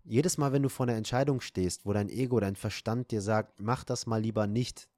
jedes 0.05 0.37
Mal, 0.37 0.53
wenn 0.53 0.62
du 0.62 0.68
vor 0.68 0.87
einer 0.87 0.96
Entscheidung 0.96 1.40
stehst, 1.40 1.87
wo 1.87 1.92
dein 1.94 2.11
Ego, 2.11 2.38
dein 2.38 2.57
Verstand 2.57 3.11
dir 3.11 3.22
sagt, 3.22 3.61
mach 3.61 3.85
das 3.85 4.07
mal 4.07 4.20
lieber 4.20 4.46
nicht, 4.46 4.88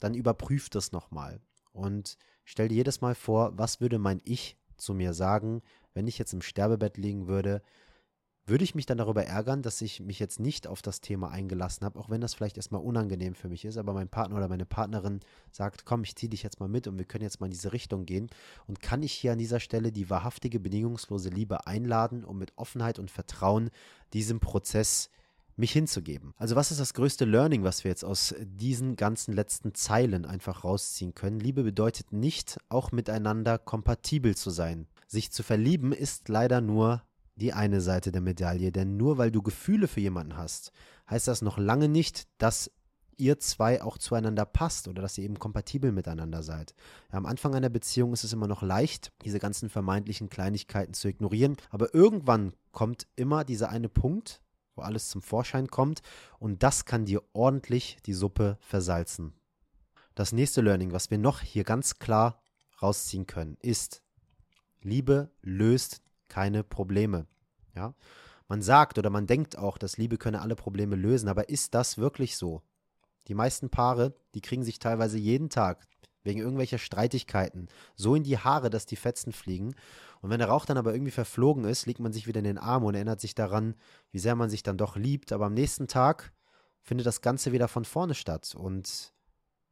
dann 0.00 0.14
überprüf 0.14 0.68
das 0.68 0.92
nochmal. 0.92 1.40
Und 1.72 2.18
stell 2.44 2.68
dir 2.68 2.74
jedes 2.74 3.00
Mal 3.00 3.14
vor, 3.14 3.56
was 3.56 3.80
würde 3.80 3.98
mein 3.98 4.20
Ich 4.24 4.58
zu 4.76 4.92
mir 4.92 5.14
sagen, 5.14 5.62
wenn 5.94 6.06
ich 6.06 6.18
jetzt 6.18 6.34
im 6.34 6.42
Sterbebett 6.42 6.98
liegen 6.98 7.26
würde, 7.26 7.62
würde 8.46 8.64
ich 8.64 8.74
mich 8.74 8.86
dann 8.86 8.98
darüber 8.98 9.24
ärgern, 9.24 9.62
dass 9.62 9.80
ich 9.80 10.00
mich 10.00 10.18
jetzt 10.18 10.38
nicht 10.38 10.66
auf 10.66 10.82
das 10.82 11.00
Thema 11.00 11.30
eingelassen 11.30 11.84
habe, 11.84 11.98
auch 11.98 12.10
wenn 12.10 12.20
das 12.20 12.34
vielleicht 12.34 12.56
erstmal 12.56 12.82
unangenehm 12.82 13.34
für 13.34 13.48
mich 13.48 13.64
ist, 13.64 13.78
aber 13.78 13.94
mein 13.94 14.08
Partner 14.08 14.36
oder 14.36 14.48
meine 14.48 14.66
Partnerin 14.66 15.20
sagt, 15.50 15.84
komm, 15.86 16.02
ich 16.04 16.14
ziehe 16.16 16.28
dich 16.28 16.42
jetzt 16.42 16.60
mal 16.60 16.68
mit 16.68 16.86
und 16.86 16.98
wir 16.98 17.06
können 17.06 17.24
jetzt 17.24 17.40
mal 17.40 17.46
in 17.46 17.52
diese 17.52 17.72
Richtung 17.72 18.04
gehen. 18.04 18.28
Und 18.66 18.80
kann 18.80 19.02
ich 19.02 19.12
hier 19.12 19.32
an 19.32 19.38
dieser 19.38 19.60
Stelle 19.60 19.92
die 19.92 20.10
wahrhaftige, 20.10 20.60
bedingungslose 20.60 21.30
Liebe 21.30 21.66
einladen, 21.66 22.24
um 22.24 22.38
mit 22.38 22.52
Offenheit 22.56 22.98
und 22.98 23.10
Vertrauen 23.10 23.70
diesem 24.12 24.40
Prozess 24.40 25.08
mich 25.56 25.72
hinzugeben. 25.72 26.34
Also 26.36 26.56
was 26.56 26.70
ist 26.70 26.80
das 26.80 26.94
größte 26.94 27.24
Learning, 27.24 27.62
was 27.62 27.84
wir 27.84 27.90
jetzt 27.90 28.04
aus 28.04 28.34
diesen 28.40 28.96
ganzen 28.96 29.32
letzten 29.32 29.74
Zeilen 29.74 30.26
einfach 30.26 30.64
rausziehen 30.64 31.14
können? 31.14 31.40
Liebe 31.40 31.62
bedeutet 31.62 32.12
nicht, 32.12 32.58
auch 32.68 32.92
miteinander 32.92 33.58
kompatibel 33.58 34.36
zu 34.36 34.50
sein. 34.50 34.86
Sich 35.06 35.30
zu 35.30 35.42
verlieben 35.42 35.92
ist 35.92 36.28
leider 36.28 36.60
nur 36.60 37.02
die 37.36 37.52
eine 37.52 37.80
Seite 37.80 38.12
der 38.12 38.20
Medaille, 38.20 38.72
denn 38.72 38.96
nur 38.96 39.18
weil 39.18 39.30
du 39.30 39.42
Gefühle 39.42 39.88
für 39.88 40.00
jemanden 40.00 40.36
hast, 40.36 40.72
heißt 41.10 41.28
das 41.28 41.42
noch 41.42 41.58
lange 41.58 41.88
nicht, 41.88 42.28
dass 42.38 42.70
ihr 43.16 43.38
zwei 43.38 43.82
auch 43.82 43.98
zueinander 43.98 44.44
passt 44.44 44.88
oder 44.88 45.02
dass 45.02 45.18
ihr 45.18 45.24
eben 45.24 45.38
kompatibel 45.38 45.92
miteinander 45.92 46.42
seid. 46.42 46.74
Ja, 47.12 47.18
am 47.18 47.26
Anfang 47.26 47.54
einer 47.54 47.68
Beziehung 47.68 48.12
ist 48.12 48.24
es 48.24 48.32
immer 48.32 48.48
noch 48.48 48.62
leicht, 48.62 49.12
diese 49.24 49.38
ganzen 49.38 49.68
vermeintlichen 49.68 50.28
Kleinigkeiten 50.28 50.94
zu 50.94 51.08
ignorieren, 51.08 51.56
aber 51.70 51.94
irgendwann 51.94 52.54
kommt 52.72 53.06
immer 53.16 53.44
dieser 53.44 53.68
eine 53.68 53.88
Punkt, 53.88 54.40
wo 54.74 54.82
alles 54.82 55.08
zum 55.08 55.22
Vorschein 55.22 55.68
kommt 55.68 56.02
und 56.38 56.62
das 56.62 56.84
kann 56.84 57.04
dir 57.04 57.22
ordentlich 57.32 57.98
die 58.06 58.14
Suppe 58.14 58.58
versalzen. 58.60 59.34
Das 60.14 60.32
nächste 60.32 60.60
Learning, 60.60 60.92
was 60.92 61.10
wir 61.10 61.18
noch 61.18 61.40
hier 61.40 61.64
ganz 61.64 61.98
klar 61.98 62.40
rausziehen 62.82 63.26
können, 63.26 63.56
ist, 63.60 64.02
Liebe 64.80 65.30
löst 65.40 66.02
keine 66.34 66.64
Probleme. 66.64 67.26
Ja? 67.76 67.94
Man 68.48 68.60
sagt 68.60 68.98
oder 68.98 69.08
man 69.08 69.28
denkt 69.28 69.56
auch, 69.56 69.78
dass 69.78 69.98
Liebe 69.98 70.18
könne 70.18 70.40
alle 70.42 70.56
Probleme 70.56 70.96
lösen, 70.96 71.28
aber 71.28 71.48
ist 71.48 71.74
das 71.74 71.96
wirklich 71.96 72.36
so? 72.36 72.62
Die 73.28 73.34
meisten 73.34 73.70
Paare, 73.70 74.14
die 74.34 74.40
kriegen 74.40 74.64
sich 74.64 74.80
teilweise 74.80 75.16
jeden 75.16 75.48
Tag 75.48 75.86
wegen 76.24 76.40
irgendwelcher 76.40 76.78
Streitigkeiten 76.78 77.68
so 77.94 78.16
in 78.16 78.24
die 78.24 78.36
Haare, 78.36 78.68
dass 78.68 78.84
die 78.84 78.96
Fetzen 78.96 79.32
fliegen. 79.32 79.76
Und 80.22 80.30
wenn 80.30 80.40
der 80.40 80.48
Rauch 80.48 80.66
dann 80.66 80.76
aber 80.76 80.92
irgendwie 80.92 81.12
verflogen 81.12 81.64
ist, 81.64 81.86
legt 81.86 82.00
man 82.00 82.12
sich 82.12 82.26
wieder 82.26 82.40
in 82.40 82.44
den 82.44 82.58
Arm 82.58 82.82
und 82.82 82.96
erinnert 82.96 83.20
sich 83.20 83.36
daran, 83.36 83.76
wie 84.10 84.18
sehr 84.18 84.34
man 84.34 84.50
sich 84.50 84.64
dann 84.64 84.76
doch 84.76 84.96
liebt. 84.96 85.30
Aber 85.30 85.46
am 85.46 85.54
nächsten 85.54 85.86
Tag 85.86 86.32
findet 86.82 87.06
das 87.06 87.20
Ganze 87.20 87.52
wieder 87.52 87.68
von 87.68 87.84
vorne 87.84 88.14
statt. 88.14 88.56
Und 88.58 89.13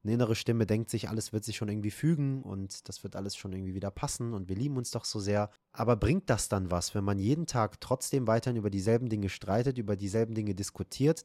eine 0.04 0.14
innere 0.14 0.34
Stimme 0.34 0.66
denkt 0.66 0.90
sich, 0.90 1.08
alles 1.08 1.32
wird 1.32 1.44
sich 1.44 1.56
schon 1.56 1.68
irgendwie 1.68 1.90
fügen 1.90 2.42
und 2.42 2.88
das 2.88 3.04
wird 3.04 3.14
alles 3.14 3.36
schon 3.36 3.52
irgendwie 3.52 3.74
wieder 3.74 3.90
passen 3.90 4.34
und 4.34 4.48
wir 4.48 4.56
lieben 4.56 4.76
uns 4.76 4.90
doch 4.90 5.04
so 5.04 5.20
sehr. 5.20 5.50
Aber 5.72 5.96
bringt 5.96 6.28
das 6.28 6.48
dann 6.48 6.70
was, 6.70 6.94
wenn 6.94 7.04
man 7.04 7.18
jeden 7.18 7.46
Tag 7.46 7.80
trotzdem 7.80 8.26
weiterhin 8.26 8.56
über 8.56 8.70
dieselben 8.70 9.08
Dinge 9.08 9.28
streitet, 9.28 9.78
über 9.78 9.96
dieselben 9.96 10.34
Dinge 10.34 10.54
diskutiert, 10.54 11.24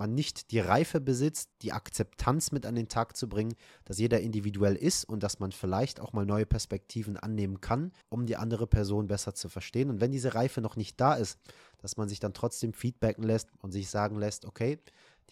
man 0.00 0.14
nicht 0.14 0.50
die 0.50 0.60
Reife 0.60 0.98
besitzt, 0.98 1.50
die 1.60 1.72
Akzeptanz 1.72 2.52
mit 2.52 2.64
an 2.64 2.74
den 2.74 2.88
Tag 2.88 3.16
zu 3.16 3.28
bringen, 3.28 3.54
dass 3.84 3.98
jeder 3.98 4.20
individuell 4.20 4.74
ist 4.74 5.04
und 5.04 5.22
dass 5.22 5.40
man 5.40 5.52
vielleicht 5.52 6.00
auch 6.00 6.14
mal 6.14 6.24
neue 6.24 6.46
Perspektiven 6.46 7.18
annehmen 7.18 7.60
kann, 7.60 7.92
um 8.08 8.24
die 8.24 8.36
andere 8.36 8.66
Person 8.66 9.08
besser 9.08 9.34
zu 9.34 9.50
verstehen. 9.50 9.90
Und 9.90 10.00
wenn 10.00 10.10
diese 10.10 10.34
Reife 10.34 10.62
noch 10.62 10.74
nicht 10.74 10.98
da 10.98 11.14
ist, 11.14 11.38
dass 11.78 11.98
man 11.98 12.08
sich 12.08 12.18
dann 12.18 12.32
trotzdem 12.32 12.72
feedbacken 12.72 13.22
lässt 13.22 13.50
und 13.58 13.72
sich 13.72 13.90
sagen 13.90 14.18
lässt, 14.18 14.46
okay, 14.46 14.78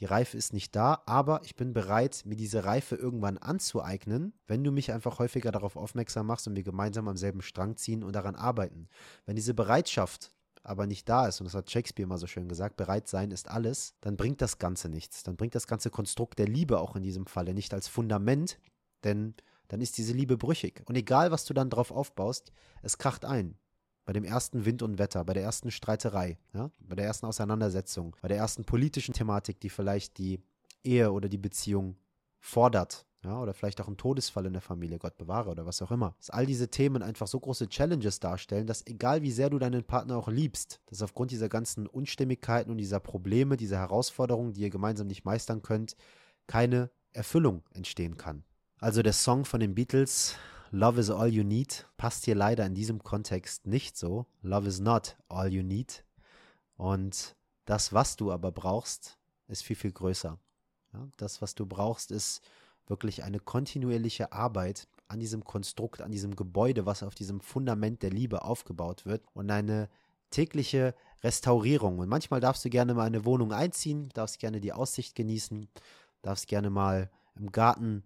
die 0.01 0.05
Reife 0.05 0.37
ist 0.37 0.53
nicht 0.53 0.77
da, 0.77 1.03
aber 1.07 1.41
ich 1.45 1.57
bin 1.57 1.73
bereit, 1.73 2.23
mir 2.25 2.37
diese 2.37 2.65
Reife 2.65 2.95
irgendwann 2.95 3.39
anzueignen, 3.39 4.33
wenn 4.47 4.63
du 4.63 4.71
mich 4.71 4.93
einfach 4.93 5.19
häufiger 5.19 5.51
darauf 5.51 5.77
aufmerksam 5.77 6.27
machst 6.27 6.47
und 6.47 6.55
wir 6.55 6.63
gemeinsam 6.63 7.09
am 7.09 7.17
selben 7.17 7.43
Strang 7.43 7.77
ziehen 7.77 8.05
und 8.05 8.15
daran 8.15 8.37
arbeiten. 8.37 8.89
Wenn 9.27 9.37
diese 9.37 9.55
Bereitschaft 9.55 10.33
aber 10.63 10.87
nicht 10.87 11.09
da 11.09 11.27
ist, 11.27 11.41
und 11.41 11.47
das 11.47 11.55
hat 11.55 11.71
Shakespeare 11.71 12.07
mal 12.07 12.19
so 12.19 12.27
schön 12.27 12.49
gesagt, 12.49 12.77
bereit 12.77 13.09
sein 13.09 13.31
ist 13.31 13.49
alles, 13.49 13.95
dann 14.01 14.17
bringt 14.17 14.41
das 14.41 14.59
Ganze 14.59 14.89
nichts. 14.89 15.23
Dann 15.23 15.37
bringt 15.37 15.55
das 15.55 15.67
ganze 15.67 15.91
Konstrukt 15.91 16.39
der 16.39 16.47
Liebe 16.47 16.79
auch 16.79 16.95
in 16.95 17.03
diesem 17.03 17.27
Falle 17.27 17.55
nicht 17.55 17.73
als 17.75 17.89
Fundament, 17.89 18.59
denn 19.05 19.35
dann 19.69 19.81
ist 19.81 19.99
diese 19.99 20.13
Liebe 20.13 20.37
brüchig. 20.37 20.83
Und 20.87 20.97
egal, 20.97 21.31
was 21.31 21.45
du 21.45 21.55
dann 21.55 21.71
drauf 21.71 21.91
aufbaust, 21.91 22.53
es 22.83 22.99
kracht 22.99 23.25
ein 23.25 23.57
bei 24.09 24.15
dem 24.15 24.25
ersten 24.25 24.65
Wind 24.65 24.83
und 24.83 24.99
Wetter, 24.99 25.23
bei 25.23 25.35
der 25.35 25.43
ersten 25.43 25.71
Streiterei, 25.71 26.39
ja, 26.55 26.71
bei 26.79 26.97
der 26.97 27.05
ersten 27.05 27.27
Auseinandersetzung, 27.27 28.17
bei 28.23 28.29
der 28.29 28.39
ersten 28.39 28.65
politischen 28.65 29.13
Thematik, 29.13 29.61
die 29.61 29.69
vielleicht 29.69 30.17
die 30.17 30.41
Ehe 30.83 31.13
oder 31.13 31.29
die 31.29 31.37
Beziehung 31.37 31.95
fordert, 32.41 33.05
ja, 33.23 33.39
oder 33.39 33.53
vielleicht 33.53 33.83
auch 33.83 33.87
ein 33.87 33.99
Todesfall 33.99 34.47
in 34.47 34.55
der 34.55 34.63
Familie, 34.63 34.99
Gott 34.99 35.19
bewahre 35.19 35.51
oder 35.51 35.67
was 35.67 35.83
auch 35.83 35.91
immer. 35.91 36.15
Dass 36.17 36.31
all 36.31 36.47
diese 36.47 36.71
Themen 36.71 37.03
einfach 37.03 37.27
so 37.27 37.39
große 37.39 37.69
Challenges 37.69 38.19
darstellen, 38.19 38.67
dass 38.67 38.87
egal 38.87 39.21
wie 39.21 39.31
sehr 39.31 39.51
du 39.51 39.59
deinen 39.59 39.85
Partner 39.85 40.17
auch 40.17 40.29
liebst, 40.29 40.81
dass 40.87 41.03
aufgrund 41.03 41.31
dieser 41.31 41.51
ganzen 41.51 41.87
Unstimmigkeiten 41.87 42.71
und 42.71 42.79
dieser 42.79 43.01
Probleme, 43.01 43.59
dieser 43.59 43.77
Herausforderungen, 43.77 44.55
die 44.55 44.63
ihr 44.63 44.71
gemeinsam 44.71 45.09
nicht 45.09 45.27
meistern 45.27 45.61
könnt, 45.61 45.97
keine 46.47 46.89
Erfüllung 47.13 47.63
entstehen 47.75 48.17
kann. 48.17 48.43
Also 48.81 49.03
der 49.03 49.13
Song 49.13 49.45
von 49.45 49.61
den 49.61 49.75
Beatles 49.75 50.35
Love 50.71 51.01
is 51.01 51.11
all 51.11 51.29
you 51.29 51.45
need 51.45 51.87
passt 51.97 52.27
hier 52.27 52.35
leider 52.35 52.67
in 52.67 52.75
diesem 52.75 53.03
Kontext 53.03 53.67
nicht 53.67 53.97
so. 53.97 54.27
Love 54.43 54.69
is 54.69 54.81
not 54.81 55.17
all 55.29 55.49
you 55.49 55.63
need. 55.63 56.05
Und 56.77 57.37
das, 57.65 57.93
was 57.93 58.17
du 58.17 58.31
aber 58.33 58.53
brauchst, 58.53 59.19
ist 59.49 59.63
viel, 59.63 59.77
viel 59.77 59.93
größer. 59.93 60.39
Ja, 60.93 61.09
das, 61.17 61.41
was 61.41 61.55
du 61.55 61.67
brauchst, 61.67 62.11
ist 62.11 62.43
wirklich 62.87 63.25
eine 63.25 63.41
kontinuierliche 63.41 64.33
Arbeit 64.33 64.89
an 65.09 65.21
diesem 65.21 65.45
Konstrukt, 65.45 66.03
an 66.03 66.11
diesem 66.11 66.37
Gebäude, 66.37 66.87
was 66.87 67.03
auf 67.03 67.15
diesem 67.15 67.41
Fundament 67.41 68.03
der 68.03 68.11
Liebe 68.11 68.43
aufgebaut 68.43 69.07
wird 69.07 69.25
und 69.35 69.51
eine 69.51 69.89
tägliche 70.31 70.95
Restaurierung. 71.23 71.99
Und 71.99 72.09
manchmal 72.09 72.41
darfst 72.41 72.65
du 72.65 72.71
gerne 72.71 72.95
mal 72.95 73.07
eine 73.07 73.25
Wohnung 73.25 73.53
einziehen, 73.53 74.11
darfst 74.15 74.39
gerne 74.39 74.61
die 74.61 74.73
Aussicht 74.73 75.15
genießen, 75.15 75.69
darfst 76.23 76.47
gerne 76.47 76.71
mal 76.71 77.11
im 77.37 77.53
Garten 77.53 78.05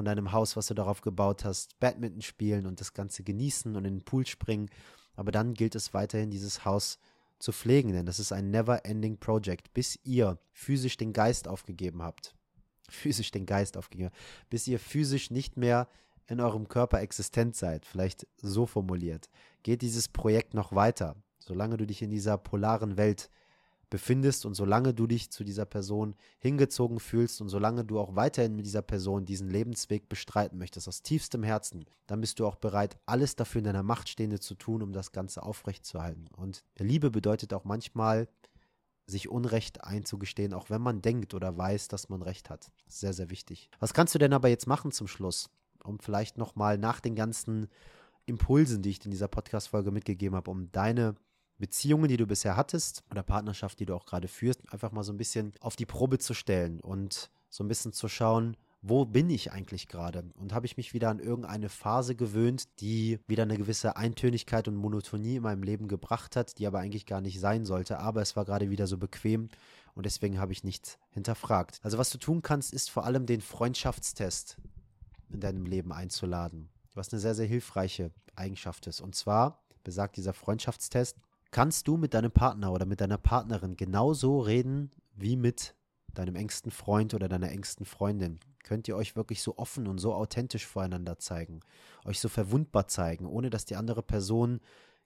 von 0.00 0.06
deinem 0.06 0.32
Haus, 0.32 0.56
was 0.56 0.66
du 0.66 0.72
darauf 0.72 1.02
gebaut 1.02 1.44
hast, 1.44 1.78
Badminton 1.78 2.22
spielen 2.22 2.64
und 2.64 2.80
das 2.80 2.94
Ganze 2.94 3.22
genießen 3.22 3.76
und 3.76 3.84
in 3.84 3.96
den 3.96 4.02
Pool 4.02 4.26
springen. 4.26 4.70
Aber 5.14 5.30
dann 5.30 5.52
gilt 5.52 5.74
es 5.74 5.92
weiterhin, 5.92 6.30
dieses 6.30 6.64
Haus 6.64 6.98
zu 7.38 7.52
pflegen, 7.52 7.92
denn 7.92 8.06
das 8.06 8.18
ist 8.18 8.32
ein 8.32 8.50
never-ending 8.50 9.18
Project, 9.18 9.74
bis 9.74 9.98
ihr 10.02 10.38
physisch 10.52 10.96
den 10.96 11.12
Geist 11.12 11.48
aufgegeben 11.48 12.00
habt. 12.00 12.34
Physisch 12.88 13.30
den 13.30 13.44
Geist 13.44 13.76
aufgegeben, 13.76 14.10
bis 14.48 14.66
ihr 14.66 14.78
physisch 14.78 15.30
nicht 15.30 15.58
mehr 15.58 15.86
in 16.26 16.40
eurem 16.40 16.66
Körper 16.66 17.02
existent 17.02 17.54
seid, 17.54 17.84
vielleicht 17.84 18.26
so 18.40 18.64
formuliert, 18.64 19.28
geht 19.62 19.82
dieses 19.82 20.08
Projekt 20.08 20.54
noch 20.54 20.74
weiter. 20.74 21.14
Solange 21.38 21.76
du 21.76 21.86
dich 21.86 22.00
in 22.00 22.08
dieser 22.08 22.38
polaren 22.38 22.96
Welt 22.96 23.28
befindest 23.90 24.46
und 24.46 24.54
solange 24.54 24.94
du 24.94 25.06
dich 25.06 25.30
zu 25.30 25.44
dieser 25.44 25.66
Person 25.66 26.14
hingezogen 26.38 27.00
fühlst 27.00 27.40
und 27.40 27.48
solange 27.48 27.84
du 27.84 27.98
auch 27.98 28.14
weiterhin 28.14 28.56
mit 28.56 28.64
dieser 28.64 28.82
Person 28.82 29.24
diesen 29.24 29.50
Lebensweg 29.50 30.08
bestreiten 30.08 30.58
möchtest, 30.58 30.88
aus 30.88 31.02
tiefstem 31.02 31.42
Herzen, 31.42 31.84
dann 32.06 32.20
bist 32.20 32.38
du 32.38 32.46
auch 32.46 32.56
bereit, 32.56 32.98
alles 33.06 33.36
dafür 33.36 33.58
in 33.58 33.64
deiner 33.64 33.82
Macht 33.82 34.08
Stehende 34.08 34.40
zu 34.40 34.54
tun, 34.54 34.82
um 34.82 34.92
das 34.92 35.12
Ganze 35.12 35.42
aufrechtzuerhalten. 35.42 36.28
Und 36.36 36.64
Liebe 36.78 37.10
bedeutet 37.10 37.52
auch 37.52 37.64
manchmal, 37.64 38.28
sich 39.10 39.28
Unrecht 39.28 39.84
einzugestehen, 39.84 40.54
auch 40.54 40.70
wenn 40.70 40.80
man 40.80 41.02
denkt 41.02 41.34
oder 41.34 41.56
weiß, 41.58 41.88
dass 41.88 42.08
man 42.08 42.22
Recht 42.22 42.48
hat. 42.48 42.70
Sehr, 42.86 43.12
sehr 43.12 43.28
wichtig. 43.28 43.68
Was 43.80 43.92
kannst 43.92 44.14
du 44.14 44.18
denn 44.18 44.32
aber 44.32 44.48
jetzt 44.48 44.68
machen 44.68 44.92
zum 44.92 45.08
Schluss, 45.08 45.50
um 45.82 45.98
vielleicht 45.98 46.38
nochmal 46.38 46.78
nach 46.78 47.00
den 47.00 47.16
ganzen 47.16 47.68
Impulsen, 48.26 48.82
die 48.82 48.90
ich 48.90 49.04
in 49.04 49.10
dieser 49.10 49.28
Podcast-Folge 49.28 49.90
mitgegeben 49.90 50.36
habe, 50.36 50.50
um 50.50 50.70
deine 50.70 51.16
Beziehungen, 51.60 52.08
die 52.08 52.16
du 52.16 52.26
bisher 52.26 52.56
hattest 52.56 53.04
oder 53.10 53.22
Partnerschaft, 53.22 53.78
die 53.78 53.86
du 53.86 53.94
auch 53.94 54.06
gerade 54.06 54.28
führst, 54.28 54.60
einfach 54.72 54.90
mal 54.90 55.04
so 55.04 55.12
ein 55.12 55.18
bisschen 55.18 55.52
auf 55.60 55.76
die 55.76 55.86
Probe 55.86 56.18
zu 56.18 56.34
stellen 56.34 56.80
und 56.80 57.30
so 57.50 57.62
ein 57.62 57.68
bisschen 57.68 57.92
zu 57.92 58.08
schauen, 58.08 58.56
wo 58.82 59.04
bin 59.04 59.28
ich 59.28 59.52
eigentlich 59.52 59.88
gerade? 59.88 60.24
Und 60.34 60.54
habe 60.54 60.64
ich 60.64 60.78
mich 60.78 60.94
wieder 60.94 61.10
an 61.10 61.18
irgendeine 61.18 61.68
Phase 61.68 62.14
gewöhnt, 62.14 62.80
die 62.80 63.18
wieder 63.26 63.42
eine 63.42 63.58
gewisse 63.58 63.96
Eintönigkeit 63.96 64.68
und 64.68 64.76
Monotonie 64.76 65.36
in 65.36 65.42
meinem 65.42 65.62
Leben 65.62 65.86
gebracht 65.86 66.34
hat, 66.34 66.58
die 66.58 66.66
aber 66.66 66.78
eigentlich 66.78 67.04
gar 67.04 67.20
nicht 67.20 67.40
sein 67.40 67.66
sollte. 67.66 67.98
Aber 67.98 68.22
es 68.22 68.36
war 68.36 68.46
gerade 68.46 68.70
wieder 68.70 68.86
so 68.86 68.96
bequem 68.96 69.50
und 69.94 70.06
deswegen 70.06 70.40
habe 70.40 70.52
ich 70.52 70.64
nichts 70.64 70.98
hinterfragt. 71.10 71.80
Also 71.82 71.98
was 71.98 72.10
du 72.10 72.16
tun 72.16 72.40
kannst, 72.40 72.72
ist 72.72 72.90
vor 72.90 73.04
allem 73.04 73.26
den 73.26 73.42
Freundschaftstest 73.42 74.56
in 75.28 75.40
deinem 75.40 75.66
Leben 75.66 75.92
einzuladen, 75.92 76.70
was 76.94 77.12
eine 77.12 77.20
sehr, 77.20 77.34
sehr 77.34 77.46
hilfreiche 77.46 78.12
Eigenschaft 78.34 78.86
ist. 78.86 79.02
Und 79.02 79.14
zwar 79.14 79.62
besagt 79.84 80.16
dieser 80.16 80.32
Freundschaftstest, 80.32 81.18
kannst 81.50 81.88
du 81.88 81.96
mit 81.96 82.14
deinem 82.14 82.30
Partner 82.30 82.72
oder 82.72 82.86
mit 82.86 83.00
deiner 83.00 83.18
Partnerin 83.18 83.76
genauso 83.76 84.40
reden 84.40 84.90
wie 85.14 85.36
mit 85.36 85.74
deinem 86.14 86.36
engsten 86.36 86.70
Freund 86.70 87.14
oder 87.14 87.28
deiner 87.28 87.50
engsten 87.50 87.86
Freundin? 87.86 88.40
Könnt 88.62 88.88
ihr 88.88 88.96
euch 88.96 89.16
wirklich 89.16 89.42
so 89.42 89.56
offen 89.58 89.86
und 89.86 89.98
so 89.98 90.14
authentisch 90.14 90.66
voreinander 90.66 91.18
zeigen, 91.18 91.60
euch 92.04 92.20
so 92.20 92.28
verwundbar 92.28 92.88
zeigen, 92.88 93.26
ohne 93.26 93.50
dass 93.50 93.64
die 93.64 93.76
andere 93.76 94.02
Person 94.02 94.60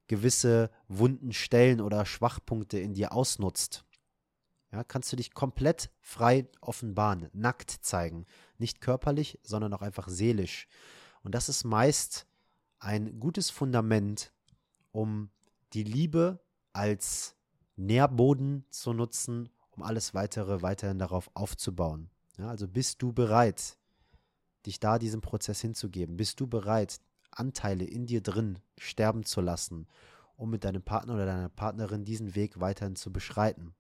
gewisse 0.07 0.71
wunden 0.89 1.33
Stellen 1.33 1.81
oder 1.81 2.05
Schwachpunkte 2.05 2.79
in 2.79 2.95
dir 2.95 3.13
ausnutzt? 3.13 3.85
Ja, 4.73 4.83
kannst 4.83 5.13
du 5.13 5.17
dich 5.17 5.35
komplett 5.35 5.91
frei 6.01 6.49
offenbaren, 6.61 7.31
nackt 7.33 7.71
zeigen. 7.71 8.27
Nicht 8.59 8.81
körperlich, 8.81 9.39
sondern 9.45 9.73
auch 9.73 9.83
einfach 9.83 10.09
seelisch. 10.09 10.67
Und 11.23 11.35
das 11.35 11.49
ist 11.49 11.63
meist 11.63 12.27
ein 12.81 13.21
gutes 13.21 13.51
Fundament, 13.51 14.33
um 14.91 15.31
die 15.75 15.85
Liebe 15.85 16.41
als 16.73 17.37
Nährboden 17.77 18.65
zu 18.71 18.93
nutzen, 18.93 19.51
um 19.71 19.83
alles 19.83 20.15
weitere 20.15 20.63
weiterhin 20.63 20.99
darauf 20.99 21.31
aufzubauen. 21.35 22.11
Ja, 22.39 22.49
also 22.49 22.69
bist 22.69 23.03
du 23.03 23.13
bereit, 23.13 23.79
dich 24.67 24.81
da 24.81 24.99
diesem 24.99 25.21
Prozess 25.21 25.61
hinzugeben? 25.61 26.17
Bist 26.17 26.41
du 26.41 26.47
bereit, 26.47 27.01
Anteile 27.31 27.85
in 27.85 28.07
dir 28.07 28.23
drin 28.23 28.61
sterben 28.79 29.25
zu 29.25 29.41
lassen, 29.41 29.89
um 30.37 30.51
mit 30.51 30.65
deinem 30.65 30.83
Partner 30.83 31.15
oder 31.15 31.27
deiner 31.27 31.49
Partnerin 31.49 32.05
diesen 32.05 32.35
Weg 32.35 32.61
weiterhin 32.61 32.97
zu 32.97 33.13
beschreiten? 33.13 33.75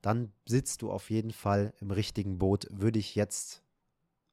Dann 0.00 0.32
sitzt 0.46 0.82
du 0.82 0.90
auf 0.90 1.10
jeden 1.10 1.32
Fall 1.32 1.74
im 1.80 1.90
richtigen 1.90 2.38
Boot, 2.38 2.66
würde 2.70 2.98
ich 2.98 3.14
jetzt 3.14 3.62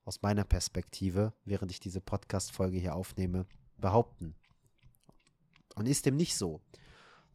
aus 0.06 0.22
meiner 0.22 0.46
Perspektive, 0.46 1.34
während 1.44 1.72
ich 1.72 1.80
diese 1.80 2.00
Podcast-Folge 2.00 2.78
hier 2.78 2.96
aufnehme, 2.96 3.46
behaupten. 3.78 4.36
Und 5.78 5.88
ist 5.88 6.06
dem 6.06 6.16
nicht 6.16 6.36
so, 6.36 6.62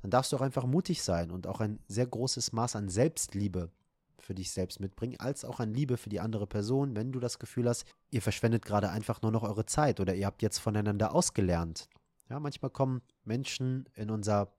dann 0.03 0.11
darfst 0.11 0.33
du 0.33 0.37
auch 0.37 0.41
einfach 0.41 0.67
mutig 0.67 1.03
sein 1.03 1.31
und 1.31 1.47
auch 1.47 1.61
ein 1.61 1.79
sehr 1.87 2.07
großes 2.07 2.53
Maß 2.53 2.75
an 2.77 2.89
Selbstliebe 2.89 3.71
für 4.19 4.35
dich 4.35 4.51
selbst 4.51 4.81
mitbringen, 4.81 5.19
als 5.19 5.45
auch 5.45 5.61
an 5.61 5.73
Liebe 5.73 5.97
für 5.97 6.09
die 6.09 6.21
andere 6.21 6.47
Person, 6.47 6.97
wenn 6.97 7.13
du 7.13 7.21
das 7.21 7.39
Gefühl 7.39 7.69
hast, 7.69 7.85
ihr 8.11 8.21
verschwendet 8.21 8.65
gerade 8.65 8.91
einfach 8.91 9.23
nur 9.23 9.31
noch 9.31 9.45
eure 9.45 9.65
Zeit 9.65 10.01
oder 10.01 10.15
ihr 10.15 10.27
habt 10.27 10.43
jetzt 10.43 10.59
voneinander 10.59 11.15
ausgelernt. 11.15 11.89
Ja, 12.29 12.41
manchmal 12.41 12.71
kommen 12.71 13.03
Menschen 13.25 13.89
in 13.95 14.11
unser 14.11 14.53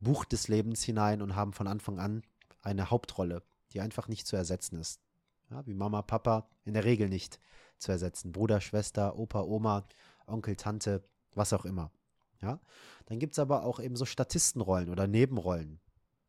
Buch 0.00 0.24
des 0.24 0.48
Lebens 0.48 0.82
hinein 0.82 1.22
und 1.22 1.36
haben 1.36 1.52
von 1.52 1.66
Anfang 1.66 1.98
an 1.98 2.22
eine 2.62 2.90
Hauptrolle, 2.90 3.42
die 3.72 3.80
einfach 3.80 4.08
nicht 4.08 4.26
zu 4.26 4.36
ersetzen 4.36 4.76
ist. 4.76 5.00
Ja, 5.50 5.66
wie 5.66 5.74
Mama, 5.74 6.02
Papa 6.02 6.48
in 6.64 6.74
der 6.74 6.84
Regel 6.84 7.08
nicht 7.08 7.40
zu 7.78 7.92
ersetzen. 7.92 8.32
Bruder, 8.32 8.60
Schwester, 8.60 9.16
Opa, 9.18 9.42
Oma, 9.42 9.86
Onkel, 10.26 10.56
Tante, 10.56 11.02
was 11.34 11.52
auch 11.52 11.64
immer. 11.64 11.90
Ja, 12.42 12.60
dann 13.06 13.18
gibt 13.18 13.34
es 13.34 13.38
aber 13.38 13.64
auch 13.64 13.80
eben 13.80 13.96
so 13.96 14.04
Statistenrollen 14.04 14.88
oder 14.88 15.06
Nebenrollen, 15.06 15.80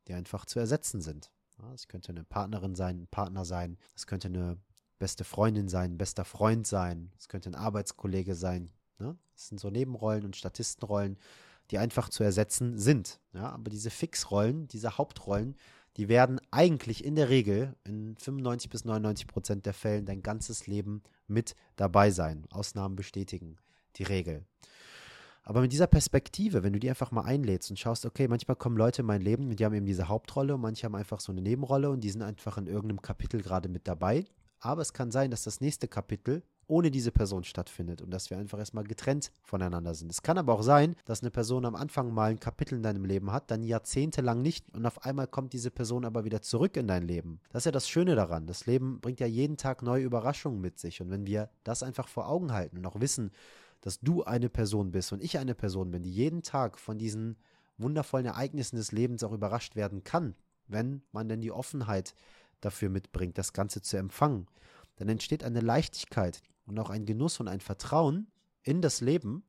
die 0.08 0.14
einfach 0.14 0.46
zu 0.46 0.60
ersetzen 0.60 1.02
sind. 1.02 1.32
Es 1.74 1.88
könnte 1.88 2.10
eine 2.10 2.24
Partnerin 2.24 2.76
sein, 2.76 3.02
ein 3.02 3.08
Partner 3.08 3.46
sein, 3.46 3.78
es 3.96 4.08
könnte 4.08 4.28
eine 4.28 4.58
beste 4.98 5.24
Freundin 5.24 5.68
sein, 5.68 5.94
ein 5.94 5.98
bester 5.98 6.26
Freund 6.26 6.66
sein, 6.66 7.12
es 7.18 7.28
könnte 7.28 7.50
ein 7.50 7.56
Arbeitskollege 7.56 8.36
sein. 8.36 8.72
Ne? 8.98 9.18
Das 9.34 9.48
sind 9.48 9.60
so 9.60 9.70
Nebenrollen 9.70 10.26
und 10.26 10.36
Statistenrollen, 10.36 11.18
die 11.70 11.78
einfach 11.78 12.10
zu 12.10 12.24
ersetzen 12.24 12.78
sind. 12.78 13.20
Ja? 13.34 13.50
Aber 13.50 13.70
diese 13.70 13.90
Fixrollen, 13.90 14.68
diese 14.68 14.98
Hauptrollen, 14.98 15.56
die 15.98 16.08
werden 16.08 16.40
eigentlich 16.52 17.04
in 17.04 17.16
der 17.16 17.30
Regel 17.30 17.76
in 17.84 18.16
95 18.18 18.70
bis 18.70 18.86
99 18.86 19.28
Prozent 19.28 19.66
der 19.66 19.74
Fällen 19.74 20.06
dein 20.06 20.24
ganzes 20.24 20.66
Leben 20.66 21.04
mit 21.28 21.56
dabei 21.76 22.12
sein. 22.12 22.46
Ausnahmen 22.50 22.96
bestätigen 22.96 23.58
die 23.98 24.04
Regel. 24.04 24.46
Aber 25.44 25.62
mit 25.62 25.72
dieser 25.72 25.88
Perspektive, 25.88 26.64
wenn 26.64 26.74
du 26.74 26.80
die 26.80 26.90
einfach 26.90 27.12
mal 27.12 27.24
einlädst 27.24 27.72
und 27.72 27.78
schaust, 27.78 28.06
okay, 28.06 28.28
manchmal 28.28 28.56
kommen 28.56 28.78
Leute 28.78 29.02
in 29.02 29.08
mein 29.08 29.22
Leben 29.22 29.50
und 29.50 29.60
die 29.60 29.66
haben 29.66 29.74
eben 29.74 29.86
diese 29.86 30.08
Hauptrolle 30.08 30.56
und 30.56 30.62
manche 30.62 30.86
haben 30.86 30.96
einfach 30.96 31.20
so 31.20 31.32
eine 31.32 31.42
Nebenrolle 31.42 31.90
und 31.90 32.02
die 32.02 32.10
sind 32.10 32.22
einfach 32.22 32.58
in 32.58 32.68
irgendeinem 32.68 33.02
Kapitel 33.02 33.42
gerade 33.42 33.68
mit 33.68 33.88
dabei. 33.88 34.26
Aber 34.60 34.84
es 34.84 34.94
kann 34.94 35.10
sein, 35.10 35.32
dass 35.32 35.44
das 35.44 35.60
nächste 35.60 35.88
Kapitel 35.88 36.44
ohne 36.68 36.90
diese 36.90 37.12
Person 37.12 37.44
stattfindet 37.44 38.02
und 38.02 38.12
dass 38.12 38.30
wir 38.30 38.38
einfach 38.38 38.58
erstmal 38.58 38.86
getrennt 38.86 39.32
voneinander 39.44 39.94
sind. 39.94 40.10
Es 40.10 40.22
kann 40.22 40.38
aber 40.38 40.54
auch 40.54 40.62
sein, 40.62 40.96
dass 41.04 41.22
eine 41.22 41.30
Person 41.30 41.66
am 41.66 41.76
Anfang 41.76 42.14
mal 42.14 42.32
ein 42.32 42.40
Kapitel 42.40 42.76
in 42.76 42.84
deinem 42.84 43.04
Leben 43.04 43.34
hat, 43.34 43.52
dann 43.52 43.64
jahrzehntelang 43.64 44.42
nicht 44.42 44.74
und 44.74 44.86
auf 44.86 45.04
einmal 45.04 45.28
kommt 45.28 45.52
diese 45.52 45.70
Person 45.70 46.06
aber 46.06 46.24
wieder 46.24 46.42
zurück 46.42 46.78
in 46.78 46.88
dein 46.88 47.04
Leben. 47.04 47.42
Das 47.50 47.62
ist 47.62 47.66
ja 47.66 47.72
das 47.72 47.90
Schöne 47.90 48.16
daran. 48.16 48.48
Das 48.48 48.68
Leben 48.68 49.02
bringt 49.02 49.20
ja 49.20 49.28
jeden 49.28 49.58
Tag 49.58 49.82
neue 49.82 50.04
Überraschungen 50.06 50.62
mit 50.62 50.80
sich 50.80 51.02
und 51.02 51.10
wenn 51.10 51.26
wir 51.26 51.50
das 51.66 51.84
einfach 51.84 52.08
vor 52.08 52.30
Augen 52.30 52.54
halten 52.54 52.78
und 52.78 52.86
auch 52.86 53.02
wissen, 53.02 53.32
dass 53.82 54.00
du 54.00 54.24
eine 54.24 54.50
Person 54.50 54.92
bist 54.92 55.12
und 55.12 55.24
ich 55.24 55.38
eine 55.38 55.56
Person 55.56 55.92
bin, 55.92 56.04
die 56.04 56.12
jeden 56.12 56.44
Tag 56.44 56.80
von 56.80 56.98
diesen 56.98 57.38
wundervollen 57.78 58.28
Ereignissen 58.28 58.76
des 58.76 58.92
Lebens 58.92 59.24
auch 59.24 59.32
überrascht 59.32 59.76
werden 59.76 60.04
kann, 60.04 60.36
wenn 60.68 61.02
man 61.12 61.28
denn 61.28 61.42
die 61.42 61.52
Offenheit 61.52 62.16
dafür 62.62 62.90
mitbringt, 62.90 63.38
das 63.38 63.54
Ganze 63.54 63.82
zu 63.82 63.98
empfangen, 63.98 64.48
dann 64.98 65.10
entsteht 65.10 65.44
eine 65.44 65.62
Leichtigkeit 65.62 66.42
und 66.66 66.78
auch 66.80 66.90
ein 66.90 67.06
Genuss 67.06 67.40
und 67.40 67.48
ein 67.48 67.60
Vertrauen 67.60 68.32
in 68.62 68.82
das 68.82 69.02
Leben, 69.02 69.44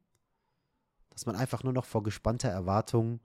dass 1.11 1.27
man 1.27 1.37
einfach 1.37 1.63
nur 1.63 1.75
noch 1.75 1.85
vor 1.85 2.03
gespannter 2.03 2.49
Erwartung 2.49 3.21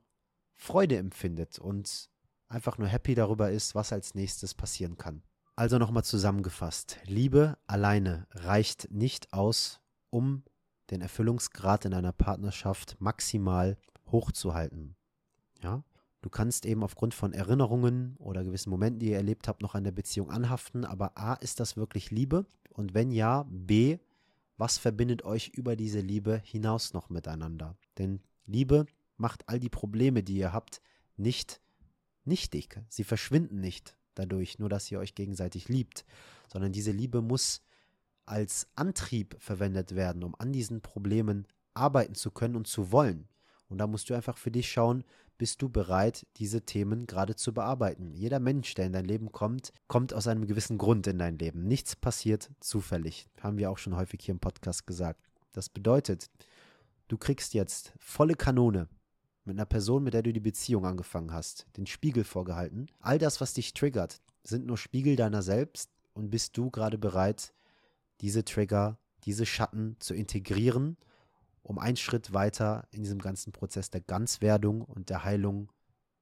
Freude 0.54 0.98
empfindet 0.98 1.58
und 1.58 2.10
einfach 2.50 2.78
nur 2.78 2.88
happy 2.88 3.16
darüber 3.16 3.52
ist, 3.52 3.76
was 3.76 3.94
als 3.94 4.14
nächstes 4.14 4.54
passieren 4.54 4.98
kann. 4.98 5.24
Also 5.56 5.78
nochmal 5.78 6.04
zusammengefasst, 6.04 6.98
Liebe 7.06 7.58
alleine 7.66 8.28
reicht 8.32 8.92
nicht 8.92 9.34
aus, 9.34 9.80
um 10.10 10.44
den 10.92 11.02
Erfüllungsgrad 11.02 11.86
in 11.86 11.94
einer 11.94 12.14
Partnerschaft 12.14 12.98
maximal 13.00 13.78
hochzuhalten. 14.12 14.96
Ja? 15.62 15.84
Du 16.22 16.30
kannst 16.30 16.66
eben 16.66 16.84
aufgrund 16.84 17.14
von 17.14 17.34
Erinnerungen 17.34 18.16
oder 18.18 18.44
gewissen 18.44 18.70
Momenten, 18.70 19.00
die 19.00 19.12
ihr 19.12 19.18
erlebt 19.18 19.48
habt, 19.48 19.62
noch 19.62 19.76
an 19.76 19.84
der 19.84 19.92
Beziehung 19.92 20.30
anhaften, 20.32 20.86
aber 20.86 21.18
A, 21.18 21.34
ist 21.36 21.60
das 21.60 21.78
wirklich 21.78 22.12
Liebe? 22.12 22.46
Und 22.70 22.94
wenn 22.94 23.12
ja, 23.12 23.46
B, 23.50 23.98
was 24.58 24.78
verbindet 24.78 25.24
euch 25.24 25.50
über 25.50 25.76
diese 25.76 26.00
Liebe 26.00 26.42
hinaus 26.44 26.94
noch 26.94 27.10
miteinander? 27.10 27.78
Denn 27.98 28.20
Liebe 28.46 28.86
macht 29.18 29.48
all 29.48 29.60
die 29.60 29.70
Probleme, 29.70 30.24
die 30.24 30.38
ihr 30.38 30.54
habt, 30.54 30.82
nicht 31.16 31.62
nichtig. 32.26 32.82
Sie 32.90 33.04
verschwinden 33.04 33.60
nicht 33.60 33.96
dadurch, 34.16 34.60
nur 34.60 34.70
dass 34.70 34.92
ihr 34.92 35.00
euch 35.00 35.16
gegenseitig 35.16 35.70
liebt, 35.70 36.06
sondern 36.48 36.72
diese 36.72 36.92
Liebe 36.92 37.22
muss 37.22 37.62
als 38.28 38.68
Antrieb 38.76 39.36
verwendet 39.40 39.96
werden, 39.96 40.24
um 40.24 40.36
an 40.38 40.52
diesen 40.52 40.82
Problemen 40.82 41.48
arbeiten 41.74 42.16
zu 42.16 42.32
können 42.32 42.56
und 42.56 42.68
zu 42.68 42.92
wollen. 42.92 43.28
Und 43.70 43.80
da 43.80 43.88
musst 43.88 44.10
du 44.10 44.14
einfach 44.14 44.38
für 44.38 44.52
dich 44.52 44.72
schauen, 44.72 45.04
bist 45.38 45.62
du 45.62 45.70
bereit, 45.70 46.26
diese 46.38 46.62
Themen 46.62 47.06
gerade 47.06 47.36
zu 47.36 47.54
bearbeiten. 47.54 48.12
Jeder 48.12 48.40
Mensch, 48.40 48.74
der 48.74 48.88
in 48.88 48.94
dein 48.94 49.06
Leben 49.06 49.32
kommt, 49.32 49.72
kommt 49.88 50.14
aus 50.14 50.28
einem 50.28 50.48
gewissen 50.48 50.78
Grund 50.78 51.06
in 51.08 51.20
dein 51.20 51.38
Leben. 51.38 51.68
Nichts 51.68 51.96
passiert 51.96 52.50
zufällig. 52.60 53.28
Haben 53.42 53.58
wir 53.58 53.70
auch 53.70 53.78
schon 53.78 53.96
häufig 53.96 54.22
hier 54.24 54.34
im 54.34 54.40
Podcast 54.40 54.88
gesagt. 54.88 55.22
Das 55.52 55.70
bedeutet, 55.70 56.30
du 57.08 57.18
kriegst 57.18 57.54
jetzt 57.54 57.94
volle 58.00 58.36
Kanone 58.36 58.88
mit 59.44 59.56
einer 59.56 59.66
Person, 59.66 60.04
mit 60.04 60.14
der 60.14 60.24
du 60.24 60.34
die 60.34 60.40
Beziehung 60.40 60.86
angefangen 60.86 61.32
hast, 61.32 61.68
den 61.78 61.86
Spiegel 61.86 62.24
vorgehalten. 62.24 62.88
All 63.00 63.18
das, 63.18 63.40
was 63.40 63.54
dich 63.54 63.74
triggert, 63.74 64.22
sind 64.44 64.66
nur 64.66 64.78
Spiegel 64.78 65.16
deiner 65.16 65.42
selbst 65.42 65.92
und 66.14 66.30
bist 66.30 66.58
du 66.58 66.70
gerade 66.72 66.98
bereit, 66.98 67.54
diese 68.22 68.46
Trigger, 68.46 68.98
diese 69.24 69.46
Schatten 69.46 69.96
zu 70.00 70.14
integrieren, 70.14 70.98
um 71.64 71.80
einen 71.80 71.98
Schritt 71.98 72.34
weiter 72.34 72.88
in 72.92 73.04
diesem 73.04 73.20
ganzen 73.20 73.52
Prozess 73.52 73.90
der 73.90 74.02
Ganzwerdung 74.02 74.82
und 74.82 75.10
der 75.10 75.24
Heilung 75.24 75.72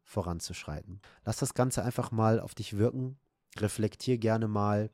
voranzuschreiten. 0.04 1.02
Lass 1.24 1.38
das 1.38 1.54
Ganze 1.54 1.84
einfach 1.84 2.12
mal 2.12 2.40
auf 2.40 2.56
dich 2.56 2.78
wirken. 2.78 3.18
Reflektier 3.58 4.18
gerne 4.18 4.48
mal 4.48 4.92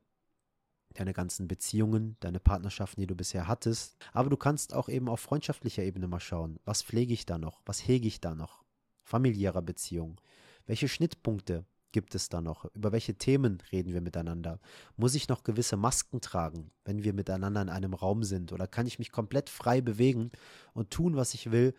deine 0.94 1.14
ganzen 1.14 1.48
Beziehungen, 1.48 2.18
deine 2.20 2.40
Partnerschaften, 2.40 3.02
die 3.02 3.08
du 3.08 3.16
bisher 3.16 3.48
hattest. 3.48 3.98
Aber 4.14 4.30
du 4.30 4.38
kannst 4.38 4.74
auch 4.74 4.90
eben 4.90 5.08
auf 5.08 5.20
freundschaftlicher 5.20 5.84
Ebene 5.84 6.08
mal 6.08 6.20
schauen. 6.20 6.60
Was 6.66 6.84
pflege 6.84 7.14
ich 7.14 7.26
da 7.26 7.38
noch? 7.38 7.62
Was 7.66 7.88
hege 7.88 8.08
ich 8.08 8.20
da 8.20 8.36
noch? 8.36 8.64
Familiärer 9.04 9.62
Beziehung. 9.62 10.20
Welche 10.66 10.88
Schnittpunkte 10.88 11.66
gibt 11.92 12.16
es 12.16 12.30
da 12.30 12.42
noch? 12.42 12.66
Über 12.74 12.92
welche 12.92 13.16
Themen 13.16 13.62
reden 13.72 13.94
wir 13.94 14.02
miteinander? 14.02 14.60
Muss 14.98 15.16
ich 15.16 15.28
noch 15.28 15.44
gewisse 15.44 15.78
Masken 15.78 16.22
tragen, 16.22 16.72
wenn 16.86 17.04
wir 17.04 17.14
miteinander 17.14 17.62
in 17.62 17.70
einem 17.70 17.94
Raum 17.94 18.24
sind? 18.24 18.52
Oder 18.52 18.68
kann 18.68 18.88
ich 18.88 19.00
mich 19.00 19.12
komplett 19.12 19.50
frei 19.50 19.82
bewegen 19.82 20.32
und 20.74 20.92
tun, 20.92 21.16
was 21.16 21.34
ich 21.34 21.52
will, 21.52 21.74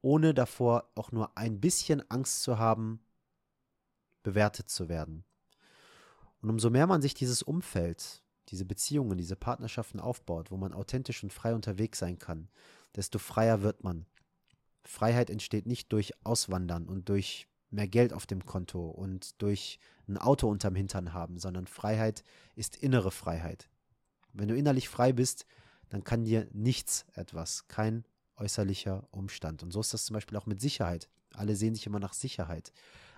ohne 0.00 0.34
davor 0.34 0.90
auch 0.94 1.12
nur 1.12 1.36
ein 1.36 1.60
bisschen 1.60 2.08
Angst 2.10 2.42
zu 2.42 2.58
haben, 2.58 3.00
bewertet 4.22 4.68
zu 4.68 4.88
werden? 4.88 5.24
Und 6.40 6.50
umso 6.50 6.70
mehr 6.70 6.86
man 6.86 7.02
sich 7.02 7.14
dieses 7.14 7.42
Umfeld, 7.42 8.22
diese 8.48 8.64
Beziehungen, 8.64 9.18
diese 9.18 9.36
Partnerschaften 9.36 10.00
aufbaut, 10.00 10.50
wo 10.50 10.56
man 10.56 10.72
authentisch 10.72 11.22
und 11.22 11.32
frei 11.32 11.54
unterwegs 11.54 11.98
sein 11.98 12.18
kann, 12.18 12.48
desto 12.96 13.18
freier 13.18 13.62
wird 13.62 13.84
man. 13.84 14.06
Freiheit 14.84 15.28
entsteht 15.30 15.66
nicht 15.66 15.92
durch 15.92 16.14
Auswandern 16.24 16.86
und 16.86 17.08
durch 17.08 17.48
mehr 17.70 17.88
Geld 17.88 18.12
auf 18.12 18.26
dem 18.26 18.44
Konto 18.44 18.88
und 18.88 19.40
durch 19.42 19.78
ein 20.08 20.16
Auto 20.16 20.48
unterm 20.48 20.74
Hintern 20.74 21.12
haben, 21.12 21.38
sondern 21.38 21.66
Freiheit 21.66 22.24
ist 22.54 22.76
innere 22.76 23.10
Freiheit. 23.10 23.68
Wenn 24.32 24.48
du 24.48 24.56
innerlich 24.56 24.88
frei 24.88 25.12
bist, 25.12 25.46
dann 25.88 26.04
kann 26.04 26.24
dir 26.24 26.48
nichts 26.52 27.06
etwas, 27.14 27.66
kein 27.68 28.04
äußerlicher 28.36 29.06
Umstand. 29.10 29.62
Und 29.62 29.72
so 29.72 29.80
ist 29.80 29.92
das 29.92 30.04
zum 30.04 30.14
Beispiel 30.14 30.38
auch 30.38 30.46
mit 30.46 30.60
Sicherheit. 30.60 31.08
Alle 31.34 31.56
sehen 31.56 31.74
sich 31.74 31.86
immer 31.86 32.00
nach 32.00 32.12
Sicherheit. 32.12 32.72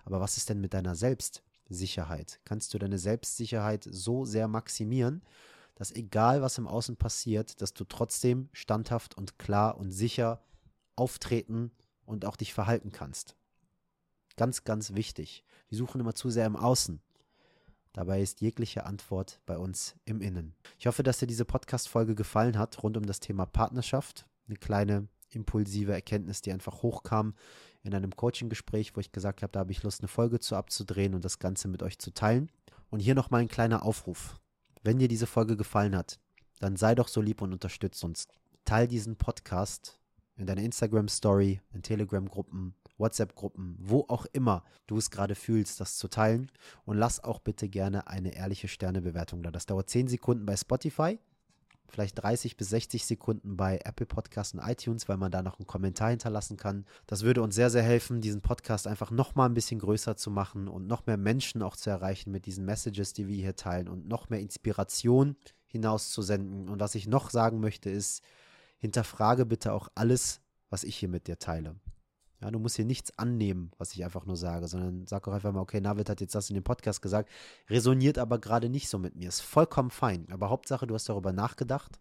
Aber 0.05 0.21
was 0.21 0.37
ist 0.37 0.49
denn 0.49 0.61
mit 0.61 0.75
deiner 0.75 0.95
Selbstsicherheit? 0.95 2.41
Kannst 2.45 2.73
du 2.73 2.79
deine 2.79 2.99
Selbstsicherheit 2.99 3.87
so 3.91 4.25
sehr 4.25 4.49
maximieren, 4.49 5.23
dass 5.75 5.93
egal 5.93 6.43
was 6.43 6.59
im 6.59 6.67
Außen 6.67 6.97
passiert, 6.97 7.61
dass 7.61 7.75
du 7.75 7.85
trotzdem 7.85 8.49
standhaft 8.53 9.17
und 9.17 9.39
klar 9.39 9.79
und 9.79 9.93
sicher 9.93 10.43
auftreten 10.97 11.71
und 12.05 12.25
auch 12.25 12.37
dich 12.37 12.53
verhalten 12.53 12.93
kannst? 12.93 13.37
Ganz, 14.37 14.65
ganz 14.65 14.95
wichtig. 14.95 15.45
Wir 15.69 15.79
suchen 15.79 16.01
immer 16.01 16.15
zu 16.15 16.31
sehr 16.31 16.47
im 16.47 16.57
Außen. 16.57 17.01
Dabei 17.93 18.23
ist 18.23 18.41
jegliche 18.41 18.87
Antwort 18.87 19.41
bei 19.47 19.59
uns 19.59 19.97
im 20.05 20.21
Innen. 20.21 20.55
Ich 20.79 20.87
hoffe, 20.87 21.03
dass 21.03 21.19
dir 21.19 21.27
diese 21.27 21.45
Podcast-Folge 21.45 22.15
gefallen 22.15 22.57
hat 22.57 22.83
rund 22.83 22.97
um 22.97 23.05
das 23.05 23.21
Thema 23.21 23.47
Partnerschaft. 23.47 24.27
Eine 24.47 24.57
kleine 24.57 25.09
impulsive 25.31 25.93
Erkenntnis, 25.93 26.41
die 26.41 26.53
einfach 26.53 26.83
hochkam 26.83 27.35
in 27.83 27.95
einem 27.95 28.15
Coaching-Gespräch, 28.15 28.95
wo 28.95 29.01
ich 29.01 29.13
gesagt 29.13 29.43
habe, 29.43 29.53
da 29.53 29.61
habe 29.61 29.73
ich 29.73 29.83
Lust, 29.83 30.01
eine 30.01 30.09
Folge 30.09 30.39
zu 30.39 30.55
abzudrehen 30.55 31.15
und 31.15 31.25
das 31.25 31.39
Ganze 31.39 31.69
mit 31.69 31.83
euch 31.83 31.99
zu 31.99 32.13
teilen. 32.13 32.51
Und 32.91 33.01
hier 33.01 33.15
nochmal 33.15 33.41
ein 33.41 33.49
kleiner 33.49 33.85
Aufruf. 33.85 34.41
Wenn 34.83 34.99
dir 34.99 35.09
diese 35.09 35.27
Folge 35.27 35.57
gefallen 35.57 35.97
hat, 35.97 36.19
dann 36.59 36.77
sei 36.77 36.95
doch 36.95 37.09
so 37.09 37.21
lieb 37.21 37.43
und 37.43 37.53
unterstütze 37.53 38.07
uns. 38.07 38.29
Teil 38.65 38.87
diesen 38.87 39.17
Podcast 39.17 39.99
in 40.37 40.47
deiner 40.47 40.63
Instagram-Story, 40.63 41.61
in 41.73 41.83
Telegram-Gruppen, 41.83 42.75
WhatsApp-Gruppen, 43.01 43.77
wo 43.79 44.05
auch 44.09 44.27
immer 44.33 44.65
du 44.87 44.99
es 44.99 45.11
gerade 45.11 45.35
fühlst, 45.35 45.81
das 45.81 45.97
zu 45.97 46.09
teilen. 46.09 46.51
Und 46.85 46.97
lass 46.97 47.23
auch 47.23 47.41
bitte 47.41 47.69
gerne 47.69 48.07
eine 48.07 48.35
ehrliche 48.35 48.69
Sternebewertung 48.69 49.43
da. 49.43 49.51
Das 49.51 49.67
dauert 49.67 49.89
10 49.89 50.09
Sekunden 50.09 50.47
bei 50.47 50.57
Spotify, 50.57 51.19
vielleicht 51.89 52.23
30 52.23 52.57
bis 52.57 52.71
60 52.71 53.05
Sekunden 53.05 53.57
bei 53.57 53.81
Apple 53.85 54.07
Podcasts 54.07 54.55
und 54.55 54.61
iTunes, 54.61 55.09
weil 55.09 55.17
man 55.17 55.31
da 55.31 55.43
noch 55.43 55.59
einen 55.59 55.67
Kommentar 55.67 56.11
hinterlassen 56.11 56.57
kann. 56.57 56.87
Das 57.07 57.23
würde 57.23 57.43
uns 57.43 57.55
sehr, 57.55 57.71
sehr 57.71 57.83
helfen, 57.83 58.21
diesen 58.21 58.41
Podcast 58.43 58.87
einfach 58.87 59.11
noch 59.11 59.35
mal 59.35 59.47
ein 59.47 59.55
bisschen 59.55 59.81
größer 59.81 60.17
zu 60.17 60.31
machen 60.31 60.69
und 60.69 60.87
noch 60.87 61.07
mehr 61.07 61.17
Menschen 61.17 61.63
auch 61.63 61.77
zu 61.77 61.91
erreichen 61.91 62.31
mit 62.31 62.47
diesen 62.47 62.65
Messages, 62.65 63.13
die 63.13 63.29
wir 63.29 63.37
hier 63.37 63.57
teilen 63.57 63.89
und 63.89 64.09
noch 64.09 64.29
mehr 64.29 64.41
Inspiration 64.41 65.37
hinauszusenden. 65.67 66.69
Und 66.69 66.81
was 66.81 66.95
ich 66.95 67.07
noch 67.07 67.31
sagen 67.31 67.61
möchte, 67.61 67.91
ist, 67.91 68.23
hinterfrage 68.79 69.47
bitte 69.47 69.73
auch 69.73 69.89
alles, 69.95 70.41
was 70.71 70.85
ich 70.85 70.97
hier 70.97 71.09
mit 71.09 71.27
dir 71.27 71.39
teile. 71.39 71.77
Ja, 72.41 72.51
du 72.51 72.59
musst 72.59 72.77
hier 72.77 72.87
nichts 72.87 73.17
annehmen, 73.19 73.71
was 73.77 73.93
ich 73.93 74.05
einfach 74.05 74.25
nur 74.25 74.37
sage, 74.37 74.67
sondern 74.67 75.07
sag 75.07 75.29
auch 75.29 75.33
einfach 75.33 75.53
mal, 75.53 75.61
okay, 75.61 75.81
Navid 75.81 76.09
hat 76.09 76.21
jetzt 76.21 76.35
das 76.35 76.49
in 76.49 76.55
dem 76.55 76.65
Podcast 76.65 77.03
gesagt, 77.03 77.29
resoniert 77.69 78.19
aber 78.19 78.39
gerade 78.39 78.71
nicht 78.71 78.89
so 78.89 78.99
mit 78.99 79.15
mir. 79.15 79.29
Ist 79.29 79.43
vollkommen 79.43 79.91
fein. 79.91 80.27
Aber 80.31 80.49
Hauptsache, 80.49 80.87
du 80.87 80.95
hast 80.95 81.09
darüber 81.09 81.33
nachgedacht 81.33 82.01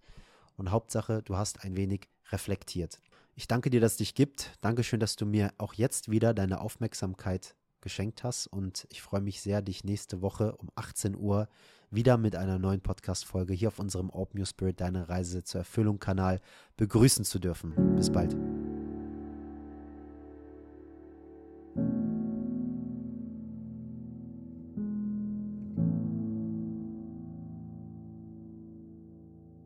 und 0.55 0.71
Hauptsache, 0.71 1.21
du 1.23 1.35
hast 1.35 1.63
ein 1.63 1.75
wenig 1.75 2.07
reflektiert. 2.31 3.01
Ich 3.35 3.47
danke 3.47 3.69
dir, 3.69 3.81
dass 3.81 3.93
es 3.93 3.97
dich 3.97 4.15
gibt. 4.15 4.51
Dankeschön, 4.61 4.99
dass 4.99 5.15
du 5.15 5.25
mir 5.25 5.53
auch 5.57 5.73
jetzt 5.73 6.09
wieder 6.09 6.33
deine 6.33 6.61
Aufmerksamkeit 6.61 7.55
geschenkt 7.81 8.23
hast 8.23 8.47
und 8.47 8.85
ich 8.89 9.01
freue 9.01 9.21
mich 9.21 9.41
sehr, 9.41 9.61
dich 9.61 9.83
nächste 9.83 10.21
Woche 10.21 10.55
um 10.57 10.69
18 10.75 11.15
Uhr 11.15 11.47
wieder 11.91 12.17
mit 12.17 12.35
einer 12.35 12.59
neuen 12.59 12.81
Podcast-Folge 12.81 13.53
hier 13.53 13.69
auf 13.69 13.79
unserem 13.79 14.09
Open 14.09 14.39
Your 14.39 14.45
Spirit, 14.45 14.81
deine 14.81 15.09
Reise 15.09 15.43
zur 15.43 15.59
Erfüllung 15.59 15.99
Kanal 15.99 16.39
begrüßen 16.77 17.25
zu 17.25 17.39
dürfen. 17.39 17.95
Bis 17.95 18.11
bald. 18.11 18.35